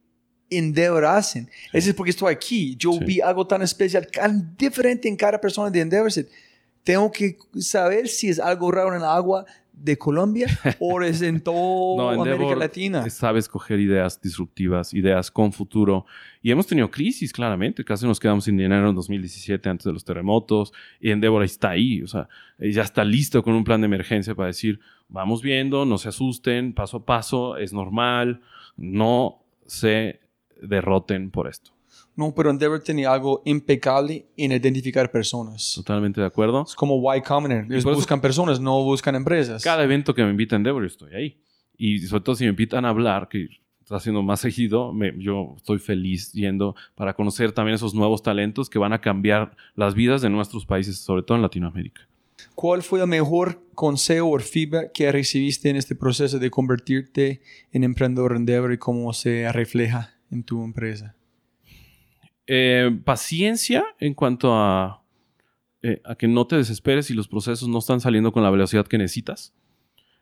Endeavor 0.51 1.05
hacen. 1.05 1.49
Ese 1.75 1.91
es 1.91 1.95
porque 1.95 2.11
estoy 2.11 2.33
aquí. 2.33 2.75
Yo 2.79 2.93
Sí. 2.93 3.05
vi 3.05 3.21
algo 3.21 3.47
tan 3.47 3.61
especial, 3.63 4.07
tan 4.11 4.57
diferente 4.57 5.07
en 5.09 5.17
cada 5.17 5.39
persona 5.41 5.71
de 5.71 5.81
Endeavor. 5.81 6.11
Tengo 6.85 7.13
que 7.13 7.37
saber 7.59 8.09
si 8.09 8.29
es 8.31 8.39
algo 8.39 8.71
raro 8.71 8.89
en 8.91 8.97
el 8.97 9.05
agua 9.05 9.45
de 9.81 9.97
Colombia 9.97 10.47
o 10.81 11.01
es 11.03 11.23
en 11.23 11.41
toda 11.41 12.15
América 12.15 12.57
Latina. 12.57 13.09
Sabe 13.11 13.39
escoger 13.39 13.81
ideas 13.81 14.21
disruptivas, 14.21 14.93
ideas 14.95 15.31
con 15.31 15.53
futuro. 15.53 16.07
Y 16.43 16.51
hemos 16.51 16.67
tenido 16.67 16.91
crisis, 16.91 17.33
claramente. 17.33 17.85
Casi 17.85 18.07
nos 18.07 18.21
quedamos 18.21 18.45
sin 18.45 18.57
dinero 18.57 18.89
en 18.89 18.95
2017 18.95 19.69
antes 19.69 19.85
de 19.85 19.93
los 19.93 20.05
terremotos. 20.05 20.73
Y 21.01 21.11
Endeavor 21.11 21.43
está 21.43 21.71
ahí. 21.71 22.03
O 22.03 22.07
sea, 22.07 22.29
eh, 22.59 22.73
ya 22.73 22.83
está 22.83 23.05
listo 23.05 23.43
con 23.43 23.55
un 23.55 23.65
plan 23.65 23.81
de 23.81 23.87
emergencia 23.87 24.35
para 24.35 24.49
decir, 24.49 24.81
vamos 25.09 25.43
viendo, 25.43 25.85
no 25.85 25.99
se 25.99 26.09
asusten, 26.09 26.73
paso 26.73 26.99
a 26.99 27.05
paso, 27.05 27.57
es 27.57 27.73
normal. 27.73 28.41
No 28.77 29.43
se 29.67 30.21
derroten 30.61 31.31
por 31.31 31.49
esto. 31.49 31.78
No, 32.19 32.35
pero 32.35 32.51
Endeavor 32.51 32.81
tenía 32.81 33.13
algo 33.13 33.43
impecable 33.45 34.27
en 34.37 34.51
identificar 34.51 35.09
personas. 35.09 35.73
Totalmente 35.77 36.21
de 36.21 36.27
acuerdo. 36.27 36.65
Es 36.67 36.75
como 36.75 36.97
Y 37.15 37.23
Combinator. 37.23 37.67
Ellos 37.71 37.85
eso- 37.85 37.95
buscan 37.95 38.21
personas, 38.21 38.59
no 38.61 38.83
buscan 38.83 39.15
empresas. 39.15 39.63
Cada 39.63 39.85
evento 39.85 40.13
que 40.13 40.25
me 40.25 40.31
invita 40.31 40.57
Endeavor, 40.57 40.83
yo 40.83 40.89
estoy 40.89 41.15
ahí. 41.15 41.41
Y 41.77 42.01
sobre 42.01 42.25
todo 42.25 42.35
si 42.35 42.43
me 42.43 42.51
invitan 42.51 42.85
a 42.85 42.89
hablar, 42.89 43.29
que 43.29 43.47
está 43.81 43.95
haciendo 43.97 44.21
más 44.25 44.41
seguido, 44.41 44.93
me- 44.93 45.15
yo 45.17 45.55
estoy 45.57 45.79
feliz 45.79 46.33
yendo 46.33 46.75
para 46.97 47.15
conocer 47.15 47.53
también 47.53 47.77
esos 47.77 47.95
nuevos 47.95 48.21
talentos 48.21 48.69
que 48.69 48.81
van 48.81 48.93
a 48.93 49.01
cambiar 49.01 49.57
las 49.77 49.95
vidas 49.95 50.21
de 50.21 50.29
nuestros 50.29 50.67
países, 50.67 50.99
sobre 50.99 51.23
todo 51.23 51.37
en 51.37 51.43
Latinoamérica. 51.43 52.01
¿Cuál 52.57 52.83
fue 52.83 53.01
el 53.01 53.07
mejor 53.07 53.63
consejo 53.77 54.31
o 54.31 54.39
feedback 54.41 54.91
que 54.93 55.13
recibiste 55.13 55.71
en 55.71 55.77
este 55.77 55.95
proceso 55.95 56.41
de 56.41 56.51
convertirte 56.51 57.41
en 57.71 57.85
emprendedor 57.85 58.35
Endeavor 58.35 58.73
y 58.73 58.79
cómo 58.79 59.13
se 59.13 59.51
refleja 59.53 60.15
en 60.33 60.43
tu 60.43 60.65
empresa? 60.65 61.15
Eh, 62.51 62.91
paciencia 63.05 63.85
en 64.01 64.15
cuanto 64.15 64.55
a, 64.55 65.03
eh, 65.83 66.01
a 66.03 66.15
que 66.15 66.27
no 66.27 66.47
te 66.47 66.57
desesperes 66.57 67.05
si 67.07 67.13
los 67.13 67.29
procesos 67.29 67.69
no 67.69 67.79
están 67.79 68.01
saliendo 68.01 68.33
con 68.33 68.43
la 68.43 68.51
velocidad 68.51 68.87
que 68.87 68.99
necesitas, 68.99 69.55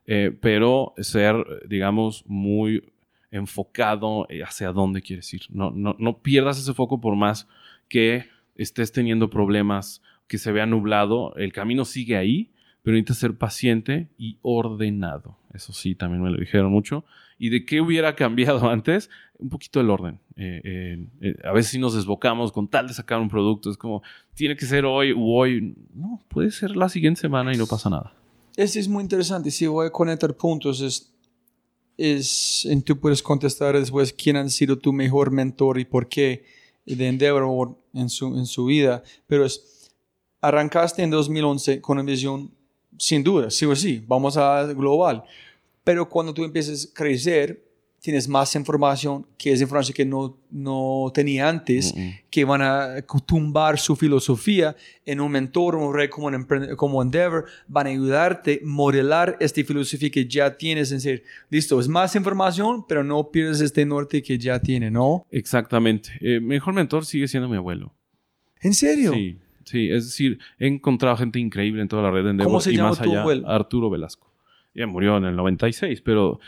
Eh, 0.08 0.30
pero 0.40 0.94
ser, 0.98 1.34
digamos, 1.68 2.24
muy 2.26 2.92
enfocado 3.32 4.26
hacia 4.44 4.70
dónde 4.70 5.02
quieres 5.02 5.32
ir. 5.34 5.42
No, 5.50 5.70
no, 5.72 5.96
no 5.98 6.22
pierdas 6.22 6.58
ese 6.58 6.74
foco 6.74 7.00
por 7.00 7.16
más 7.16 7.48
que 7.88 8.26
estés 8.54 8.92
teniendo 8.92 9.30
problemas, 9.30 10.02
que 10.28 10.38
se 10.38 10.52
vea 10.52 10.66
nublado, 10.66 11.34
el 11.36 11.52
camino 11.52 11.84
sigue 11.84 12.16
ahí, 12.16 12.50
pero 12.86 12.94
necesitas 12.94 13.18
ser 13.18 13.36
paciente 13.36 14.06
y 14.16 14.38
ordenado. 14.42 15.36
Eso 15.52 15.72
sí, 15.72 15.96
también 15.96 16.22
me 16.22 16.30
lo 16.30 16.38
dijeron 16.38 16.70
mucho. 16.70 17.04
¿Y 17.36 17.48
de 17.48 17.64
qué 17.64 17.80
hubiera 17.80 18.14
cambiado 18.14 18.70
antes? 18.70 19.10
Un 19.38 19.48
poquito 19.48 19.80
el 19.80 19.90
orden. 19.90 20.20
Eh, 20.36 20.60
eh, 20.62 21.06
eh, 21.20 21.34
a 21.42 21.50
veces 21.50 21.72
sí 21.72 21.80
nos 21.80 21.96
desbocamos 21.96 22.52
con 22.52 22.68
tal 22.68 22.86
de 22.86 22.94
sacar 22.94 23.18
un 23.18 23.28
producto. 23.28 23.72
Es 23.72 23.76
como, 23.76 24.04
tiene 24.34 24.54
que 24.54 24.66
ser 24.66 24.84
hoy 24.84 25.12
u 25.12 25.34
hoy. 25.34 25.74
No, 25.94 26.22
puede 26.28 26.52
ser 26.52 26.76
la 26.76 26.88
siguiente 26.88 27.22
semana 27.22 27.52
y 27.52 27.56
no 27.56 27.66
pasa 27.66 27.90
nada. 27.90 28.14
Este 28.56 28.78
es 28.78 28.86
muy 28.86 29.02
interesante. 29.02 29.50
Si 29.50 29.66
voy 29.66 29.88
a 29.88 29.90
conectar 29.90 30.32
puntos, 30.36 30.80
es, 30.80 31.12
es, 31.96 32.68
y 32.70 32.80
tú 32.82 33.00
puedes 33.00 33.20
contestar 33.20 33.76
después 33.76 34.12
quién 34.12 34.36
han 34.36 34.48
sido 34.48 34.78
tu 34.78 34.92
mejor 34.92 35.32
mentor 35.32 35.80
y 35.80 35.86
por 35.86 36.08
qué 36.08 36.44
de 36.84 37.08
Endeavor 37.08 37.76
en 37.94 38.08
su, 38.08 38.38
en 38.38 38.46
su 38.46 38.66
vida. 38.66 39.02
Pero 39.26 39.44
es, 39.44 39.90
arrancaste 40.40 41.02
en 41.02 41.10
2011 41.10 41.80
con 41.80 41.98
una 41.98 42.06
visión, 42.08 42.52
sin 42.98 43.22
duda, 43.22 43.50
sí 43.50 43.64
o 43.64 43.74
sí, 43.76 44.02
vamos 44.06 44.36
a 44.36 44.64
global. 44.72 45.24
Pero 45.84 46.08
cuando 46.08 46.34
tú 46.34 46.44
empiezas 46.44 46.88
a 46.90 46.94
crecer, 46.94 47.66
tienes 48.06 48.28
más 48.28 48.54
información, 48.54 49.26
que 49.36 49.52
es 49.52 49.60
información 49.60 49.94
que 49.94 50.04
no, 50.04 50.38
no 50.50 51.10
tenía 51.12 51.48
antes, 51.48 51.92
que 52.30 52.44
van 52.44 52.62
a 52.62 53.02
tumbar 53.26 53.80
su 53.80 53.96
filosofía 53.96 54.76
en 55.04 55.20
un 55.20 55.32
mentor, 55.32 55.74
un 55.74 55.92
red 55.92 56.08
como, 56.08 56.28
un 56.28 56.46
como 56.76 57.02
Endeavor, 57.02 57.46
van 57.66 57.88
a 57.88 57.90
ayudarte 57.90 58.60
a 58.62 58.66
modelar 58.66 59.36
esta 59.40 59.64
filosofía 59.64 60.10
que 60.10 60.24
ya 60.24 60.56
tienes 60.56 60.92
en 60.92 60.98
decir, 60.98 61.24
listo, 61.50 61.80
es 61.80 61.88
más 61.88 62.14
información, 62.14 62.84
pero 62.86 63.02
no 63.02 63.30
pierdes 63.30 63.60
este 63.60 63.84
norte 63.84 64.22
que 64.22 64.38
ya 64.38 64.60
tiene, 64.60 64.88
¿no? 64.88 65.26
Exactamente. 65.32 66.10
Eh, 66.20 66.38
mejor 66.38 66.74
mentor 66.74 67.04
sigue 67.04 67.26
siendo 67.26 67.48
mi 67.48 67.56
abuelo. 67.56 67.92
¿En 68.60 68.72
serio? 68.72 69.14
Sí, 69.14 69.38
sí. 69.66 69.90
Es 69.90 70.06
decir, 70.06 70.38
he 70.58 70.66
encontrado 70.66 71.16
gente 71.18 71.38
increíble 71.38 71.82
en 71.82 71.88
toda 71.88 72.02
la 72.02 72.10
red 72.10 72.24
de 72.24 72.30
Endeavor 72.30 72.50
¿Cómo 72.50 72.60
se 72.62 72.72
y 72.72 72.76
llama 72.76 72.88
más 72.88 73.02
tu 73.02 73.10
allá, 73.10 73.20
abuelo? 73.20 73.46
Arturo 73.48 73.90
Velasco. 73.90 74.32
Ya 74.74 74.86
murió 74.86 75.16
en 75.18 75.24
el 75.24 75.36
96, 75.36 76.00
pero 76.02 76.40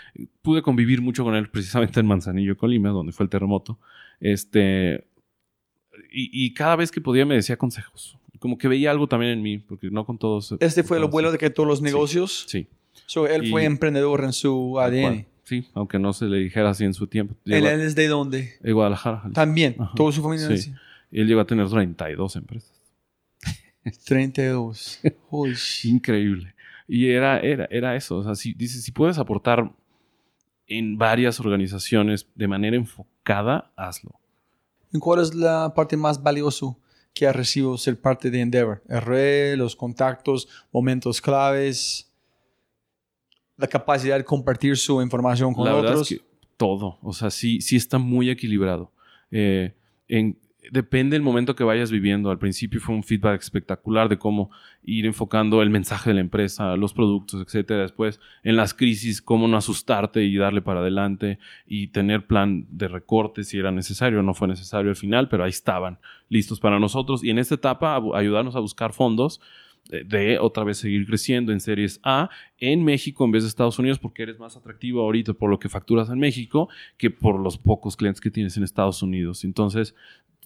pude 0.42 0.62
convivir 0.62 1.00
mucho 1.02 1.24
con 1.24 1.34
él 1.34 1.48
precisamente 1.50 2.00
en 2.00 2.06
Manzanillo, 2.06 2.56
Colima, 2.56 2.88
donde 2.90 3.12
fue 3.12 3.24
el 3.24 3.30
terremoto. 3.30 3.78
Este, 4.20 5.06
y, 6.10 6.30
y 6.46 6.52
cada 6.54 6.76
vez 6.76 6.90
que 6.90 7.00
podía 7.00 7.24
me 7.26 7.34
decía 7.34 7.56
consejos. 7.56 8.18
Como 8.38 8.56
que 8.56 8.68
veía 8.68 8.90
algo 8.90 9.08
también 9.08 9.32
en 9.32 9.42
mí, 9.42 9.58
porque 9.58 9.90
no 9.90 10.04
con 10.04 10.16
todos. 10.18 10.54
Este 10.60 10.82
fue 10.84 10.98
el 10.98 11.04
abuelo 11.04 11.32
de 11.32 11.38
que 11.38 11.50
todos 11.50 11.68
los 11.68 11.82
negocios. 11.82 12.44
Sí. 12.48 12.68
So, 13.06 13.26
él 13.26 13.46
Y- 13.46 13.50
fue 13.50 13.64
emprendedor 13.64 14.22
en 14.24 14.32
su 14.32 14.78
ADN. 14.78 15.02
cual. 15.02 15.26
Sí, 15.44 15.64
aunque 15.72 15.98
no 15.98 16.12
se 16.12 16.26
le 16.26 16.36
dijera 16.36 16.68
así 16.68 16.84
en 16.84 16.92
su 16.92 17.06
tiempo. 17.06 17.34
¿Él, 17.46 17.64
es 17.66 17.94
de 17.94 18.06
dónde? 18.06 18.52
de 18.60 18.72
Guadalajara. 18.72 19.20
Jalisco. 19.20 19.34
También. 19.40 19.76
Ajá. 19.78 19.92
Toda 19.96 20.12
su 20.12 20.22
familia. 20.22 20.54
Sí. 20.54 20.72
él 21.10 21.26
llegó 21.26 21.40
a 21.40 21.46
tener 21.46 21.66
32 21.66 22.36
empresas. 22.36 22.77
32. 24.04 25.00
Holy 25.30 25.54
shit. 25.54 25.92
Increíble. 25.92 26.54
Y 26.86 27.08
era, 27.10 27.40
era, 27.40 27.66
era 27.70 27.96
eso. 27.96 28.16
O 28.16 28.24
sea, 28.24 28.34
si, 28.34 28.54
dices, 28.54 28.82
si 28.82 28.92
puedes 28.92 29.18
aportar 29.18 29.70
en 30.66 30.96
varias 30.96 31.40
organizaciones 31.40 32.26
de 32.34 32.48
manera 32.48 32.76
enfocada, 32.76 33.72
hazlo. 33.76 34.18
¿Y 34.92 34.98
cuál 34.98 35.20
es 35.20 35.34
la 35.34 35.72
parte 35.74 35.96
más 35.96 36.22
valiosa 36.22 36.66
que 37.12 37.26
ha 37.26 37.32
recibido 37.32 37.76
ser 37.76 38.00
parte 38.00 38.30
de 38.30 38.40
Endeavor? 38.40 38.82
El 38.88 39.02
red, 39.02 39.56
los 39.56 39.76
contactos, 39.76 40.48
momentos 40.72 41.20
claves, 41.20 42.10
la 43.58 43.66
capacidad 43.66 44.16
de 44.16 44.24
compartir 44.24 44.76
su 44.76 45.02
información 45.02 45.52
con 45.52 45.66
La 45.66 45.74
verdad 45.74 45.92
otros. 45.92 46.12
es 46.12 46.18
que 46.18 46.24
todo. 46.56 46.98
O 47.02 47.12
sea, 47.12 47.30
sí, 47.30 47.60
sí 47.60 47.76
está 47.76 47.98
muy 47.98 48.30
equilibrado. 48.30 48.92
Eh, 49.30 49.74
en, 50.08 50.38
depende 50.70 51.14
del 51.14 51.22
momento 51.22 51.54
que 51.54 51.64
vayas 51.64 51.90
viviendo. 51.90 52.30
Al 52.30 52.38
principio 52.38 52.80
fue 52.80 52.94
un 52.94 53.02
feedback 53.02 53.40
espectacular 53.40 54.08
de 54.08 54.18
cómo 54.18 54.50
ir 54.82 55.06
enfocando 55.06 55.62
el 55.62 55.70
mensaje 55.70 56.10
de 56.10 56.14
la 56.14 56.20
empresa, 56.20 56.76
los 56.76 56.92
productos, 56.92 57.42
etcétera. 57.42 57.82
Después, 57.82 58.20
en 58.42 58.56
las 58.56 58.74
crisis, 58.74 59.22
cómo 59.22 59.48
no 59.48 59.56
asustarte 59.56 60.24
y 60.24 60.36
darle 60.36 60.62
para 60.62 60.80
adelante 60.80 61.38
y 61.66 61.88
tener 61.88 62.26
plan 62.26 62.66
de 62.70 62.88
recorte 62.88 63.44
si 63.44 63.58
era 63.58 63.70
necesario. 63.70 64.22
No 64.22 64.34
fue 64.34 64.48
necesario 64.48 64.90
al 64.90 64.96
final, 64.96 65.28
pero 65.28 65.44
ahí 65.44 65.50
estaban 65.50 65.98
listos 66.28 66.60
para 66.60 66.78
nosotros. 66.78 67.24
Y 67.24 67.30
en 67.30 67.38
esta 67.38 67.54
etapa, 67.54 68.00
ayudarnos 68.14 68.56
a 68.56 68.60
buscar 68.60 68.92
fondos 68.92 69.40
de, 69.88 70.04
de 70.04 70.38
otra 70.38 70.64
vez 70.64 70.78
seguir 70.78 71.06
creciendo 71.06 71.52
en 71.52 71.60
series 71.60 72.00
A 72.02 72.28
en 72.58 72.84
México 72.84 73.24
en 73.24 73.30
vez 73.30 73.44
de 73.44 73.48
Estados 73.48 73.78
Unidos 73.78 73.98
porque 73.98 74.22
eres 74.22 74.38
más 74.38 74.54
atractivo 74.54 75.00
ahorita 75.00 75.32
por 75.32 75.48
lo 75.48 75.58
que 75.58 75.70
facturas 75.70 76.10
en 76.10 76.18
México 76.18 76.68
que 76.98 77.10
por 77.10 77.40
los 77.40 77.56
pocos 77.56 77.96
clientes 77.96 78.20
que 78.20 78.30
tienes 78.30 78.56
en 78.58 78.64
Estados 78.64 79.02
Unidos. 79.02 79.44
Entonces, 79.44 79.94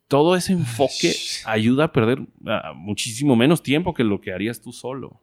todo 0.08 0.36
ese 0.36 0.52
enfoque 0.52 1.14
ayuda 1.44 1.84
a 1.84 1.92
perder 1.92 2.20
ah, 2.46 2.72
muchísimo 2.74 3.36
menos 3.36 3.62
tiempo 3.62 3.94
que 3.94 4.04
lo 4.04 4.20
que 4.20 4.32
harías 4.32 4.60
tú 4.60 4.72
solo. 4.72 5.20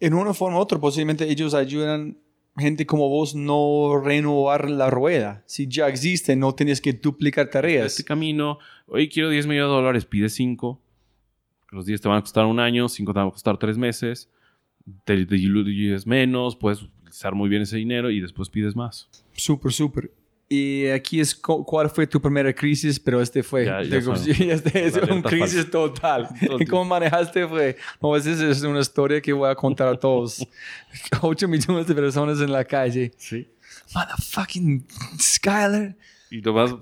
En 0.00 0.14
una 0.14 0.34
forma 0.34 0.58
u 0.58 0.60
otra, 0.60 0.78
posiblemente 0.78 1.30
ellos 1.30 1.54
ayudan 1.54 2.16
gente 2.56 2.86
como 2.86 3.08
vos 3.08 3.34
no 3.34 4.00
renovar 4.02 4.68
la 4.68 4.90
rueda. 4.90 5.42
Si 5.46 5.66
ya 5.68 5.88
existe, 5.88 6.36
no 6.36 6.54
tienes 6.54 6.80
que 6.80 6.92
duplicar 6.92 7.48
tareas. 7.50 7.86
Este 7.86 8.04
camino, 8.04 8.58
hoy 8.86 9.08
quiero 9.08 9.30
10 9.30 9.46
millones 9.46 9.70
de 9.70 9.74
dólares, 9.74 10.04
pide 10.04 10.28
5. 10.28 10.80
Los 11.70 11.86
10 11.86 12.00
te 12.00 12.08
van 12.08 12.18
a 12.18 12.20
costar 12.20 12.44
un 12.44 12.60
año, 12.60 12.88
5 12.88 13.12
te 13.12 13.18
van 13.18 13.28
a 13.28 13.30
costar 13.30 13.56
3 13.56 13.78
meses. 13.78 14.28
Te 15.04 15.24
diluyes 15.24 16.06
menos, 16.06 16.56
puedes 16.56 16.82
utilizar 16.82 17.34
muy 17.34 17.48
bien 17.48 17.62
ese 17.62 17.76
dinero 17.76 18.10
y 18.10 18.20
después 18.20 18.50
pides 18.50 18.76
más. 18.76 19.08
Súper, 19.32 19.72
súper. 19.72 20.10
Y 20.54 20.86
aquí 20.88 21.18
es 21.18 21.34
cu- 21.34 21.64
cuál 21.64 21.88
fue 21.88 22.06
tu 22.06 22.20
primera 22.20 22.52
crisis, 22.54 23.00
pero 23.00 23.22
este 23.22 23.42
fue 23.42 23.64
Ya- 23.64 23.82
ya 23.82 23.96
este 24.52 24.84
es 24.86 24.96
una 24.96 25.22
crisis 25.22 25.70
total. 25.70 26.28
¿Y 26.60 26.66
cómo 26.66 26.84
manejaste 26.84 27.48
fue? 27.48 27.76
No, 28.02 28.14
esa 28.14 28.30
es 28.50 28.62
una 28.62 28.80
historia 28.80 29.20
que 29.22 29.32
voy 29.32 29.48
a 29.48 29.54
contar 29.54 29.88
a 29.88 29.98
todos. 29.98 30.46
8 31.22 31.48
millones 31.48 31.86
de 31.86 31.94
personas 31.94 32.38
en 32.40 32.52
la 32.52 32.64
calle. 32.66 33.12
Sí. 33.16 33.48
Motherfucking 33.94 34.84
Skyler. 35.18 35.96
Y 36.30 36.42
nomás 36.42 36.74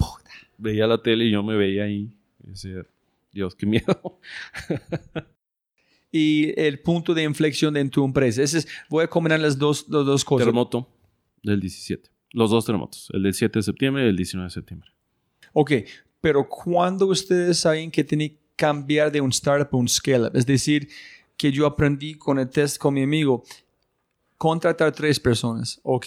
veía 0.59 0.89
la 0.89 1.01
tele 1.01 1.27
y 1.27 1.31
yo 1.31 1.43
me 1.45 1.57
veía 1.57 1.85
ahí. 1.85 2.13
Y 2.45 2.51
decía, 2.51 2.83
Dios, 3.33 3.55
qué 3.55 3.67
miedo. 3.67 4.19
Y 6.11 6.53
el 6.61 6.81
punto 6.81 7.15
de 7.15 7.23
inflexión 7.23 7.77
en 7.77 7.89
tu 7.89 8.05
empresa. 8.05 8.43
Ese 8.43 8.59
es, 8.59 8.69
voy 8.89 9.05
a 9.05 9.07
combinar 9.07 9.39
las 9.39 9.57
dos, 9.59 9.87
las 9.89 10.05
dos 10.05 10.25
cosas. 10.25 10.45
Terremoto 10.47 10.89
del 11.43 11.61
17. 11.61 12.11
Los 12.33 12.51
dos 12.51 12.65
terremotos, 12.65 13.09
el 13.13 13.23
del 13.23 13.35
7 13.35 13.59
de 13.59 13.63
septiembre 13.63 14.05
y 14.05 14.09
el 14.09 14.17
19 14.17 14.47
de 14.47 14.51
septiembre. 14.51 14.91
Ok, 15.53 15.73
pero 16.21 16.49
¿cuándo 16.49 17.07
ustedes 17.07 17.59
saben 17.59 17.91
que 17.91 18.05
tienen 18.05 18.31
que 18.31 18.39
cambiar 18.57 19.11
de 19.11 19.21
un 19.21 19.31
startup 19.31 19.69
a 19.73 19.77
un 19.77 19.89
scale-up? 19.89 20.37
Es 20.37 20.47
decir, 20.47 20.89
que 21.37 21.51
yo 21.51 21.67
aprendí 21.67 22.15
con 22.15 22.39
el 22.39 22.49
test 22.49 22.79
con 22.79 22.95
mi 22.95 23.03
amigo, 23.03 23.43
contratar 24.37 24.93
tres 24.93 25.19
personas, 25.19 25.81
ok, 25.83 26.07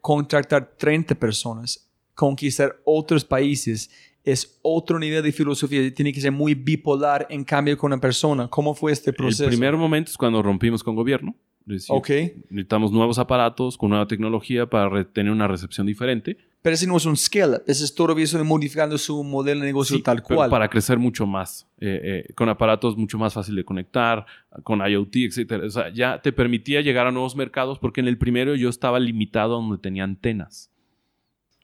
contratar 0.00 0.74
30 0.76 1.14
personas, 1.14 1.88
conquistar 2.14 2.80
otros 2.84 3.24
países, 3.24 3.90
es 4.24 4.58
otro 4.62 4.98
nivel 4.98 5.22
de 5.22 5.32
filosofía, 5.32 5.92
tiene 5.94 6.12
que 6.12 6.20
ser 6.20 6.32
muy 6.32 6.54
bipolar 6.54 7.26
en 7.30 7.44
cambio 7.44 7.76
con 7.76 7.92
una 7.92 8.00
persona. 8.00 8.48
¿Cómo 8.48 8.74
fue 8.74 8.92
este 8.92 9.12
proceso? 9.12 9.44
El 9.44 9.50
primer 9.50 9.76
momento 9.76 10.10
es 10.10 10.16
cuando 10.16 10.42
rompimos 10.42 10.82
con 10.82 10.94
gobierno. 10.94 11.34
Decir, 11.64 11.94
Ok, 11.94 12.08
necesitamos 12.50 12.90
nuevos 12.90 13.18
aparatos 13.20 13.78
con 13.78 13.90
nueva 13.90 14.08
tecnología 14.08 14.66
para 14.66 15.04
tener 15.04 15.30
una 15.30 15.46
recepción 15.46 15.86
diferente. 15.86 16.36
pero 16.60 16.74
ese 16.74 16.88
no 16.88 16.96
es 16.96 17.06
un 17.06 17.16
scale-up, 17.16 17.62
ese 17.68 17.84
es 17.84 17.94
todavía 17.94 18.24
eso 18.24 18.36
de 18.36 18.42
modificando 18.42 18.98
su 18.98 19.22
modelo 19.22 19.60
de 19.60 19.66
negocio 19.66 19.96
Sí, 19.96 20.02
tal 20.02 20.24
cual. 20.24 20.50
Para 20.50 20.68
crecer 20.68 20.98
mucho 20.98 21.24
más, 21.24 21.68
eh, 21.78 22.24
eh, 22.28 22.32
con 22.34 22.48
aparatos 22.48 22.96
mucho 22.96 23.16
más 23.16 23.34
fácil 23.34 23.54
de 23.54 23.64
conectar, 23.64 24.26
con 24.64 24.80
IoT, 24.80 25.14
etcétera. 25.16 25.64
O 25.64 25.70
sea, 25.70 25.92
ya 25.92 26.20
te 26.20 26.32
permitía 26.32 26.80
llegar 26.80 27.06
a 27.06 27.12
nuevos 27.12 27.36
mercados 27.36 27.78
porque 27.78 28.00
en 28.00 28.08
el 28.08 28.18
primero 28.18 28.56
yo 28.56 28.68
estaba 28.68 28.98
limitado 28.98 29.54
a 29.54 29.62
donde 29.62 29.78
tenía 29.78 30.02
antenas, 30.02 30.71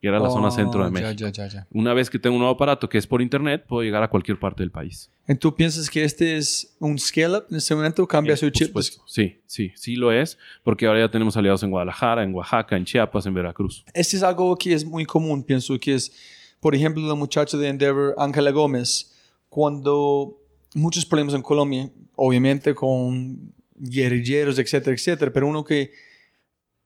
que 0.00 0.08
era 0.08 0.18
la 0.20 0.30
zona 0.30 0.50
centro 0.50 0.80
de 0.82 0.88
Oh, 0.88 0.90
México. 0.90 1.12
ya, 1.12 1.30
ya, 1.30 1.46
ya. 1.48 1.66
Una 1.72 1.92
vez 1.94 2.08
que 2.10 2.18
tengo 2.18 2.36
un 2.36 2.40
nuevo 2.40 2.54
aparato 2.54 2.88
que 2.88 2.98
es 2.98 3.06
por 3.06 3.20
internet, 3.20 3.64
puedo 3.66 3.82
llegar 3.82 4.02
a 4.02 4.08
cualquier 4.08 4.38
parte 4.38 4.62
del 4.62 4.70
país. 4.70 5.10
¿Y 5.26 5.34
¿Tú 5.34 5.54
piensas 5.54 5.90
que 5.90 6.04
este 6.04 6.36
es 6.36 6.76
un 6.78 6.98
scale-up 6.98 7.44
en 7.50 7.56
este 7.56 7.74
momento? 7.74 8.06
¿Cambia 8.06 8.34
Eh, 8.34 8.36
su 8.36 8.50
chip? 8.50 8.76
Sí, 9.06 9.40
sí, 9.46 9.72
sí 9.74 9.96
lo 9.96 10.12
es, 10.12 10.38
porque 10.62 10.86
ahora 10.86 11.00
ya 11.00 11.10
tenemos 11.10 11.36
aliados 11.36 11.62
en 11.62 11.70
Guadalajara, 11.70 12.22
en 12.22 12.32
Oaxaca, 12.34 12.76
en 12.76 12.84
Chiapas, 12.84 13.26
en 13.26 13.34
Veracruz. 13.34 13.84
Este 13.92 14.16
es 14.16 14.22
algo 14.22 14.56
que 14.56 14.72
es 14.72 14.84
muy 14.84 15.04
común, 15.04 15.42
pienso 15.42 15.78
que 15.78 15.94
es, 15.94 16.12
por 16.60 16.74
ejemplo, 16.74 17.02
la 17.06 17.14
muchacha 17.14 17.56
de 17.56 17.68
Endeavor, 17.68 18.14
Ángela 18.18 18.50
Gómez, 18.52 19.14
cuando 19.48 20.38
muchos 20.74 21.04
problemas 21.04 21.34
en 21.34 21.42
Colombia, 21.42 21.90
obviamente 22.14 22.74
con 22.74 23.52
guerrilleros, 23.74 24.58
etcétera, 24.58 24.94
etcétera, 24.94 25.32
pero 25.32 25.46
uno 25.46 25.64
que 25.64 25.92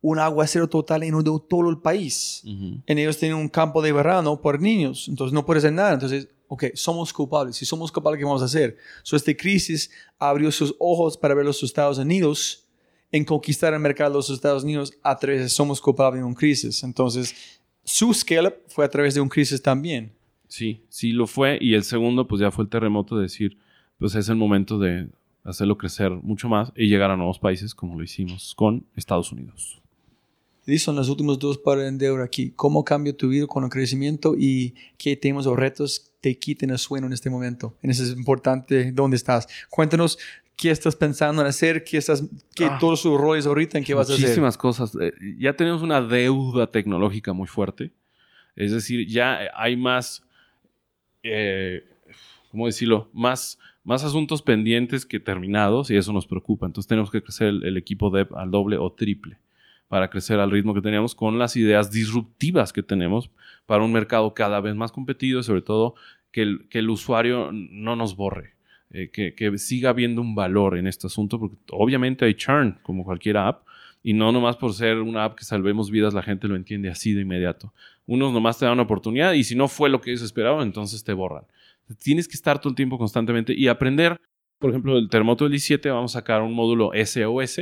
un 0.02 0.18
aguacero 0.18 0.68
total 0.68 1.04
inundó 1.04 1.38
todo 1.38 1.70
el 1.70 1.78
país. 1.78 2.42
En 2.44 2.98
ellos 2.98 3.16
tienen 3.18 3.38
un 3.38 3.48
campo 3.48 3.80
de 3.80 3.92
verano 3.92 4.40
por 4.40 4.60
niños, 4.60 5.06
entonces 5.08 5.32
no 5.32 5.46
puede 5.46 5.58
hacer 5.58 5.72
nada. 5.72 5.94
Entonces, 5.94 6.28
ok, 6.48 6.64
somos 6.74 7.12
culpables. 7.12 7.56
Si 7.56 7.64
somos 7.64 7.90
culpables, 7.92 8.18
¿qué 8.18 8.24
vamos 8.24 8.42
a 8.42 8.46
hacer? 8.46 8.76
So, 9.04 9.16
esta 9.16 9.32
crisis 9.34 9.90
abrió 10.18 10.50
sus 10.50 10.74
ojos 10.80 11.16
para 11.16 11.34
ver 11.34 11.46
los 11.46 11.62
Estados 11.62 11.98
Unidos 11.98 12.66
en 13.12 13.24
conquistar 13.24 13.72
el 13.74 13.80
mercado 13.80 14.10
de 14.10 14.16
los 14.16 14.30
Estados 14.30 14.64
Unidos 14.64 14.92
a 15.02 15.16
través 15.16 15.40
de 15.40 15.48
somos 15.48 15.80
culpables 15.80 16.20
de 16.20 16.26
una 16.26 16.34
crisis. 16.34 16.82
Entonces, 16.82 17.60
su 17.84 18.12
scale-up 18.12 18.54
fue 18.66 18.84
a 18.84 18.88
través 18.88 19.14
de 19.14 19.20
una 19.20 19.30
crisis 19.30 19.62
también. 19.62 20.12
Sí, 20.48 20.84
sí 20.88 21.12
lo 21.12 21.28
fue. 21.28 21.58
Y 21.60 21.74
el 21.74 21.84
segundo, 21.84 22.26
pues 22.26 22.40
ya 22.40 22.50
fue 22.50 22.64
el 22.64 22.70
terremoto 22.70 23.16
de 23.16 23.22
decir, 23.22 23.56
pues 23.98 24.16
es 24.16 24.28
el 24.28 24.36
momento 24.36 24.78
de 24.78 25.08
hacerlo 25.44 25.78
crecer 25.78 26.10
mucho 26.10 26.48
más 26.48 26.72
y 26.76 26.88
llegar 26.88 27.10
a 27.10 27.16
nuevos 27.16 27.38
países 27.38 27.74
como 27.74 27.96
lo 27.96 28.02
hicimos 28.02 28.54
con 28.56 28.84
Estados 28.96 29.30
Unidos. 29.30 29.81
Y 30.66 30.78
son 30.78 30.94
los 30.96 31.08
últimos 31.08 31.38
dos 31.38 31.58
para 31.58 31.88
Endeavor 31.88 32.22
aquí. 32.22 32.52
¿Cómo 32.54 32.84
cambia 32.84 33.16
tu 33.16 33.28
vida 33.28 33.46
con 33.46 33.64
el 33.64 33.70
crecimiento 33.70 34.34
y 34.38 34.74
qué 34.96 35.16
temas 35.16 35.46
o 35.46 35.56
retos 35.56 36.12
te 36.20 36.38
quiten 36.38 36.70
el 36.70 36.78
sueño 36.78 37.06
en 37.06 37.12
este 37.12 37.30
momento? 37.30 37.76
En 37.82 37.90
ese 37.90 38.04
es 38.04 38.10
importante 38.10 38.92
dónde 38.92 39.16
estás. 39.16 39.48
Cuéntanos 39.68 40.18
qué 40.56 40.70
estás 40.70 40.94
pensando 40.94 41.42
en 41.42 41.48
hacer, 41.48 41.82
qué, 41.82 41.98
estás, 41.98 42.22
qué 42.54 42.66
Ah. 42.66 42.78
todos 42.78 43.00
sus 43.00 43.20
roles 43.20 43.46
ahorita, 43.46 43.78
en 43.78 43.84
qué 43.84 43.94
vas 43.94 44.08
a 44.08 44.12
hacer. 44.12 44.24
Muchísimas 44.24 44.56
cosas. 44.56 44.96
Eh, 45.00 45.12
ya 45.38 45.54
tenemos 45.54 45.82
una 45.82 46.00
deuda 46.00 46.70
tecnológica 46.70 47.32
muy 47.32 47.48
fuerte. 47.48 47.90
Es 48.54 48.70
decir, 48.70 49.08
ya 49.08 49.40
hay 49.56 49.76
más, 49.76 50.22
eh, 51.24 51.84
¿cómo 52.52 52.66
decirlo? 52.66 53.08
Más, 53.12 53.58
más 53.82 54.04
asuntos 54.04 54.42
pendientes 54.42 55.04
que 55.06 55.18
terminados 55.18 55.90
y 55.90 55.96
eso 55.96 56.12
nos 56.12 56.26
preocupa. 56.28 56.66
Entonces 56.66 56.86
tenemos 56.86 57.10
que 57.10 57.20
crecer 57.20 57.48
el, 57.48 57.64
el 57.64 57.76
equipo 57.76 58.10
dev 58.10 58.28
al 58.36 58.52
doble 58.52 58.76
o 58.76 58.92
triple 58.92 59.38
para 59.92 60.08
crecer 60.08 60.40
al 60.40 60.50
ritmo 60.50 60.72
que 60.72 60.80
teníamos 60.80 61.14
con 61.14 61.38
las 61.38 61.54
ideas 61.54 61.90
disruptivas 61.90 62.72
que 62.72 62.82
tenemos 62.82 63.30
para 63.66 63.84
un 63.84 63.92
mercado 63.92 64.32
cada 64.32 64.58
vez 64.58 64.74
más 64.74 64.90
competido 64.90 65.40
y 65.40 65.42
sobre 65.42 65.60
todo 65.60 65.96
que 66.30 66.40
el, 66.40 66.66
que 66.70 66.78
el 66.78 66.88
usuario 66.88 67.50
no 67.52 67.94
nos 67.94 68.16
borre. 68.16 68.54
eh, 68.90 69.10
que, 69.12 69.34
que 69.34 69.58
siga 69.58 69.90
habiendo 69.90 70.22
un 70.22 70.34
valor 70.34 70.78
en 70.78 70.86
este 70.86 71.08
asunto, 71.08 71.38
porque 71.38 71.56
obviamente 71.72 72.24
hay 72.24 72.32
churn, 72.32 72.78
como 72.82 73.04
cualquier 73.04 73.36
app, 73.36 73.66
y 74.02 74.14
no 74.14 74.32
nomás 74.32 74.56
por 74.56 74.72
ser 74.72 74.96
una 74.96 75.24
app 75.24 75.36
que 75.36 75.44
salvemos 75.44 75.90
vidas, 75.90 76.14
la 76.14 76.22
gente 76.22 76.48
lo 76.48 76.56
entiende 76.56 76.88
así 76.88 77.12
de 77.12 77.20
inmediato. 77.20 77.74
Unos 78.06 78.32
nomás 78.32 78.58
te 78.58 78.64
dan 78.64 78.72
una 78.72 78.84
oportunidad 78.84 79.34
y 79.34 79.44
si 79.44 79.54
no 79.54 79.68
fue 79.68 79.90
lo 79.90 80.00
que 80.00 80.08
ellos 80.08 80.22
esperaban, 80.22 80.68
entonces 80.68 81.04
te 81.04 81.12
borran. 81.12 81.44
Tienes 82.02 82.28
que 82.28 82.34
estar 82.36 82.58
todo 82.58 82.70
el 82.70 82.76
tiempo 82.76 82.96
constantemente 82.96 83.52
y 83.52 83.68
aprender. 83.68 84.16
Por 84.58 84.70
ejemplo, 84.70 84.96
el 84.96 85.10
terremoto 85.10 85.44
del 85.44 85.52
17 85.52 85.90
vamos 85.90 86.16
a 86.16 86.20
sacar 86.20 86.40
un 86.40 86.54
módulo 86.54 86.92
SOS, 86.94 87.60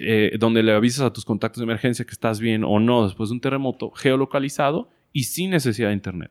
eh, 0.00 0.36
donde 0.38 0.62
le 0.62 0.72
avisas 0.72 1.00
a 1.06 1.12
tus 1.12 1.24
contactos 1.24 1.58
de 1.60 1.64
emergencia 1.64 2.04
que 2.04 2.12
estás 2.12 2.40
bien 2.40 2.64
o 2.64 2.78
no 2.80 3.04
después 3.04 3.30
de 3.30 3.34
un 3.34 3.40
terremoto 3.40 3.90
geolocalizado 3.92 4.88
y 5.12 5.24
sin 5.24 5.50
necesidad 5.50 5.88
de 5.88 5.94
internet. 5.94 6.30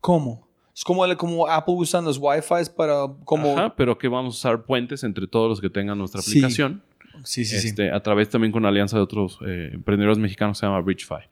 ¿Cómo? 0.00 0.46
Es 0.74 0.82
como, 0.84 1.04
el- 1.04 1.16
como 1.16 1.46
Apple 1.46 1.74
usando 1.76 2.10
los 2.10 2.18
Wi-Fi 2.20 2.70
para 2.76 3.06
como... 3.24 3.52
Ajá, 3.56 3.74
pero 3.76 3.96
que 3.96 4.08
vamos 4.08 4.34
a 4.34 4.36
usar 4.38 4.64
puentes 4.64 5.04
entre 5.04 5.26
todos 5.26 5.48
los 5.48 5.60
que 5.60 5.70
tengan 5.70 5.98
nuestra 5.98 6.20
Sí. 6.20 6.32
aplicación. 6.32 6.82
Sí, 7.22 7.44
sí, 7.44 7.60
sí. 7.60 7.68
este, 7.68 7.92
a 7.92 8.02
través 8.02 8.28
también 8.28 8.50
con 8.52 8.64
la 8.64 8.70
alianza 8.70 8.96
de 8.96 9.02
otros 9.04 9.38
eh, 9.46 9.70
emprendedores 9.72 10.18
mexicanos 10.18 10.56
que 10.58 10.60
se 10.60 10.66
llama 10.66 10.80
Bridgefy. 10.80 11.28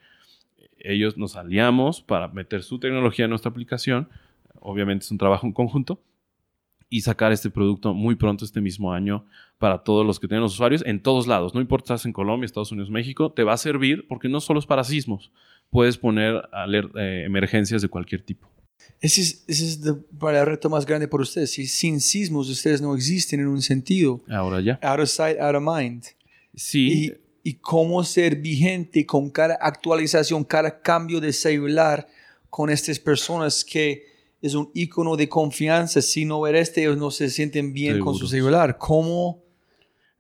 Ellos 0.79 1.17
nos 1.19 1.35
aliamos 1.37 2.01
para 2.01 2.29
meter 2.29 2.63
su 2.63 2.79
tecnología 2.79 3.25
en 3.25 3.31
nuestra 3.31 3.51
aplicación. 3.51 4.09
Obviamente 4.61 5.05
es 5.05 5.11
un 5.11 5.19
trabajo 5.19 5.45
en 5.47 5.53
conjunto. 5.53 6.01
Y 6.95 7.01
sacar 7.01 7.33
este 7.33 7.49
producto 7.51 7.95
muy 7.95 8.17
pronto 8.17 8.45
este 8.45 8.61
mismo 8.61 8.93
año 8.93 9.25
para 9.59 9.83
todos 9.83 10.05
los 10.05 10.21
que 10.21 10.29
tienen 10.29 10.43
los 10.43 10.53
usuarios 10.55 10.83
en 10.85 11.01
todos 11.03 11.27
lados. 11.27 11.55
No 11.55 11.61
importa 11.61 11.87
si 11.87 11.93
estás 11.95 12.07
en 12.07 12.13
Colombia, 12.13 12.45
Estados 12.45 12.71
Unidos, 12.73 12.91
México, 12.91 13.33
te 13.33 13.45
va 13.45 13.55
a 13.55 13.57
servir 13.57 14.07
porque 14.09 14.29
no 14.29 14.41
solo 14.41 14.59
es 14.61 14.67
para 14.67 14.85
sismos. 14.85 15.33
Puedes 15.71 15.97
poner 15.97 16.35
aler- 16.53 16.91
eh, 16.99 17.25
emergencias 17.25 17.81
de 17.81 17.89
cualquier 17.89 18.23
tipo. 18.23 18.47
Ese 19.01 19.21
es, 19.23 19.45
ese 19.49 19.65
es 19.67 19.81
the- 19.81 19.95
para 20.19 20.41
el 20.41 20.47
reto 20.47 20.69
más 20.69 20.85
grande 20.85 21.09
para 21.09 21.23
ustedes. 21.23 21.51
Si 21.53 21.67
sin 21.67 22.01
sismos 22.01 22.51
ustedes 22.51 22.83
no 22.83 22.95
existen 22.95 23.41
en 23.41 23.47
un 23.47 23.63
sentido. 23.63 24.21
Ahora 24.29 24.61
ya. 24.61 24.79
Out 24.83 25.01
of 25.01 25.09
sight, 25.09 25.39
out 25.41 25.55
of 25.55 25.63
mind. 25.63 26.05
Sí, 26.55 27.07
Y, 27.43 27.51
y 27.51 27.55
cómo 27.55 28.05
ser 28.05 28.37
vigente 28.37 29.07
con 29.07 29.31
cada 29.31 29.55
actualización, 29.55 30.45
cada 30.45 30.83
cambio 30.83 31.21
de 31.21 31.33
celular 31.33 32.07
con 32.51 32.69
estas 32.69 32.99
personas 32.99 33.65
que 33.65 34.12
es 34.43 34.55
un 34.55 34.71
icono 34.75 35.17
de 35.17 35.29
confianza. 35.29 36.03
Si 36.03 36.25
no 36.25 36.47
eres 36.47 36.69
este, 36.69 36.83
ellos 36.83 36.99
no 36.99 37.11
se 37.11 37.31
sienten 37.31 37.73
bien 37.73 38.01
con 38.01 38.15
su 38.15 38.27
Seguros. 38.27 38.31
celular. 38.31 38.77
¿Cómo? 38.77 39.43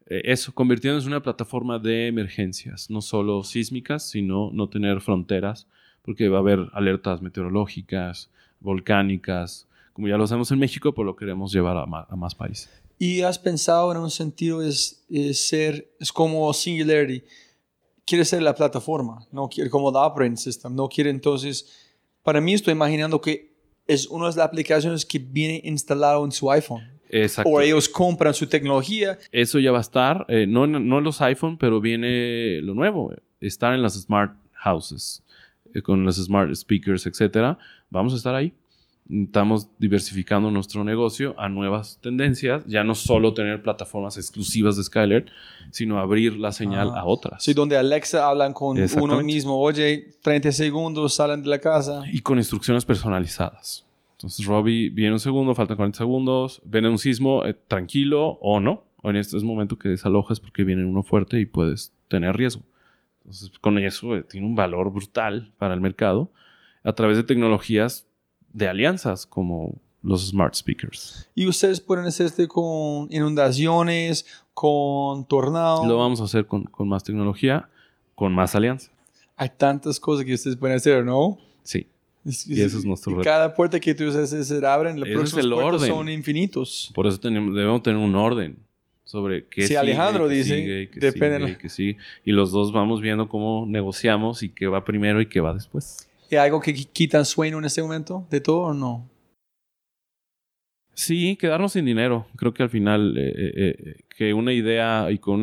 Eh, 0.07 0.23
eso, 0.25 0.55
convirtiéndose 0.55 1.07
en 1.07 1.13
una 1.13 1.23
plataforma 1.23 1.79
de 1.79 2.07
emergencias, 2.07 2.89
no 2.89 3.03
solo 3.03 3.43
sísmicas, 3.43 4.09
sino 4.09 4.51
no 4.53 4.69
tener 4.69 5.01
fronteras, 5.01 5.67
porque 6.03 6.29
va 6.29 6.39
a 6.39 6.41
haber 6.41 6.69
alertas 6.73 7.21
meteorológicas, 7.21 8.31
volcánicas, 8.61 9.67
como 9.93 10.09
ya 10.09 10.17
lo 10.17 10.25
hacemos 10.25 10.51
en 10.53 10.59
México, 10.59 10.95
pues 10.95 11.05
lo 11.05 11.17
queremos 11.17 11.53
llevar 11.53 11.77
a, 11.77 11.83
a 11.83 12.17
más 12.17 12.35
países. 12.35 12.71
¿Y 12.99 13.23
has 13.23 13.39
pensado 13.39 13.91
en 13.91 13.99
un 13.99 14.11
sentido 14.11 14.63
es, 14.63 15.05
es 15.11 15.49
ser, 15.49 15.93
es 15.99 16.13
como 16.13 16.53
Singularity? 16.53 17.25
Quiere 18.05 18.25
ser 18.25 18.43
la 18.43 18.55
plataforma, 18.55 19.27
no 19.33 19.49
quiere 19.49 19.71
como 19.71 19.91
la 19.91 20.07
operating 20.07 20.37
system, 20.37 20.75
no 20.75 20.89
quiere 20.89 21.11
entonces, 21.11 21.91
para 22.23 22.41
mí 22.41 22.55
estoy 22.55 22.73
imaginando 22.73 23.21
que 23.21 23.52
es 23.87 24.07
una 24.07 24.25
de 24.31 24.37
las 24.37 24.47
aplicaciones 24.47 25.05
que 25.05 25.19
viene 25.19 25.61
instalado 25.65 26.25
en 26.25 26.33
su 26.33 26.51
iPhone. 26.51 26.83
Exacto. 27.11 27.51
O 27.51 27.61
ellos 27.61 27.89
compran 27.89 28.33
su 28.33 28.47
tecnología. 28.47 29.19
Eso 29.33 29.59
ya 29.59 29.71
va 29.71 29.79
a 29.79 29.83
estar, 29.83 30.25
eh, 30.29 30.47
no, 30.49 30.65
en- 30.65 30.89
no 30.89 31.01
los 31.01 31.21
iPhone, 31.21 31.59
pero 31.59 31.81
viene 31.81 32.61
lo 32.63 32.75
nuevo, 32.75 33.13
estar 33.41 33.75
en 33.75 33.83
las 33.83 33.95
smart 34.01 34.35
houses, 34.55 35.23
eh, 35.75 35.83
con 35.83 36.05
los 36.05 36.17
smart 36.17 36.55
speakers, 36.55 37.05
etcétera. 37.07 37.59
Vamos 37.91 38.15
a 38.15 38.17
estar 38.17 38.35
ahí. 38.35 38.53
Estamos 39.13 39.69
diversificando 39.79 40.51
nuestro 40.51 40.85
negocio 40.85 41.35
a 41.39 41.49
nuevas 41.51 41.99
tendencias, 42.01 42.65
ya 42.67 42.83
no 42.83 42.95
solo 42.95 43.35
tener 43.35 43.63
plataformas 43.63 44.17
exclusivas 44.17 44.77
de 44.79 44.85
Skyler, 44.85 45.27
sino 45.71 45.99
abrir 45.99 46.37
la 46.39 46.51
señal 46.53 46.91
Ah. 46.95 47.01
a 47.01 47.05
otras. 47.05 47.43
Sí, 47.45 47.53
donde 47.53 47.77
Alexa 47.77 48.27
hablan 48.27 48.55
con 48.55 48.79
uno 49.01 49.23
mismo. 49.23 49.59
Oye, 49.61 50.09
30 50.23 50.51
segundos, 50.53 51.13
salen 51.15 51.43
de 51.43 51.49
la 51.51 51.59
casa. 51.59 52.03
y 52.11 52.21
con 52.21 52.39
instrucciones 52.39 52.85
personalizadas. 52.87 53.85
Entonces, 54.13 54.47
Robbie, 54.47 54.89
viene 54.89 55.13
un 55.13 55.19
segundo, 55.21 55.55
faltan 55.55 55.77
40 55.77 55.99
segundos, 55.99 56.63
viene 56.65 56.89
un 56.89 56.99
sismo, 56.99 57.45
eh, 57.45 57.55
tranquilo 57.69 58.39
o 58.41 58.61
no. 58.61 58.85
O 59.03 59.11
en 59.11 59.17
este 59.17 59.37
es 59.37 59.43
momento 59.43 59.77
que 59.77 59.89
desalojes 59.89 60.39
porque 60.39 60.63
viene 60.65 60.85
uno 60.85 61.03
fuerte 61.03 61.41
y 61.41 61.45
puedes 61.45 61.93
tener 62.09 62.37
riesgo. 62.37 62.63
Entonces, 63.25 63.51
con 63.61 63.77
eso 63.79 64.15
eh, 64.17 64.23
tiene 64.23 64.47
un 64.47 64.55
valor 64.55 64.93
brutal 64.93 65.53
para 65.59 65.75
el 65.75 65.81
mercado 65.81 66.31
a 66.85 66.93
través 66.93 67.17
de 67.17 67.25
tecnologías 67.25 68.07
de 68.53 68.69
alianzas 68.69 69.27
como 69.27 69.75
los 70.03 70.27
smart 70.29 70.55
speakers. 70.55 71.29
Y 71.35 71.47
ustedes 71.47 71.81
pueden 71.81 72.05
hacer 72.07 72.27
este 72.27 72.49
con 72.49 73.07
inundaciones, 73.11 74.27
con 74.55 75.25
tornados. 75.27 75.87
Lo 75.87 75.99
vamos 75.99 76.21
a 76.21 76.25
hacer 76.25 76.47
con, 76.47 76.65
con 76.65 76.89
más 76.89 77.05
tecnología, 77.05 77.69
con 78.15 78.33
más 78.35 78.55
alianza. 78.55 78.91
Hay 79.37 79.51
tantas 79.57 79.99
cosas 80.01 80.25
que 80.25 80.35
ustedes 80.35 80.57
pueden 80.57 80.77
hacer, 80.77 81.05
¿no? 81.05 81.39
Sí. 81.63 81.87
Es- 82.25 82.47
Y 82.47 82.61
ese 82.61 82.79
es 82.79 82.85
nuestro 82.85 83.13
reto. 83.13 83.25
Cada 83.25 83.55
puerta 83.55 83.81
que 83.81 83.95
tú 83.95 84.11
se 84.13 84.67
abren, 84.67 84.97
próximas 85.01 85.45
el 85.45 85.51
puertas 85.53 85.75
orden. 85.83 85.89
son 85.89 86.09
infinitos. 86.09 86.91
Por 86.95 87.07
eso 87.07 87.19
tenemos, 87.19 87.55
debemos 87.55 87.83
tener 87.83 87.99
un 87.99 88.15
orden 88.15 88.57
sobre 89.05 89.47
qué 89.47 89.67
sigue, 89.67 89.79
Alejandro 89.79 90.29
qué 90.29 90.35
dice, 90.35 90.55
sigue, 90.57 90.91
depende 91.01 91.39
sigue, 91.47 91.59
la- 91.63 91.69
sigue. 91.69 91.97
Y 92.25 92.33
los 92.33 92.53
dos 92.53 92.73
vamos 92.73 93.01
viendo 93.01 93.29
cómo 93.29 93.67
negociamos 93.67 94.43
y 94.43 94.49
qué 94.51 94.67
va 94.69 94.85
primero 94.85 95.21
y 95.21 95.27
qué 95.27 95.41
va 95.41 95.53
después. 95.55 96.09
¿Hay 96.39 96.47
algo 96.47 96.61
que 96.61 96.75
qui- 96.75 96.89
quitan 96.93 97.25
sueño 97.25 97.59
en 97.59 97.65
este 97.65 97.83
momento 97.83 98.27
de 98.31 98.41
todo 98.41 98.61
o 98.63 98.75
no? 98.75 99.09
Sí, 100.95 101.37
quedarnos 101.37 101.73
sin 101.73 101.85
dinero. 101.87 102.27
Creo 102.37 102.53
que 102.53 102.63
al 102.63 102.71
final 102.71 103.17
eh, 103.17 103.33
eh, 103.35 103.53
eh, 103.79 103.97
que 104.09 104.35
una 104.35 104.53
idea 104.53 105.11
y 105.11 105.19
con 105.19 105.43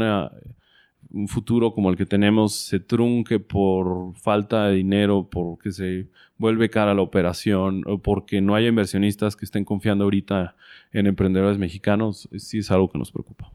un 1.11 1.27
futuro 1.27 1.73
como 1.73 1.89
el 1.89 1.97
que 1.97 2.05
tenemos 2.05 2.53
se 2.53 2.79
trunque 2.79 3.39
por 3.39 4.15
falta 4.15 4.67
de 4.67 4.75
dinero, 4.75 5.27
porque 5.29 5.71
se 5.71 6.07
vuelve 6.37 6.69
cara 6.69 6.93
la 6.93 7.01
operación 7.01 7.81
o 7.87 7.97
porque 7.99 8.41
no 8.41 8.53
haya 8.55 8.67
inversionistas 8.67 9.35
que 9.35 9.45
estén 9.45 9.65
confiando 9.65 10.03
ahorita 10.03 10.55
en 10.93 11.07
emprendedores 11.07 11.57
mexicanos, 11.57 12.29
sí 12.37 12.59
es 12.59 12.69
algo 12.69 12.89
que 12.91 12.99
nos 12.99 13.11
preocupa. 13.11 13.51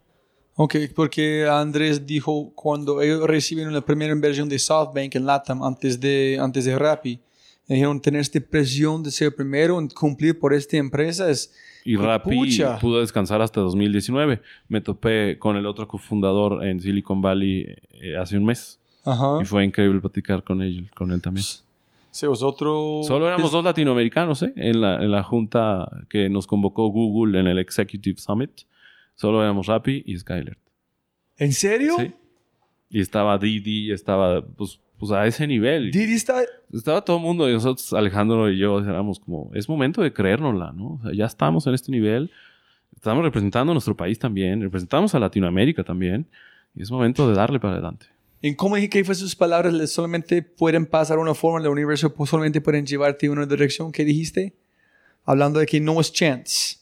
Ok, 0.57 0.77
porque 0.95 1.47
Andrés 1.49 2.07
dijo 2.07 2.53
cuando 2.55 3.03
ellos 3.03 3.27
recibieron 3.27 3.75
la 3.75 3.81
primera 3.81 4.13
inversión 4.13 4.49
de 4.49 4.59
SoftBank 4.59 5.17
en 5.17 5.27
LATAM 5.27 5.63
antes 5.65 5.99
de, 5.99 6.39
antes 6.41 6.65
de 6.65 6.79
Rappi, 6.79 7.19
dijeron 7.67 8.01
tener 8.01 8.21
esta 8.21 8.39
presión 8.41 9.03
de 9.03 9.11
ser 9.11 9.35
primero 9.35 9.81
en 9.81 9.89
cumplir 9.89 10.39
por 10.39 10.55
esta 10.55 10.77
empresa 10.77 11.29
es... 11.29 11.53
Y 11.85 11.97
Rappi 11.97 12.37
pucha. 12.37 12.79
pudo 12.79 13.01
descansar 13.01 13.43
hasta 13.43 13.61
2019. 13.61 14.41
Me 14.69 14.81
topé 14.81 15.39
con 15.39 15.57
el 15.57 15.67
otro 15.67 15.87
cofundador 15.87 16.65
en 16.65 16.81
Silicon 16.81 17.21
Valley 17.21 17.67
eh, 18.01 18.17
hace 18.17 18.39
un 18.39 18.45
mes. 18.45 18.81
Ajá. 19.05 19.39
Y 19.43 19.45
fue 19.45 19.65
increíble 19.65 20.01
platicar 20.01 20.43
con 20.43 20.63
él, 20.63 20.89
con 20.95 21.11
él 21.11 21.21
también. 21.21 21.45
Sí, 22.11 22.27
vosotros... 22.27 23.07
Solo 23.07 23.27
éramos 23.27 23.51
dos 23.51 23.63
latinoamericanos, 23.65 24.43
¿eh? 24.45 24.53
En 24.57 24.81
la, 24.81 25.03
en 25.03 25.11
la 25.11 25.25
junta 25.25 25.87
que 26.09 26.31
nos 26.31 26.47
convocó 26.47 26.87
Google 26.89 27.39
en 27.41 27.49
el 27.49 27.59
Executive 27.59 28.19
Summit. 28.19 28.63
Solo 29.15 29.43
éramos 29.43 29.67
Rappi 29.67 30.03
y 30.07 30.19
Skyler. 30.19 30.59
¿En 31.37 31.53
serio? 31.53 31.97
Sí. 31.99 32.13
Y 32.91 33.01
estaba 33.01 33.39
Didi, 33.39 33.93
estaba 33.93 34.45
pues, 34.47 34.81
pues 34.99 35.13
a 35.13 35.27
ese 35.27 35.47
nivel. 35.47 35.91
Didi 35.91 36.15
está... 36.15 36.43
Estaba 36.73 37.05
todo 37.05 37.17
el 37.17 37.23
mundo 37.23 37.49
y 37.49 37.53
nosotros, 37.53 37.93
Alejandro 37.93 38.51
y 38.51 38.59
yo, 38.59 38.81
éramos 38.81 39.21
como, 39.21 39.51
es 39.55 39.69
momento 39.69 40.03
de 40.03 40.13
creérnosla, 40.13 40.73
¿no? 40.73 40.95
O 40.95 41.01
sea, 41.03 41.13
ya 41.13 41.27
estamos 41.27 41.67
en 41.67 41.75
este 41.75 41.93
nivel. 41.93 42.31
Estamos 42.95 43.25
representando 43.25 43.73
a 43.73 43.75
nuestro 43.75 43.97
país 43.97 44.19
también. 44.19 44.61
Representamos 44.61 45.15
a 45.15 45.19
Latinoamérica 45.19 45.85
también. 45.85 46.27
Y 46.75 46.83
es 46.83 46.91
momento 46.91 47.29
de 47.29 47.35
darle 47.35 47.61
para 47.61 47.75
adelante. 47.75 48.07
¿En 48.43 48.55
cómo 48.55 48.77
dije 48.77 48.91
que 48.91 49.05
fue 49.05 49.15
sus 49.15 49.35
palabras? 49.35 49.73
¿Le 49.73 49.87
solamente 49.87 50.43
pueden 50.43 50.87
pasar 50.87 51.19
una 51.19 51.35
forma 51.35 51.61
en 51.61 51.65
el 51.65 51.73
universo, 51.73 52.15
solamente 52.27 52.61
pueden 52.61 52.85
llevarte 52.85 53.27
en 53.27 53.33
una 53.33 53.47
dirección. 53.47 53.91
¿Qué 53.91 54.05
dijiste? 54.05 54.55
Hablando 55.25 55.61
de 55.61 55.67
que 55.67 55.81
no 55.81 55.99
es 56.01 56.13
chance. 56.13 56.77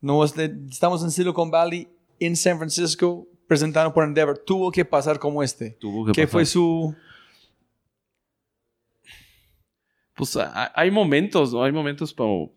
No 0.00 0.24
es 0.24 0.34
de- 0.34 0.54
estamos 0.70 1.02
en 1.02 1.10
Silicon 1.10 1.50
Valley, 1.50 1.88
en 2.18 2.36
San 2.36 2.58
Francisco, 2.58 3.26
presentando 3.46 3.92
por 3.92 4.04
Endeavor. 4.04 4.38
Tuvo 4.38 4.70
que 4.70 4.84
pasar 4.84 5.18
como 5.18 5.42
este. 5.42 5.70
Tuvo 5.72 6.06
que 6.06 6.12
¿Qué 6.12 6.22
pasar. 6.22 6.32
fue 6.32 6.46
su...? 6.46 6.94
Pues 10.14 10.36
hay 10.74 10.90
momentos, 10.90 11.52
¿no? 11.52 11.62
Hay 11.64 11.72
momentos 11.72 12.12
como, 12.12 12.52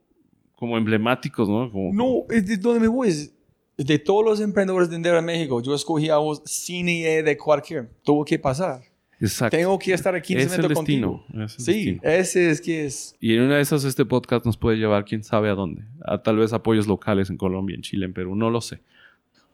como 0.56 0.78
emblemáticos, 0.78 1.48
¿no? 1.48 1.72
Como, 1.72 1.94
No, 1.94 2.26
es 2.34 2.46
de 2.46 2.58
donde 2.58 2.80
me 2.82 2.88
voy. 2.88 3.08
es 3.10 3.34
de 3.78 4.00
todos 4.00 4.24
los 4.26 4.42
emprendedores 4.42 4.90
de 4.90 4.98
Endeavor 4.98 5.20
en 5.20 5.26
México, 5.26 5.62
yo 5.62 5.74
escogí 5.74 6.10
a 6.10 6.18
vos 6.18 6.42
sin 6.46 6.90
idea 6.90 7.24
de 7.24 7.38
cualquier. 7.38 7.90
Tuvo 8.04 8.26
que 8.26 8.38
pasar. 8.38 8.82
Exacto. 9.24 9.56
Tengo 9.58 9.80
que 9.80 9.94
estar 9.94 10.14
aquí 10.16 10.34
en 10.34 10.40
es 10.42 10.54
el 10.58 10.68
destino. 10.68 11.24
contigo. 11.24 11.26
es 11.46 11.58
el 11.58 11.64
Sí, 11.66 11.74
destino. 11.74 12.00
ese 12.04 12.50
es 12.52 12.62
que 12.62 12.86
es. 12.86 13.16
Y 13.20 13.36
en 13.36 13.42
una 13.44 13.56
de 13.56 13.62
esas 13.62 13.84
este 13.86 14.06
podcast 14.06 14.46
nos 14.46 14.58
puede 14.58 14.78
llevar 14.78 15.06
quién 15.06 15.24
sabe 15.24 15.50
a 15.50 15.54
dónde. 15.56 15.84
A 16.04 16.22
tal 16.22 16.38
vez 16.38 16.52
apoyos 16.54 16.88
locales 16.88 17.30
en 17.30 17.38
Colombia, 17.38 17.76
en 17.76 17.82
Chile, 17.82 18.06
en 18.06 18.14
Perú, 18.14 18.36
no 18.36 18.50
lo 18.50 18.60
sé. 18.62 18.82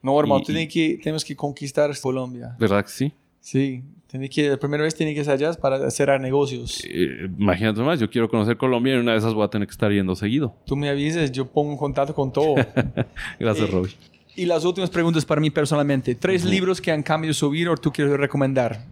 No, 0.02 0.18
hermano, 0.18 0.40
Y- 0.40 0.44
tiene 0.46 0.68
que, 0.68 0.98
tenemos 1.02 1.24
que 1.24 1.36
conquistar 1.36 1.90
Colombia. 2.00 2.56
¿Verdad 2.58 2.84
que 2.84 2.90
sí? 2.90 3.12
Sí, 3.42 3.82
tiene 4.06 4.28
que, 4.28 4.48
la 4.50 4.56
primera 4.58 4.82
vez 4.82 4.94
tiene 4.94 5.14
que 5.14 5.22
ser 5.24 5.34
allá 5.34 5.52
para 5.54 5.76
hacer 5.86 6.20
negocios. 6.20 6.82
Eh, 6.86 7.28
imagínate 7.38 7.80
más, 7.80 7.98
yo 8.00 8.10
quiero 8.10 8.28
conocer 8.28 8.56
Colombia 8.56 8.92
y 8.92 8.96
en 8.96 9.02
una 9.02 9.12
de 9.12 9.18
esas 9.18 9.32
voy 9.34 9.44
a 9.44 9.48
tener 9.48 9.66
que 9.68 9.72
estar 9.72 9.90
yendo 9.92 10.14
seguido. 10.16 10.54
Tú 10.66 10.76
me 10.76 10.88
avises, 10.90 11.32
yo 11.32 11.46
pongo 11.46 11.72
en 11.72 11.78
contacto 11.78 12.14
con 12.14 12.32
todo. 12.32 12.54
Gracias, 13.38 13.68
Eh, 13.68 13.72
Robbie. 13.72 13.92
y 14.36 14.44
las 14.46 14.64
últimas 14.64 14.90
preguntas 14.90 15.24
para 15.24 15.40
mí 15.40 15.50
personalmente. 15.50 16.14
Tres 16.14 16.42
Ujú. 16.42 16.50
libros 16.50 16.80
que 16.80 16.90
han 16.92 17.02
cambiado 17.02 17.32
su 17.34 17.48
vida 17.50 17.70
o 17.70 17.76
tú 17.76 17.92
quieres 17.92 18.14
recomendar. 18.18 18.84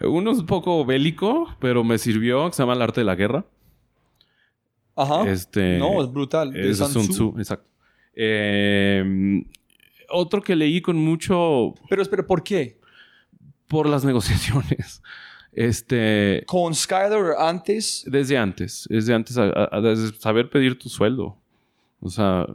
Uno 0.00 0.32
es 0.32 0.38
un 0.38 0.46
poco 0.46 0.84
bélico, 0.84 1.48
pero 1.60 1.84
me 1.84 1.98
sirvió, 1.98 2.46
que 2.48 2.56
se 2.56 2.62
llama 2.62 2.74
El 2.74 2.82
arte 2.82 3.00
de 3.00 3.04
la 3.04 3.14
guerra. 3.14 3.44
Ajá. 4.96 5.28
Este, 5.28 5.78
no, 5.78 6.02
es 6.02 6.10
brutal. 6.12 6.54
Es 6.56 6.78
de 6.78 6.86
Sun 6.86 7.08
Tzu. 7.08 7.34
Exacto. 7.38 7.68
Eh, 8.14 9.44
otro 10.10 10.40
que 10.42 10.54
leí 10.54 10.80
con 10.80 10.96
mucho 10.96 11.74
Pero 11.88 12.02
espera, 12.02 12.26
¿por 12.26 12.42
qué? 12.42 12.78
por 13.68 13.88
las 13.88 14.04
negociaciones. 14.04 15.02
Este, 15.52 16.42
¿Con 16.46 16.74
Skyler 16.74 17.34
antes? 17.38 18.04
desde 18.08 18.36
antes, 18.36 18.86
desde 18.90 19.14
antes, 19.14 19.38
a- 19.38 19.44
a- 19.44 19.68
a- 19.76 19.80
desde 19.80 20.12
saber 20.18 20.50
pedir 20.50 20.78
tu 20.78 20.88
sueldo. 20.88 21.36
O 22.00 22.10
sea, 22.10 22.46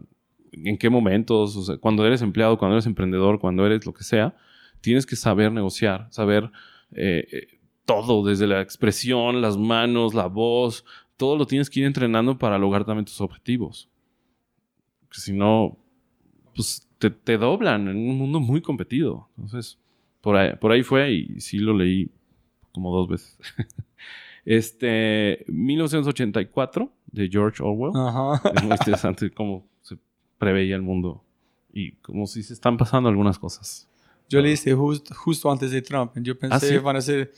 en 0.51 0.77
qué 0.77 0.89
momentos, 0.89 1.55
o 1.55 1.63
sea, 1.63 1.77
cuando 1.77 2.05
eres 2.05 2.21
empleado, 2.21 2.57
cuando 2.57 2.75
eres 2.75 2.85
emprendedor, 2.85 3.39
cuando 3.39 3.65
eres 3.65 3.85
lo 3.85 3.93
que 3.93 4.03
sea, 4.03 4.35
tienes 4.81 5.05
que 5.05 5.15
saber 5.15 5.51
negociar, 5.51 6.07
saber 6.11 6.51
eh, 6.91 7.27
eh, 7.31 7.47
todo, 7.85 8.25
desde 8.25 8.47
la 8.47 8.61
expresión, 8.61 9.41
las 9.41 9.57
manos, 9.57 10.13
la 10.13 10.27
voz, 10.27 10.85
todo 11.17 11.35
lo 11.37 11.45
tienes 11.45 11.69
que 11.69 11.81
ir 11.81 11.85
entrenando 11.85 12.37
para 12.37 12.57
lograr 12.57 12.85
también 12.85 13.05
tus 13.05 13.19
objetivos. 13.21 13.89
Porque 15.01 15.19
si 15.19 15.33
no, 15.33 15.77
pues 16.55 16.87
te, 16.97 17.09
te 17.09 17.37
doblan 17.37 17.87
en 17.87 17.97
un 17.97 18.17
mundo 18.17 18.39
muy 18.39 18.61
competido. 18.61 19.27
Entonces, 19.37 19.77
por 20.21 20.35
ahí, 20.35 20.55
por 20.55 20.71
ahí 20.71 20.83
fue 20.83 21.11
y 21.11 21.41
sí 21.41 21.57
lo 21.57 21.73
leí 21.73 22.11
como 22.71 22.95
dos 22.95 23.07
veces. 23.07 23.37
este, 24.45 25.43
1984 25.47 26.91
de 27.11 27.29
George 27.29 27.63
Orwell. 27.63 27.91
Ajá. 27.95 28.41
Es 28.55 28.63
muy 28.63 28.71
interesante 28.73 29.31
cómo 29.31 29.65
se 29.81 29.97
preveía 30.37 30.75
el 30.75 30.81
mundo 30.81 31.23
y 31.73 31.91
como 31.93 32.27
si 32.27 32.43
se 32.43 32.53
están 32.53 32.77
pasando 32.77 33.09
algunas 33.09 33.39
cosas. 33.39 33.87
Yo 34.29 34.41
le 34.41 34.51
hice 34.51 34.73
just- 34.73 35.11
justo 35.13 35.51
antes 35.51 35.71
de 35.71 35.81
Trump. 35.81 36.11
Yo 36.15 36.37
pensé 36.37 36.55
¿Ah, 36.55 36.59
sí? 36.59 36.77
van 36.77 36.95
a 36.95 37.01
ser 37.01 37.31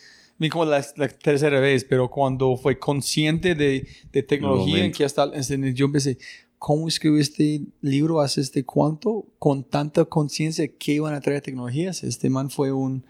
como 0.50 0.66
la, 0.66 0.84
la 0.96 1.08
tercera 1.08 1.60
vez, 1.60 1.84
pero 1.86 2.10
cuando 2.10 2.58
fue 2.58 2.80
consciente 2.80 3.54
de, 3.54 3.88
de 4.12 4.24
tecnología 4.24 4.84
en 4.84 4.92
que 4.92 5.06
hasta 5.06 5.32
yo 5.74 5.86
empecé, 5.86 6.18
¿cómo 6.58 6.88
escribió 6.88 7.20
este 7.20 7.62
libro 7.82 8.22
hace 8.22 8.42
este 8.42 8.64
cuánto? 8.64 9.28
Con 9.38 9.64
tanta 9.64 10.06
conciencia 10.06 10.68
que 10.68 10.94
iban 10.94 11.14
a 11.14 11.22
traer 11.22 11.42
tecnologías. 11.42 12.04
Este 12.04 12.30
man 12.30 12.50
fue 12.50 12.72
un, 12.72 13.04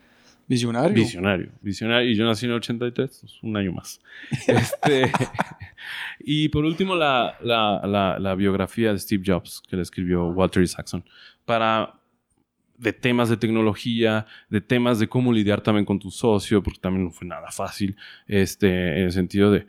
Visionario. 0.51 0.93
Visionario. 0.93 1.49
Visionario. 1.61 2.09
Y 2.09 2.15
yo 2.15 2.25
nací 2.25 2.45
en 2.45 2.51
el 2.51 2.57
83, 2.57 3.19
pues, 3.21 3.39
un 3.41 3.55
año 3.55 3.71
más. 3.71 4.01
este, 4.47 5.09
y 6.19 6.49
por 6.49 6.65
último, 6.65 6.93
la, 6.93 7.37
la, 7.41 8.19
la, 8.19 8.35
biografía 8.35 8.91
de 8.91 8.99
Steve 8.99 9.23
Jobs, 9.25 9.63
que 9.65 9.77
le 9.77 9.81
escribió 9.81 10.27
Walter 10.27 10.61
Isaacson, 10.61 11.05
para 11.45 12.00
de 12.81 12.93
temas 12.93 13.29
de 13.29 13.37
tecnología, 13.37 14.25
de 14.49 14.59
temas 14.59 14.99
de 14.99 15.07
cómo 15.07 15.31
lidiar 15.31 15.61
también 15.61 15.85
con 15.85 15.99
tu 15.99 16.09
socio, 16.09 16.63
porque 16.63 16.79
también 16.79 17.05
no 17.05 17.11
fue 17.11 17.27
nada 17.27 17.51
fácil, 17.51 17.95
este, 18.27 18.97
en 18.97 19.03
el 19.05 19.11
sentido 19.11 19.51
de 19.51 19.67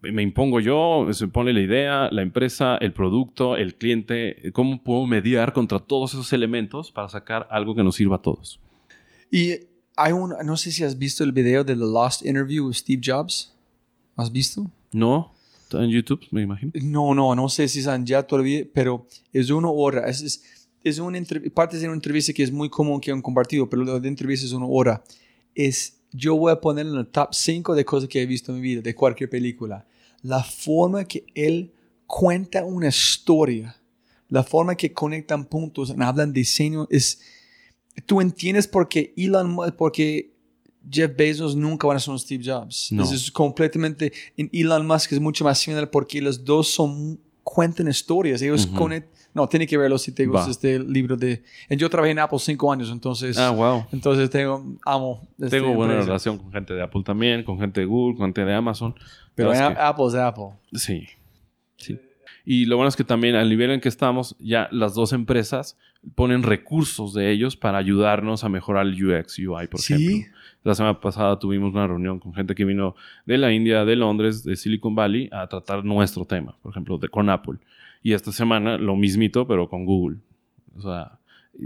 me 0.00 0.22
impongo 0.22 0.60
yo, 0.60 1.06
se 1.12 1.28
pone 1.28 1.52
la 1.52 1.60
idea, 1.60 2.08
la 2.10 2.22
empresa, 2.22 2.78
el 2.78 2.92
producto, 2.92 3.56
el 3.56 3.74
cliente, 3.74 4.50
cómo 4.52 4.82
puedo 4.82 5.06
mediar 5.06 5.52
contra 5.52 5.78
todos 5.78 6.14
esos 6.14 6.32
elementos 6.32 6.90
para 6.90 7.08
sacar 7.08 7.46
algo 7.50 7.74
que 7.74 7.82
nos 7.82 7.96
sirva 7.96 8.16
a 8.16 8.22
todos. 8.22 8.60
Y 9.30 9.52
hay 9.96 10.12
un, 10.12 10.34
no 10.44 10.56
sé 10.56 10.72
si 10.72 10.84
has 10.84 10.96
visto 10.96 11.22
el 11.24 11.32
video 11.32 11.64
de 11.64 11.74
The 11.74 11.80
Lost 11.80 12.24
Interview 12.24 12.66
with 12.66 12.76
Steve 12.76 13.02
Jobs. 13.04 13.54
¿Has 14.16 14.30
visto? 14.30 14.70
No, 14.92 15.34
está 15.62 15.82
en 15.82 15.90
YouTube, 15.90 16.20
me 16.30 16.42
imagino. 16.42 16.72
No, 16.82 17.14
no, 17.14 17.34
no 17.34 17.48
sé 17.48 17.68
si 17.68 17.80
están 17.80 18.06
ya 18.06 18.22
todavía, 18.22 18.64
pero 18.72 19.06
es 19.32 19.50
una 19.50 19.68
hora. 19.68 20.08
Es, 20.08 20.22
es, 20.22 20.61
es 20.84 20.98
una 20.98 21.18
parte 21.54 21.78
de 21.78 21.86
una 21.86 21.94
entrevista 21.94 22.32
que 22.32 22.42
es 22.42 22.52
muy 22.52 22.68
común 22.68 23.00
que 23.00 23.10
han 23.10 23.22
compartido, 23.22 23.68
pero 23.68 23.84
la 23.84 23.98
de 23.98 24.08
entrevista 24.08 24.46
es 24.46 24.52
una 24.52 24.66
hora. 24.66 25.02
Es 25.54 25.98
yo 26.12 26.36
voy 26.36 26.52
a 26.52 26.60
poner 26.60 26.86
en 26.86 26.94
el 26.94 27.06
top 27.06 27.32
5 27.32 27.74
de 27.74 27.84
cosas 27.84 28.08
que 28.08 28.20
he 28.20 28.26
visto 28.26 28.52
en 28.52 28.60
mi 28.60 28.62
vida, 28.62 28.82
de 28.82 28.94
cualquier 28.94 29.30
película. 29.30 29.86
La 30.22 30.42
forma 30.44 31.04
que 31.04 31.24
él 31.34 31.72
cuenta 32.06 32.64
una 32.64 32.88
historia, 32.88 33.76
la 34.28 34.42
forma 34.42 34.76
que 34.76 34.92
conectan 34.92 35.44
puntos, 35.46 35.94
hablan 35.98 36.32
diseño, 36.32 36.86
es... 36.90 37.20
Tú 38.06 38.20
entiendes 38.20 38.66
por 38.66 38.88
qué 38.88 39.12
Elon, 39.16 39.56
porque 39.76 40.32
Jeff 40.90 41.14
Bezos 41.14 41.54
nunca 41.54 41.86
van 41.86 41.96
a 41.96 42.00
ser 42.00 42.12
un 42.12 42.18
Steve 42.18 42.42
Jobs. 42.44 42.92
Es, 42.92 43.30
completamente... 43.30 44.12
En 44.36 44.48
Elon 44.52 44.86
Musk 44.86 45.12
es 45.12 45.20
mucho 45.20 45.44
más 45.44 45.58
similar 45.58 45.90
porque 45.90 46.20
los 46.20 46.44
dos 46.44 46.68
son 46.68 47.18
cuentan 47.42 47.88
historias. 47.88 48.40
Ellos 48.40 48.66
conectan 48.66 49.11
no, 49.34 49.48
tiene 49.48 49.66
que 49.66 49.78
verlo 49.78 49.98
si 49.98 50.12
te 50.12 50.26
gusta 50.26 50.50
este 50.50 50.78
libro 50.78 51.16
de... 51.16 51.42
Yo 51.70 51.88
trabajé 51.88 52.12
en 52.12 52.18
Apple 52.18 52.38
cinco 52.38 52.72
años, 52.72 52.90
entonces... 52.90 53.38
Ah, 53.38 53.50
wow. 53.50 53.86
Entonces 53.92 54.28
tengo, 54.30 54.76
amo. 54.84 55.26
Este 55.38 55.58
tengo 55.58 55.74
buena 55.74 55.94
relación 55.94 56.38
con 56.38 56.52
gente 56.52 56.74
de 56.74 56.82
Apple 56.82 57.02
también, 57.04 57.42
con 57.42 57.58
gente 57.58 57.80
de 57.80 57.86
Google, 57.86 58.16
con 58.16 58.26
gente 58.26 58.44
de 58.44 58.54
Amazon. 58.54 58.94
Pero 59.34 59.52
Apple 59.52 60.06
es 60.06 60.14
Apple. 60.14 60.50
Sí, 60.74 61.06
sí. 61.76 61.98
Y 62.44 62.66
lo 62.66 62.76
bueno 62.76 62.88
es 62.88 62.96
que 62.96 63.04
también 63.04 63.36
al 63.36 63.48
nivel 63.48 63.70
en 63.70 63.80
que 63.80 63.88
estamos, 63.88 64.36
ya 64.38 64.68
las 64.72 64.94
dos 64.94 65.12
empresas 65.12 65.78
ponen 66.14 66.42
recursos 66.42 67.14
de 67.14 67.30
ellos 67.30 67.56
para 67.56 67.78
ayudarnos 67.78 68.42
a 68.44 68.48
mejorar 68.48 68.86
el 68.86 68.94
UX, 68.94 69.38
UI, 69.38 69.68
por 69.68 69.80
¿Sí? 69.80 69.94
ejemplo. 69.94 70.32
La 70.64 70.74
semana 70.74 71.00
pasada 71.00 71.38
tuvimos 71.38 71.72
una 71.72 71.86
reunión 71.86 72.20
con 72.20 72.34
gente 72.34 72.54
que 72.54 72.64
vino 72.64 72.94
de 73.26 73.38
la 73.38 73.52
India, 73.52 73.84
de 73.84 73.96
Londres, 73.96 74.44
de 74.44 74.56
Silicon 74.56 74.94
Valley, 74.94 75.28
a 75.32 75.46
tratar 75.48 75.84
nuestro 75.84 76.24
tema, 76.24 76.56
por 76.62 76.70
ejemplo, 76.70 76.98
de, 76.98 77.08
con 77.08 77.30
Apple. 77.30 77.58
Y 78.02 78.12
esta 78.12 78.32
semana 78.32 78.78
lo 78.78 78.96
mismito, 78.96 79.46
pero 79.46 79.68
con 79.68 79.84
Google. 79.84 80.18
O 80.76 80.82
sea, 80.82 81.18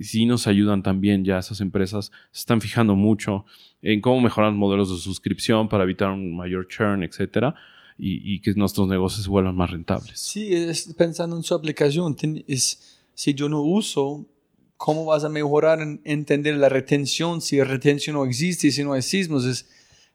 sí 0.02 0.26
nos 0.26 0.46
ayudan 0.46 0.82
también 0.82 1.24
ya 1.24 1.38
esas 1.38 1.60
empresas. 1.60 2.10
Se 2.30 2.40
están 2.40 2.60
fijando 2.60 2.94
mucho 2.94 3.44
en 3.82 4.00
cómo 4.00 4.20
mejorar 4.20 4.52
modelos 4.52 4.90
de 4.90 4.98
suscripción 4.98 5.68
para 5.68 5.84
evitar 5.84 6.10
un 6.10 6.36
mayor 6.36 6.68
churn, 6.68 7.02
etcétera. 7.02 7.54
Y, 7.98 8.40
que 8.40 8.52
nuestros 8.52 8.86
negocios 8.88 9.24
se 9.24 9.30
vuelvan 9.30 9.56
más 9.56 9.70
rentables. 9.70 10.20
Sí, 10.20 10.52
es 10.52 10.92
pensando 10.98 11.34
en 11.34 11.42
su 11.42 11.54
aplicación. 11.54 12.14
Es, 12.46 13.00
si 13.14 13.32
yo 13.32 13.48
no 13.48 13.62
uso, 13.62 14.26
¿cómo 14.76 15.06
vas 15.06 15.24
a 15.24 15.30
mejorar 15.30 15.80
en 15.80 16.02
entender 16.04 16.58
la 16.58 16.68
retención? 16.68 17.40
Si 17.40 17.56
la 17.56 17.64
retención 17.64 18.16
no 18.16 18.26
existe, 18.26 18.70
si 18.70 18.84
no 18.84 18.92
hay 18.92 19.00
sismos, 19.00 19.46
es 19.46 19.66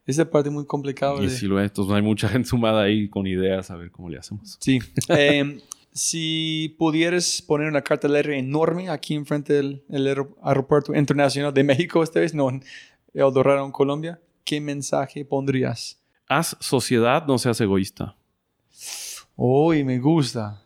esa 0.06 0.30
parte 0.30 0.52
muy 0.52 0.66
complicada. 0.66 1.24
Y 1.24 1.30
si 1.30 1.48
lo 1.48 1.60
es, 1.60 1.72
entonces 1.72 1.96
hay 1.96 2.04
mucha 2.04 2.30
gente 2.30 2.50
sumada 2.50 2.84
ahí 2.84 3.10
con 3.10 3.26
ideas 3.26 3.72
a 3.72 3.76
ver 3.78 3.90
cómo 3.90 4.10
le 4.10 4.20
hacemos. 4.20 4.58
Sí. 4.60 4.80
eh, 5.10 5.60
si 5.94 6.76
pudieras 6.78 7.42
poner 7.42 7.68
una 7.68 7.82
carta 7.82 8.08
cartelera 8.08 8.38
enorme 8.38 8.90
aquí 8.90 9.14
enfrente 9.14 9.54
del 9.54 9.84
aeropuerto 10.42 10.96
internacional 10.96 11.54
de 11.54 11.64
México 11.64 12.02
esta 12.04 12.20
vez, 12.20 12.34
no 12.34 12.50
en 12.50 12.64
El 13.14 13.34
Dorado, 13.34 13.66
en 13.66 13.72
Colombia, 13.72 14.22
¿qué 14.46 14.62
mensaje 14.62 15.26
pondrías? 15.26 16.02
Haz 16.28 16.56
sociedad, 16.60 17.26
no 17.28 17.38
seas 17.38 17.60
egoísta. 17.60 18.16
Uy, 19.36 19.84
me 19.84 20.00
gusta. 20.00 20.62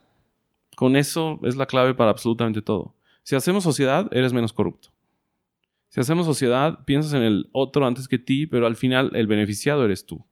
Con 0.76 0.96
eso 0.96 1.40
es 1.44 1.56
la 1.56 1.66
clave 1.66 1.96
para 1.96 2.12
absolutamente 2.12 2.62
todo. 2.62 2.94
Si 3.24 3.36
hacemos 3.36 3.64
sociedad, 3.64 4.08
eres 4.12 4.34
menos 4.34 4.54
corrupto. 4.54 4.90
Si 5.90 6.00
hacemos 6.00 6.26
sociedad, 6.26 6.84
piensas 6.86 7.14
en 7.14 7.24
el 7.24 7.50
otro 7.54 7.88
antes 7.88 8.08
que 8.08 8.20
ti, 8.20 8.46
pero 8.46 8.68
al 8.68 8.76
final 8.76 9.12
el 9.16 9.28
beneficiado 9.28 9.86
eres 9.86 10.06
tú. 10.06 10.24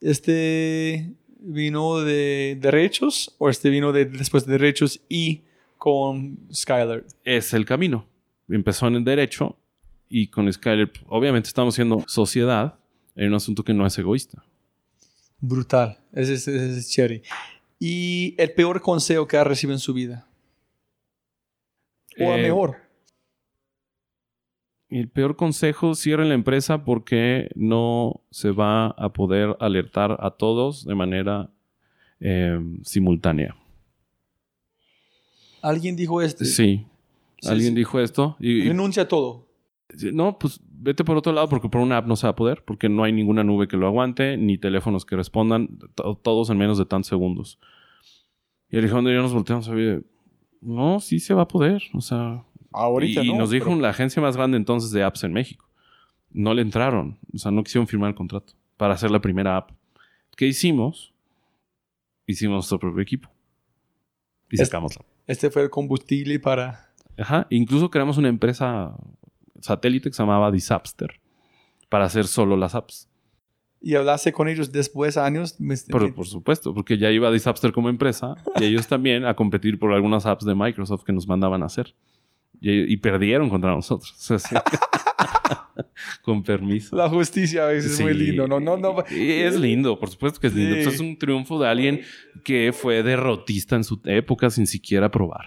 Este 0.00 1.14
vino 1.44 2.00
de 2.00 2.56
derechos 2.60 3.34
o 3.38 3.48
este 3.48 3.70
vino 3.70 3.92
de, 3.92 4.04
después 4.04 4.46
de 4.46 4.52
derechos 4.52 5.00
y 5.08 5.42
con 5.78 6.38
Skyler? 6.52 7.04
Es 7.24 7.52
el 7.52 7.64
camino. 7.64 8.06
Empezó 8.48 8.86
en 8.88 8.96
el 8.96 9.04
derecho 9.04 9.56
y 10.08 10.28
con 10.28 10.52
Skyler, 10.52 10.90
obviamente 11.08 11.48
estamos 11.48 11.74
siendo 11.74 12.04
sociedad 12.06 12.78
en 13.16 13.28
un 13.28 13.34
asunto 13.34 13.64
que 13.64 13.74
no 13.74 13.86
es 13.86 13.96
egoísta. 13.98 14.44
Brutal. 15.40 15.98
Ese, 16.12 16.34
es 16.34 16.90
chévere. 16.90 17.22
¿Y 17.78 18.34
el 18.38 18.52
peor 18.52 18.80
consejo 18.80 19.26
que 19.26 19.36
ha 19.36 19.44
recibido 19.44 19.74
en 19.74 19.80
su 19.80 19.92
vida? 19.92 20.28
¿O 22.18 22.32
el 22.32 22.40
eh, 22.40 22.42
mejor? 22.42 22.76
El 24.94 25.08
peor 25.08 25.36
consejo, 25.36 25.94
cierren 25.94 26.28
la 26.28 26.34
empresa 26.34 26.84
porque 26.84 27.50
no 27.54 28.22
se 28.30 28.50
va 28.50 28.88
a 28.88 29.12
poder 29.12 29.56
alertar 29.60 30.16
a 30.20 30.30
todos 30.30 30.84
de 30.84 30.94
manera 30.94 31.50
eh, 32.20 32.58
simultánea. 32.82 33.56
¿Alguien 35.62 35.96
dijo 35.96 36.20
esto? 36.20 36.44
Sí, 36.44 36.86
alguien 37.44 37.74
dijo 37.74 38.00
esto. 38.00 38.36
Y, 38.40 38.66
Renuncia 38.68 39.04
a 39.04 39.08
todo. 39.08 39.48
No, 40.12 40.38
pues 40.38 40.60
vete 40.64 41.04
por 41.04 41.16
otro 41.16 41.32
lado 41.32 41.48
porque 41.48 41.68
por 41.68 41.80
una 41.80 41.98
app 41.98 42.06
no 42.06 42.16
se 42.16 42.26
va 42.26 42.30
a 42.30 42.36
poder, 42.36 42.64
porque 42.64 42.88
no 42.88 43.04
hay 43.04 43.12
ninguna 43.12 43.44
nube 43.44 43.68
que 43.68 43.76
lo 43.76 43.86
aguante, 43.86 44.36
ni 44.36 44.58
teléfonos 44.58 45.04
que 45.04 45.16
respondan, 45.16 45.78
todos 46.22 46.50
en 46.50 46.58
menos 46.58 46.78
de 46.78 46.86
tantos 46.86 47.08
segundos. 47.08 47.58
Y 48.70 48.78
Alejandro 48.78 49.12
y 49.12 49.16
yo 49.16 49.22
nos 49.22 49.34
volteamos 49.34 49.68
a 49.68 49.74
ver, 49.74 50.04
no, 50.60 51.00
sí 51.00 51.20
se 51.20 51.34
va 51.34 51.42
a 51.42 51.48
poder, 51.48 51.82
o 51.92 52.00
sea, 52.00 52.44
Ahorita 52.72 53.22
y 53.22 53.32
nos 53.32 53.50
dijo 53.50 53.74
la 53.74 53.90
agencia 53.90 54.22
más 54.22 54.36
grande 54.36 54.56
entonces 54.56 54.90
de 54.90 55.02
apps 55.02 55.24
en 55.24 55.32
México. 55.32 55.68
No 56.30 56.54
le 56.54 56.62
entraron, 56.62 57.18
o 57.32 57.38
sea, 57.38 57.50
no 57.50 57.62
quisieron 57.62 57.86
firmar 57.86 58.10
el 58.10 58.14
contrato 58.14 58.54
para 58.76 58.94
hacer 58.94 59.10
la 59.10 59.20
primera 59.20 59.56
app. 59.56 59.70
¿Qué 60.36 60.46
hicimos? 60.46 61.12
Hicimos 62.26 62.54
nuestro 62.54 62.78
propio 62.78 63.02
equipo. 63.02 63.28
Y 64.50 64.56
sacamos 64.56 64.92
este, 64.92 65.04
este 65.26 65.50
fue 65.50 65.62
el 65.62 65.70
combustible 65.70 66.38
para... 66.38 66.92
Ajá, 67.18 67.46
incluso 67.50 67.90
creamos 67.90 68.16
una 68.16 68.28
empresa 68.28 68.94
satélite 69.60 70.10
que 70.10 70.14
se 70.14 70.22
llamaba 70.22 70.50
Disapster 70.50 71.20
para 71.88 72.06
hacer 72.06 72.26
solo 72.26 72.56
las 72.56 72.74
apps. 72.74 73.08
¿Y 73.80 73.96
hablaste 73.96 74.32
con 74.32 74.48
ellos 74.48 74.70
después, 74.70 75.16
años? 75.16 75.56
Por, 75.90 76.14
por 76.14 76.26
supuesto, 76.26 76.72
porque 76.72 76.98
ya 76.98 77.10
iba 77.10 77.30
Disapster 77.30 77.72
como 77.72 77.88
empresa 77.88 78.36
y 78.60 78.64
ellos 78.64 78.86
también 78.86 79.24
a 79.24 79.34
competir 79.34 79.78
por 79.78 79.92
algunas 79.92 80.24
apps 80.24 80.44
de 80.44 80.54
Microsoft 80.54 81.02
que 81.02 81.12
nos 81.12 81.26
mandaban 81.26 81.62
a 81.62 81.66
hacer. 81.66 81.94
Y, 82.64 82.96
perdieron 82.98 83.50
contra 83.50 83.72
nosotros. 83.72 84.14
Con 86.22 86.44
permiso. 86.44 86.94
La 86.94 87.08
justicia 87.08 87.64
a 87.64 87.66
veces 87.68 87.92
es 87.92 88.00
muy 88.00 88.14
lindo, 88.14 88.46
¿no? 88.46 88.60
no, 88.60 88.76
no. 88.76 89.04
Es 89.10 89.58
lindo, 89.58 89.98
por 89.98 90.10
supuesto 90.10 90.38
que 90.38 90.46
es 90.46 90.54
lindo. 90.54 90.76
es 90.76 91.00
un 91.00 91.18
triunfo 91.18 91.58
de 91.58 91.68
alguien 91.68 92.02
que 92.44 92.72
fue 92.72 93.02
derrotista 93.02 93.74
en 93.74 93.82
su 93.82 94.00
época 94.04 94.48
sin 94.50 94.68
siquiera 94.68 95.10
probar. 95.10 95.46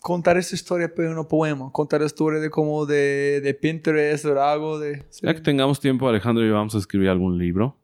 Contar 0.00 0.36
esta 0.36 0.54
historia, 0.54 0.92
pero 0.94 1.14
no 1.14 1.26
poema. 1.26 1.70
Contar 1.72 2.00
la 2.00 2.06
historia 2.06 2.38
de 2.38 2.48
como 2.48 2.86
de, 2.86 3.40
de 3.42 3.54
Pinterest 3.54 4.24
o 4.24 4.40
algo 4.40 4.78
de... 4.78 5.04
Ya 5.20 5.34
que 5.34 5.40
tengamos 5.40 5.80
tiempo, 5.80 6.08
Alejandro 6.08 6.46
y 6.46 6.50
vamos 6.50 6.76
a 6.76 6.78
escribir 6.78 7.08
algún 7.08 7.38
libro. 7.38 7.76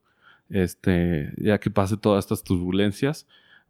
Este, 0.48 1.32
ya 1.36 1.58
que 1.58 1.70
pase 1.70 1.96
todas 1.96 2.24
estas 2.24 2.44
turbulencias 2.44 3.26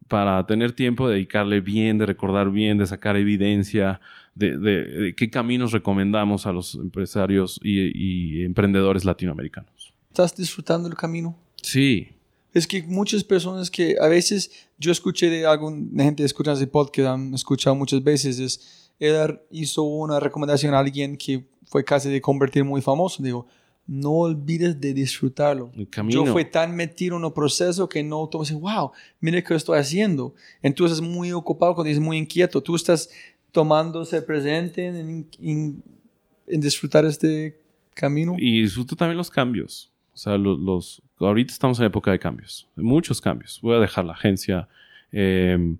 para 0.07 0.45
tener 0.45 0.71
tiempo 0.71 1.07
de 1.07 1.15
dedicarle 1.15 1.61
bien, 1.61 1.97
de 1.97 2.05
recordar 2.05 2.51
bien, 2.51 2.77
de 2.77 2.87
sacar 2.87 3.17
evidencia, 3.17 3.99
de, 4.35 5.13
qué 5.17 5.29
caminos 5.29 5.71
recomendamos 5.71 6.45
a 6.45 6.51
los 6.51 6.75
empresarios 6.75 7.59
y, 7.63 8.43
emprendedores 8.43 9.05
latinoamericanos. 9.05 9.93
¿Estás 10.09 10.35
disfrutando 10.35 10.87
el 10.87 10.95
camino? 10.95 11.37
Sí. 11.61 12.09
Es 12.53 12.65
que 12.65 12.83
muchas 12.83 13.23
personas 13.23 13.69
que 13.69 13.97
a 13.99 14.07
veces 14.07 14.69
yo 14.77 14.91
escuché 14.91 15.29
de 15.29 15.45
alguna 15.45 16.03
gente 16.03 16.23
escucha 16.23 16.53
ese 16.53 16.67
podcast, 16.67 17.09
han 17.09 17.33
escuchado 17.33 17.75
muchas 17.75 18.03
veces, 18.03 18.39
es, 18.39 18.91
él 18.99 19.39
hizo 19.51 19.83
una 19.83 20.19
recomendación 20.19 20.73
a 20.73 20.79
alguien 20.79 21.17
que 21.17 21.45
fue 21.65 21.83
casi 21.83 22.09
de 22.09 22.21
convertir 22.21 22.63
muy 22.63 22.81
famoso. 22.81 23.21
Digo, 23.21 23.47
no 23.87 24.11
olvides 24.11 24.79
de 24.79 24.93
disfrutarlo. 24.93 25.71
Yo 26.09 26.25
fui 26.25 26.43
tan 26.43 26.75
metido 26.75 27.17
en 27.17 27.23
el 27.23 27.31
proceso 27.31 27.87
que 27.87 28.03
no 28.03 28.29
dices, 28.31 28.59
wow, 28.59 28.91
mire 29.21 29.43
qué 29.43 29.55
estoy 29.55 29.79
haciendo. 29.79 30.35
Entonces 30.61 30.99
muy 30.99 31.31
ocupado, 31.31 31.73
cuando 31.73 31.87
dices 31.87 32.03
muy 32.03 32.17
inquieto, 32.17 32.61
tú 32.61 32.75
estás 32.75 33.09
tomándose 33.51 34.21
presente 34.21 34.87
en, 34.87 35.27
en, 35.39 36.59
disfrutar 36.59 37.05
este 37.05 37.59
camino. 37.93 38.35
Y 38.37 38.61
disfruto 38.61 38.95
también 38.95 39.17
los 39.17 39.31
cambios. 39.31 39.89
O 40.13 40.17
sea, 40.17 40.37
los, 40.37 40.59
los 40.59 41.01
ahorita 41.19 41.53
estamos 41.53 41.79
en 41.79 41.85
época 41.85 42.11
de 42.11 42.19
cambios, 42.19 42.67
muchos 42.75 43.21
cambios. 43.21 43.59
Voy 43.61 43.77
a 43.77 43.79
dejar 43.79 44.03
la 44.03 44.13
agencia. 44.13 44.67
Em, 45.11 45.77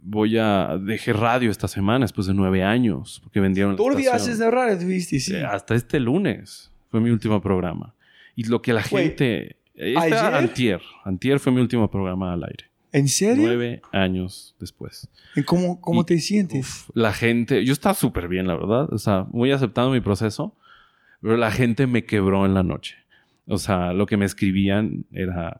voy 0.00 0.38
a 0.38 0.78
dejar 0.80 1.16
radio 1.16 1.50
esta 1.50 1.66
semana 1.66 2.04
después 2.04 2.28
de 2.28 2.34
nueve 2.34 2.62
años 2.62 3.20
porque 3.24 3.40
vendieron. 3.40 3.74
Tú 3.74 3.84
olvidaste 3.84 4.36
de 4.36 4.50
radio, 4.50 4.78
tuviste, 4.78 5.18
sí. 5.18 5.34
Eh, 5.34 5.44
hasta 5.44 5.74
este 5.74 5.98
lunes 5.98 6.70
fue 6.94 7.00
mi 7.00 7.10
último 7.10 7.42
programa. 7.42 7.92
Y 8.36 8.44
lo 8.44 8.62
que 8.62 8.72
la 8.72 8.84
gente. 8.84 9.56
Antier. 10.32 10.80
Antier 11.04 11.40
fue 11.40 11.50
mi 11.50 11.60
último 11.60 11.90
programa 11.90 12.32
al 12.32 12.44
aire. 12.44 12.70
¿En 12.92 13.08
serio? 13.08 13.46
Nueve 13.46 13.82
años 13.90 14.54
después. 14.60 15.08
¿Y 15.34 15.42
cómo, 15.42 15.80
cómo 15.80 16.06
te 16.06 16.20
sientes? 16.20 16.84
la 16.94 17.12
gente, 17.12 17.64
yo 17.64 17.72
estaba 17.72 17.96
súper 17.96 18.28
bien, 18.28 18.46
la 18.46 18.54
verdad. 18.54 18.92
O 18.92 18.98
sea, 18.98 19.26
muy 19.32 19.50
aceptando 19.50 19.90
mi 19.90 20.00
proceso, 20.00 20.54
pero 21.20 21.36
la 21.36 21.50
gente 21.50 21.88
me 21.88 22.04
quebró 22.04 22.46
en 22.46 22.54
la 22.54 22.62
noche. 22.62 22.94
O 23.48 23.58
sea, 23.58 23.92
lo 23.92 24.06
que 24.06 24.16
me 24.16 24.24
escribían 24.24 25.06
era 25.10 25.58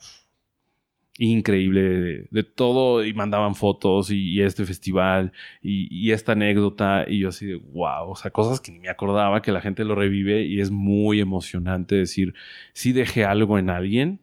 increíble 1.18 2.26
de, 2.30 2.42
todo 2.42 3.04
y 3.04 3.14
mandaban 3.14 3.54
fotos 3.54 4.10
y, 4.10 4.40
este 4.42 4.64
festival 4.64 5.32
y, 5.62 6.10
esta 6.10 6.32
anécdota 6.32 7.04
y 7.08 7.20
yo 7.20 7.28
así 7.28 7.46
de 7.46 7.54
wow, 7.56 8.10
o 8.10 8.16
sea, 8.16 8.30
cosas 8.30 8.60
que 8.60 8.72
ni 8.72 8.80
me 8.80 8.88
acordaba 8.88 9.42
que 9.42 9.52
la 9.52 9.60
gente 9.60 9.84
lo 9.84 9.94
revive 9.94 10.44
y 10.44 10.60
es 10.60 10.70
muy 10.70 11.20
emocionante 11.20 11.94
decir, 11.94 12.34
sí 12.72 12.92
dejé 12.92 13.24
algo 13.24 13.58
en 13.58 13.70
alguien 13.70 14.20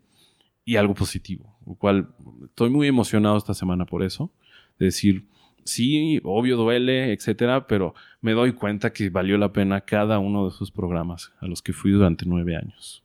y 0.65 0.75
algo 0.75 0.93
positivo, 0.93 1.57
lo 1.65 1.75
cual 1.75 2.09
estoy 2.45 2.69
muy 2.69 2.87
emocionado 2.87 3.37
esta 3.37 3.53
semana 3.53 3.85
por 3.85 4.03
eso, 4.03 4.31
de 4.77 4.87
decir, 4.87 5.25
sí, 5.63 6.19
obvio 6.23 6.57
duele, 6.57 7.13
etcétera, 7.13 7.67
pero 7.67 7.93
me 8.19 8.33
doy 8.33 8.51
cuenta 8.53 8.91
que 8.91 9.09
valió 9.09 9.37
la 9.37 9.53
pena 9.53 9.81
cada 9.81 10.19
uno 10.19 10.43
de 10.43 10.49
esos 10.49 10.71
programas 10.71 11.31
a 11.39 11.47
los 11.47 11.61
que 11.61 11.73
fui 11.73 11.91
durante 11.91 12.25
nueve 12.25 12.55
años. 12.55 13.00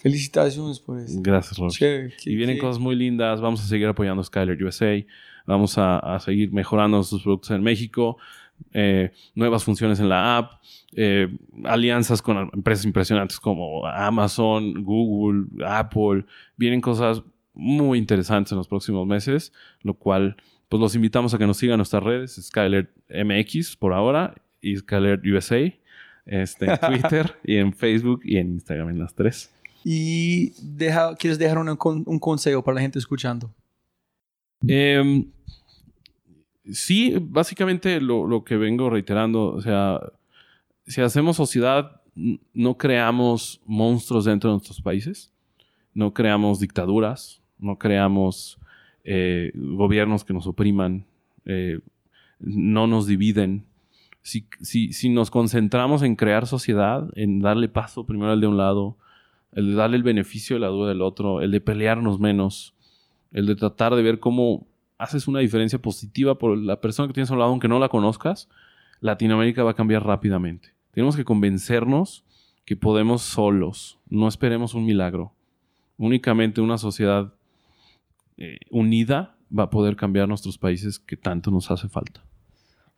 Felicitaciones 0.00 0.80
por 0.80 0.98
eso. 0.98 1.18
Gracias, 1.20 1.58
Rob. 1.58 1.72
y 2.24 2.34
vienen 2.34 2.58
cosas 2.58 2.80
muy 2.80 2.96
lindas. 2.96 3.40
Vamos 3.40 3.62
a 3.62 3.66
seguir 3.66 3.86
apoyando 3.86 4.22
a 4.22 4.24
Skyler 4.24 4.62
USA. 4.64 5.04
Vamos 5.46 5.74
a, 5.76 6.18
seguir 6.20 6.52
mejorando 6.52 6.96
nuestros 6.96 7.22
productos 7.22 7.50
en 7.50 7.62
México. 7.62 8.16
Eh, 8.72 9.12
nuevas 9.34 9.62
funciones 9.62 10.00
en 10.00 10.08
la 10.08 10.38
app. 10.38 10.62
Eh, 10.96 11.28
alianzas 11.64 12.22
con 12.22 12.50
empresas 12.54 12.86
impresionantes 12.86 13.38
como 13.38 13.86
Amazon, 13.86 14.82
Google, 14.82 15.46
Apple. 15.66 16.24
Vienen 16.56 16.80
cosas 16.80 17.22
muy 17.52 17.98
interesantes 17.98 18.52
en 18.52 18.58
los 18.58 18.68
próximos 18.68 19.06
meses, 19.06 19.52
lo 19.82 19.94
cual 19.94 20.36
pues 20.70 20.80
los 20.80 20.94
invitamos 20.94 21.34
a 21.34 21.38
que 21.38 21.46
nos 21.46 21.58
sigan 21.58 21.78
nuestras 21.78 22.02
redes, 22.02 22.40
Skyler 22.40 22.90
MX 23.10 23.76
por 23.76 23.92
ahora 23.92 24.34
y 24.62 24.76
Skyler 24.76 25.20
USA, 25.26 25.72
este, 26.26 26.66
en 26.66 26.78
Twitter 26.86 27.34
y 27.44 27.56
en 27.56 27.74
Facebook 27.74 28.20
y 28.24 28.36
en 28.38 28.52
Instagram 28.52 28.90
en 28.90 28.98
las 29.00 29.14
tres. 29.14 29.52
Y 29.84 30.50
¿quieres 31.18 31.38
dejar 31.38 31.58
un, 31.58 32.18
consejo 32.18 32.62
para 32.62 32.76
la 32.76 32.80
gente 32.82 32.98
escuchando? 32.98 33.54
Em, 34.66 35.30
sí, 36.70 37.16
básicamente 37.18 38.00
lo, 38.00 38.26
lo, 38.26 38.44
que 38.44 38.56
vengo 38.56 38.90
reiterando, 38.90 39.54
o 39.54 39.60
sea, 39.62 40.00
si 40.86 41.00
hacemos 41.00 41.36
sociedad, 41.36 42.00
no 42.52 42.76
creamos 42.76 43.60
monstruos 43.64 44.24
dentro 44.24 44.50
de 44.50 44.54
nuestros 44.54 44.82
países, 44.82 45.32
no 45.94 46.12
creamos 46.12 46.60
dictaduras, 46.60 47.40
no 47.58 47.78
creamos 47.78 48.58
eh, 49.04 49.52
gobiernos 49.54 50.24
que 50.24 50.34
nos 50.34 50.46
opriman, 50.46 51.06
eh, 51.44 51.80
no 52.38 52.86
nos 52.86 53.06
dividen. 53.06 53.64
Si, 54.22 54.46
si, 54.60 54.92
si 54.92 55.08
nos 55.08 55.30
concentramos 55.30 56.02
en 56.02 56.16
crear 56.16 56.46
sociedad, 56.46 57.08
en 57.14 57.40
darle 57.40 57.68
paso 57.68 58.04
primero 58.04 58.32
al 58.32 58.40
de 58.40 58.46
un 58.46 58.56
lado, 58.56 58.96
el 59.52 59.70
de 59.70 59.74
darle 59.74 59.96
el 59.96 60.02
beneficio 60.02 60.56
de 60.56 60.60
la 60.60 60.68
duda 60.68 60.88
del 60.88 61.02
otro, 61.02 61.40
el 61.40 61.50
de 61.50 61.60
pelearnos 61.60 62.20
menos, 62.20 62.74
el 63.32 63.46
de 63.46 63.56
tratar 63.56 63.94
de 63.94 64.02
ver 64.02 64.20
cómo 64.20 64.66
haces 64.98 65.28
una 65.28 65.40
diferencia 65.40 65.80
positiva 65.80 66.36
por 66.36 66.56
la 66.56 66.80
persona 66.80 67.08
que 67.08 67.14
tienes 67.14 67.30
a 67.30 67.34
un 67.34 67.40
lado, 67.40 67.50
aunque 67.50 67.68
no 67.68 67.78
la 67.78 67.88
conozcas, 67.88 68.48
Latinoamérica 69.00 69.62
va 69.62 69.70
a 69.70 69.74
cambiar 69.74 70.04
rápidamente. 70.04 70.74
Tenemos 70.92 71.16
que 71.16 71.24
convencernos 71.24 72.24
que 72.64 72.76
podemos 72.76 73.22
solos, 73.22 73.98
no 74.08 74.28
esperemos 74.28 74.74
un 74.74 74.84
milagro. 74.84 75.32
Únicamente 75.96 76.60
una 76.60 76.78
sociedad 76.78 77.32
eh, 78.36 78.58
unida 78.70 79.36
va 79.56 79.64
a 79.64 79.70
poder 79.70 79.96
cambiar 79.96 80.28
nuestros 80.28 80.58
países 80.58 80.98
que 80.98 81.16
tanto 81.16 81.50
nos 81.50 81.70
hace 81.70 81.88
falta. 81.88 82.22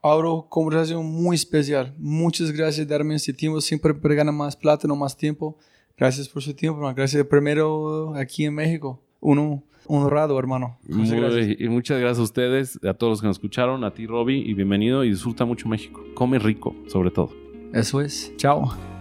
Auro, 0.03 0.47
conversación 0.49 1.07
muy 1.07 1.37
especial. 1.37 1.95
Muchas 1.97 2.51
gracias 2.51 2.87
por 2.87 2.97
darme 2.97 3.15
este 3.15 3.33
tiempo. 3.33 3.61
Siempre 3.61 3.95
gana 4.17 4.33
más 4.33 4.57
plata, 4.57 4.89
no 4.89 4.97
más 4.97 5.17
tiempo. 5.17 5.57
Gracias 6.03 6.29
por 6.29 6.43
su 6.43 6.53
tiempo, 6.53 6.81
Gracias 6.97 7.25
primero 7.27 8.17
aquí 8.17 8.45
en 8.45 8.57
México. 8.57 9.01
Uno 9.21 9.63
honrado, 9.87 10.37
hermano. 10.37 10.77
Muchas 10.89 11.15
gracias. 11.15 11.61
Y 11.61 11.69
muchas 11.69 12.01
gracias 12.01 12.19
a 12.19 12.23
ustedes, 12.23 12.81
a 12.85 12.95
todos 12.95 13.13
los 13.13 13.21
que 13.21 13.29
nos 13.29 13.37
escucharon, 13.37 13.85
a 13.85 13.95
ti, 13.95 14.09
Robbie, 14.09 14.39
y 14.39 14.53
bienvenido 14.53 15.05
y 15.05 15.11
disfruta 15.11 15.45
mucho 15.45 15.69
México. 15.69 16.03
Come 16.15 16.41
rico, 16.41 16.75
sobre 16.89 17.13
todo. 17.13 17.31
Eso 17.73 18.01
es. 18.01 18.33
Chao. 18.37 18.92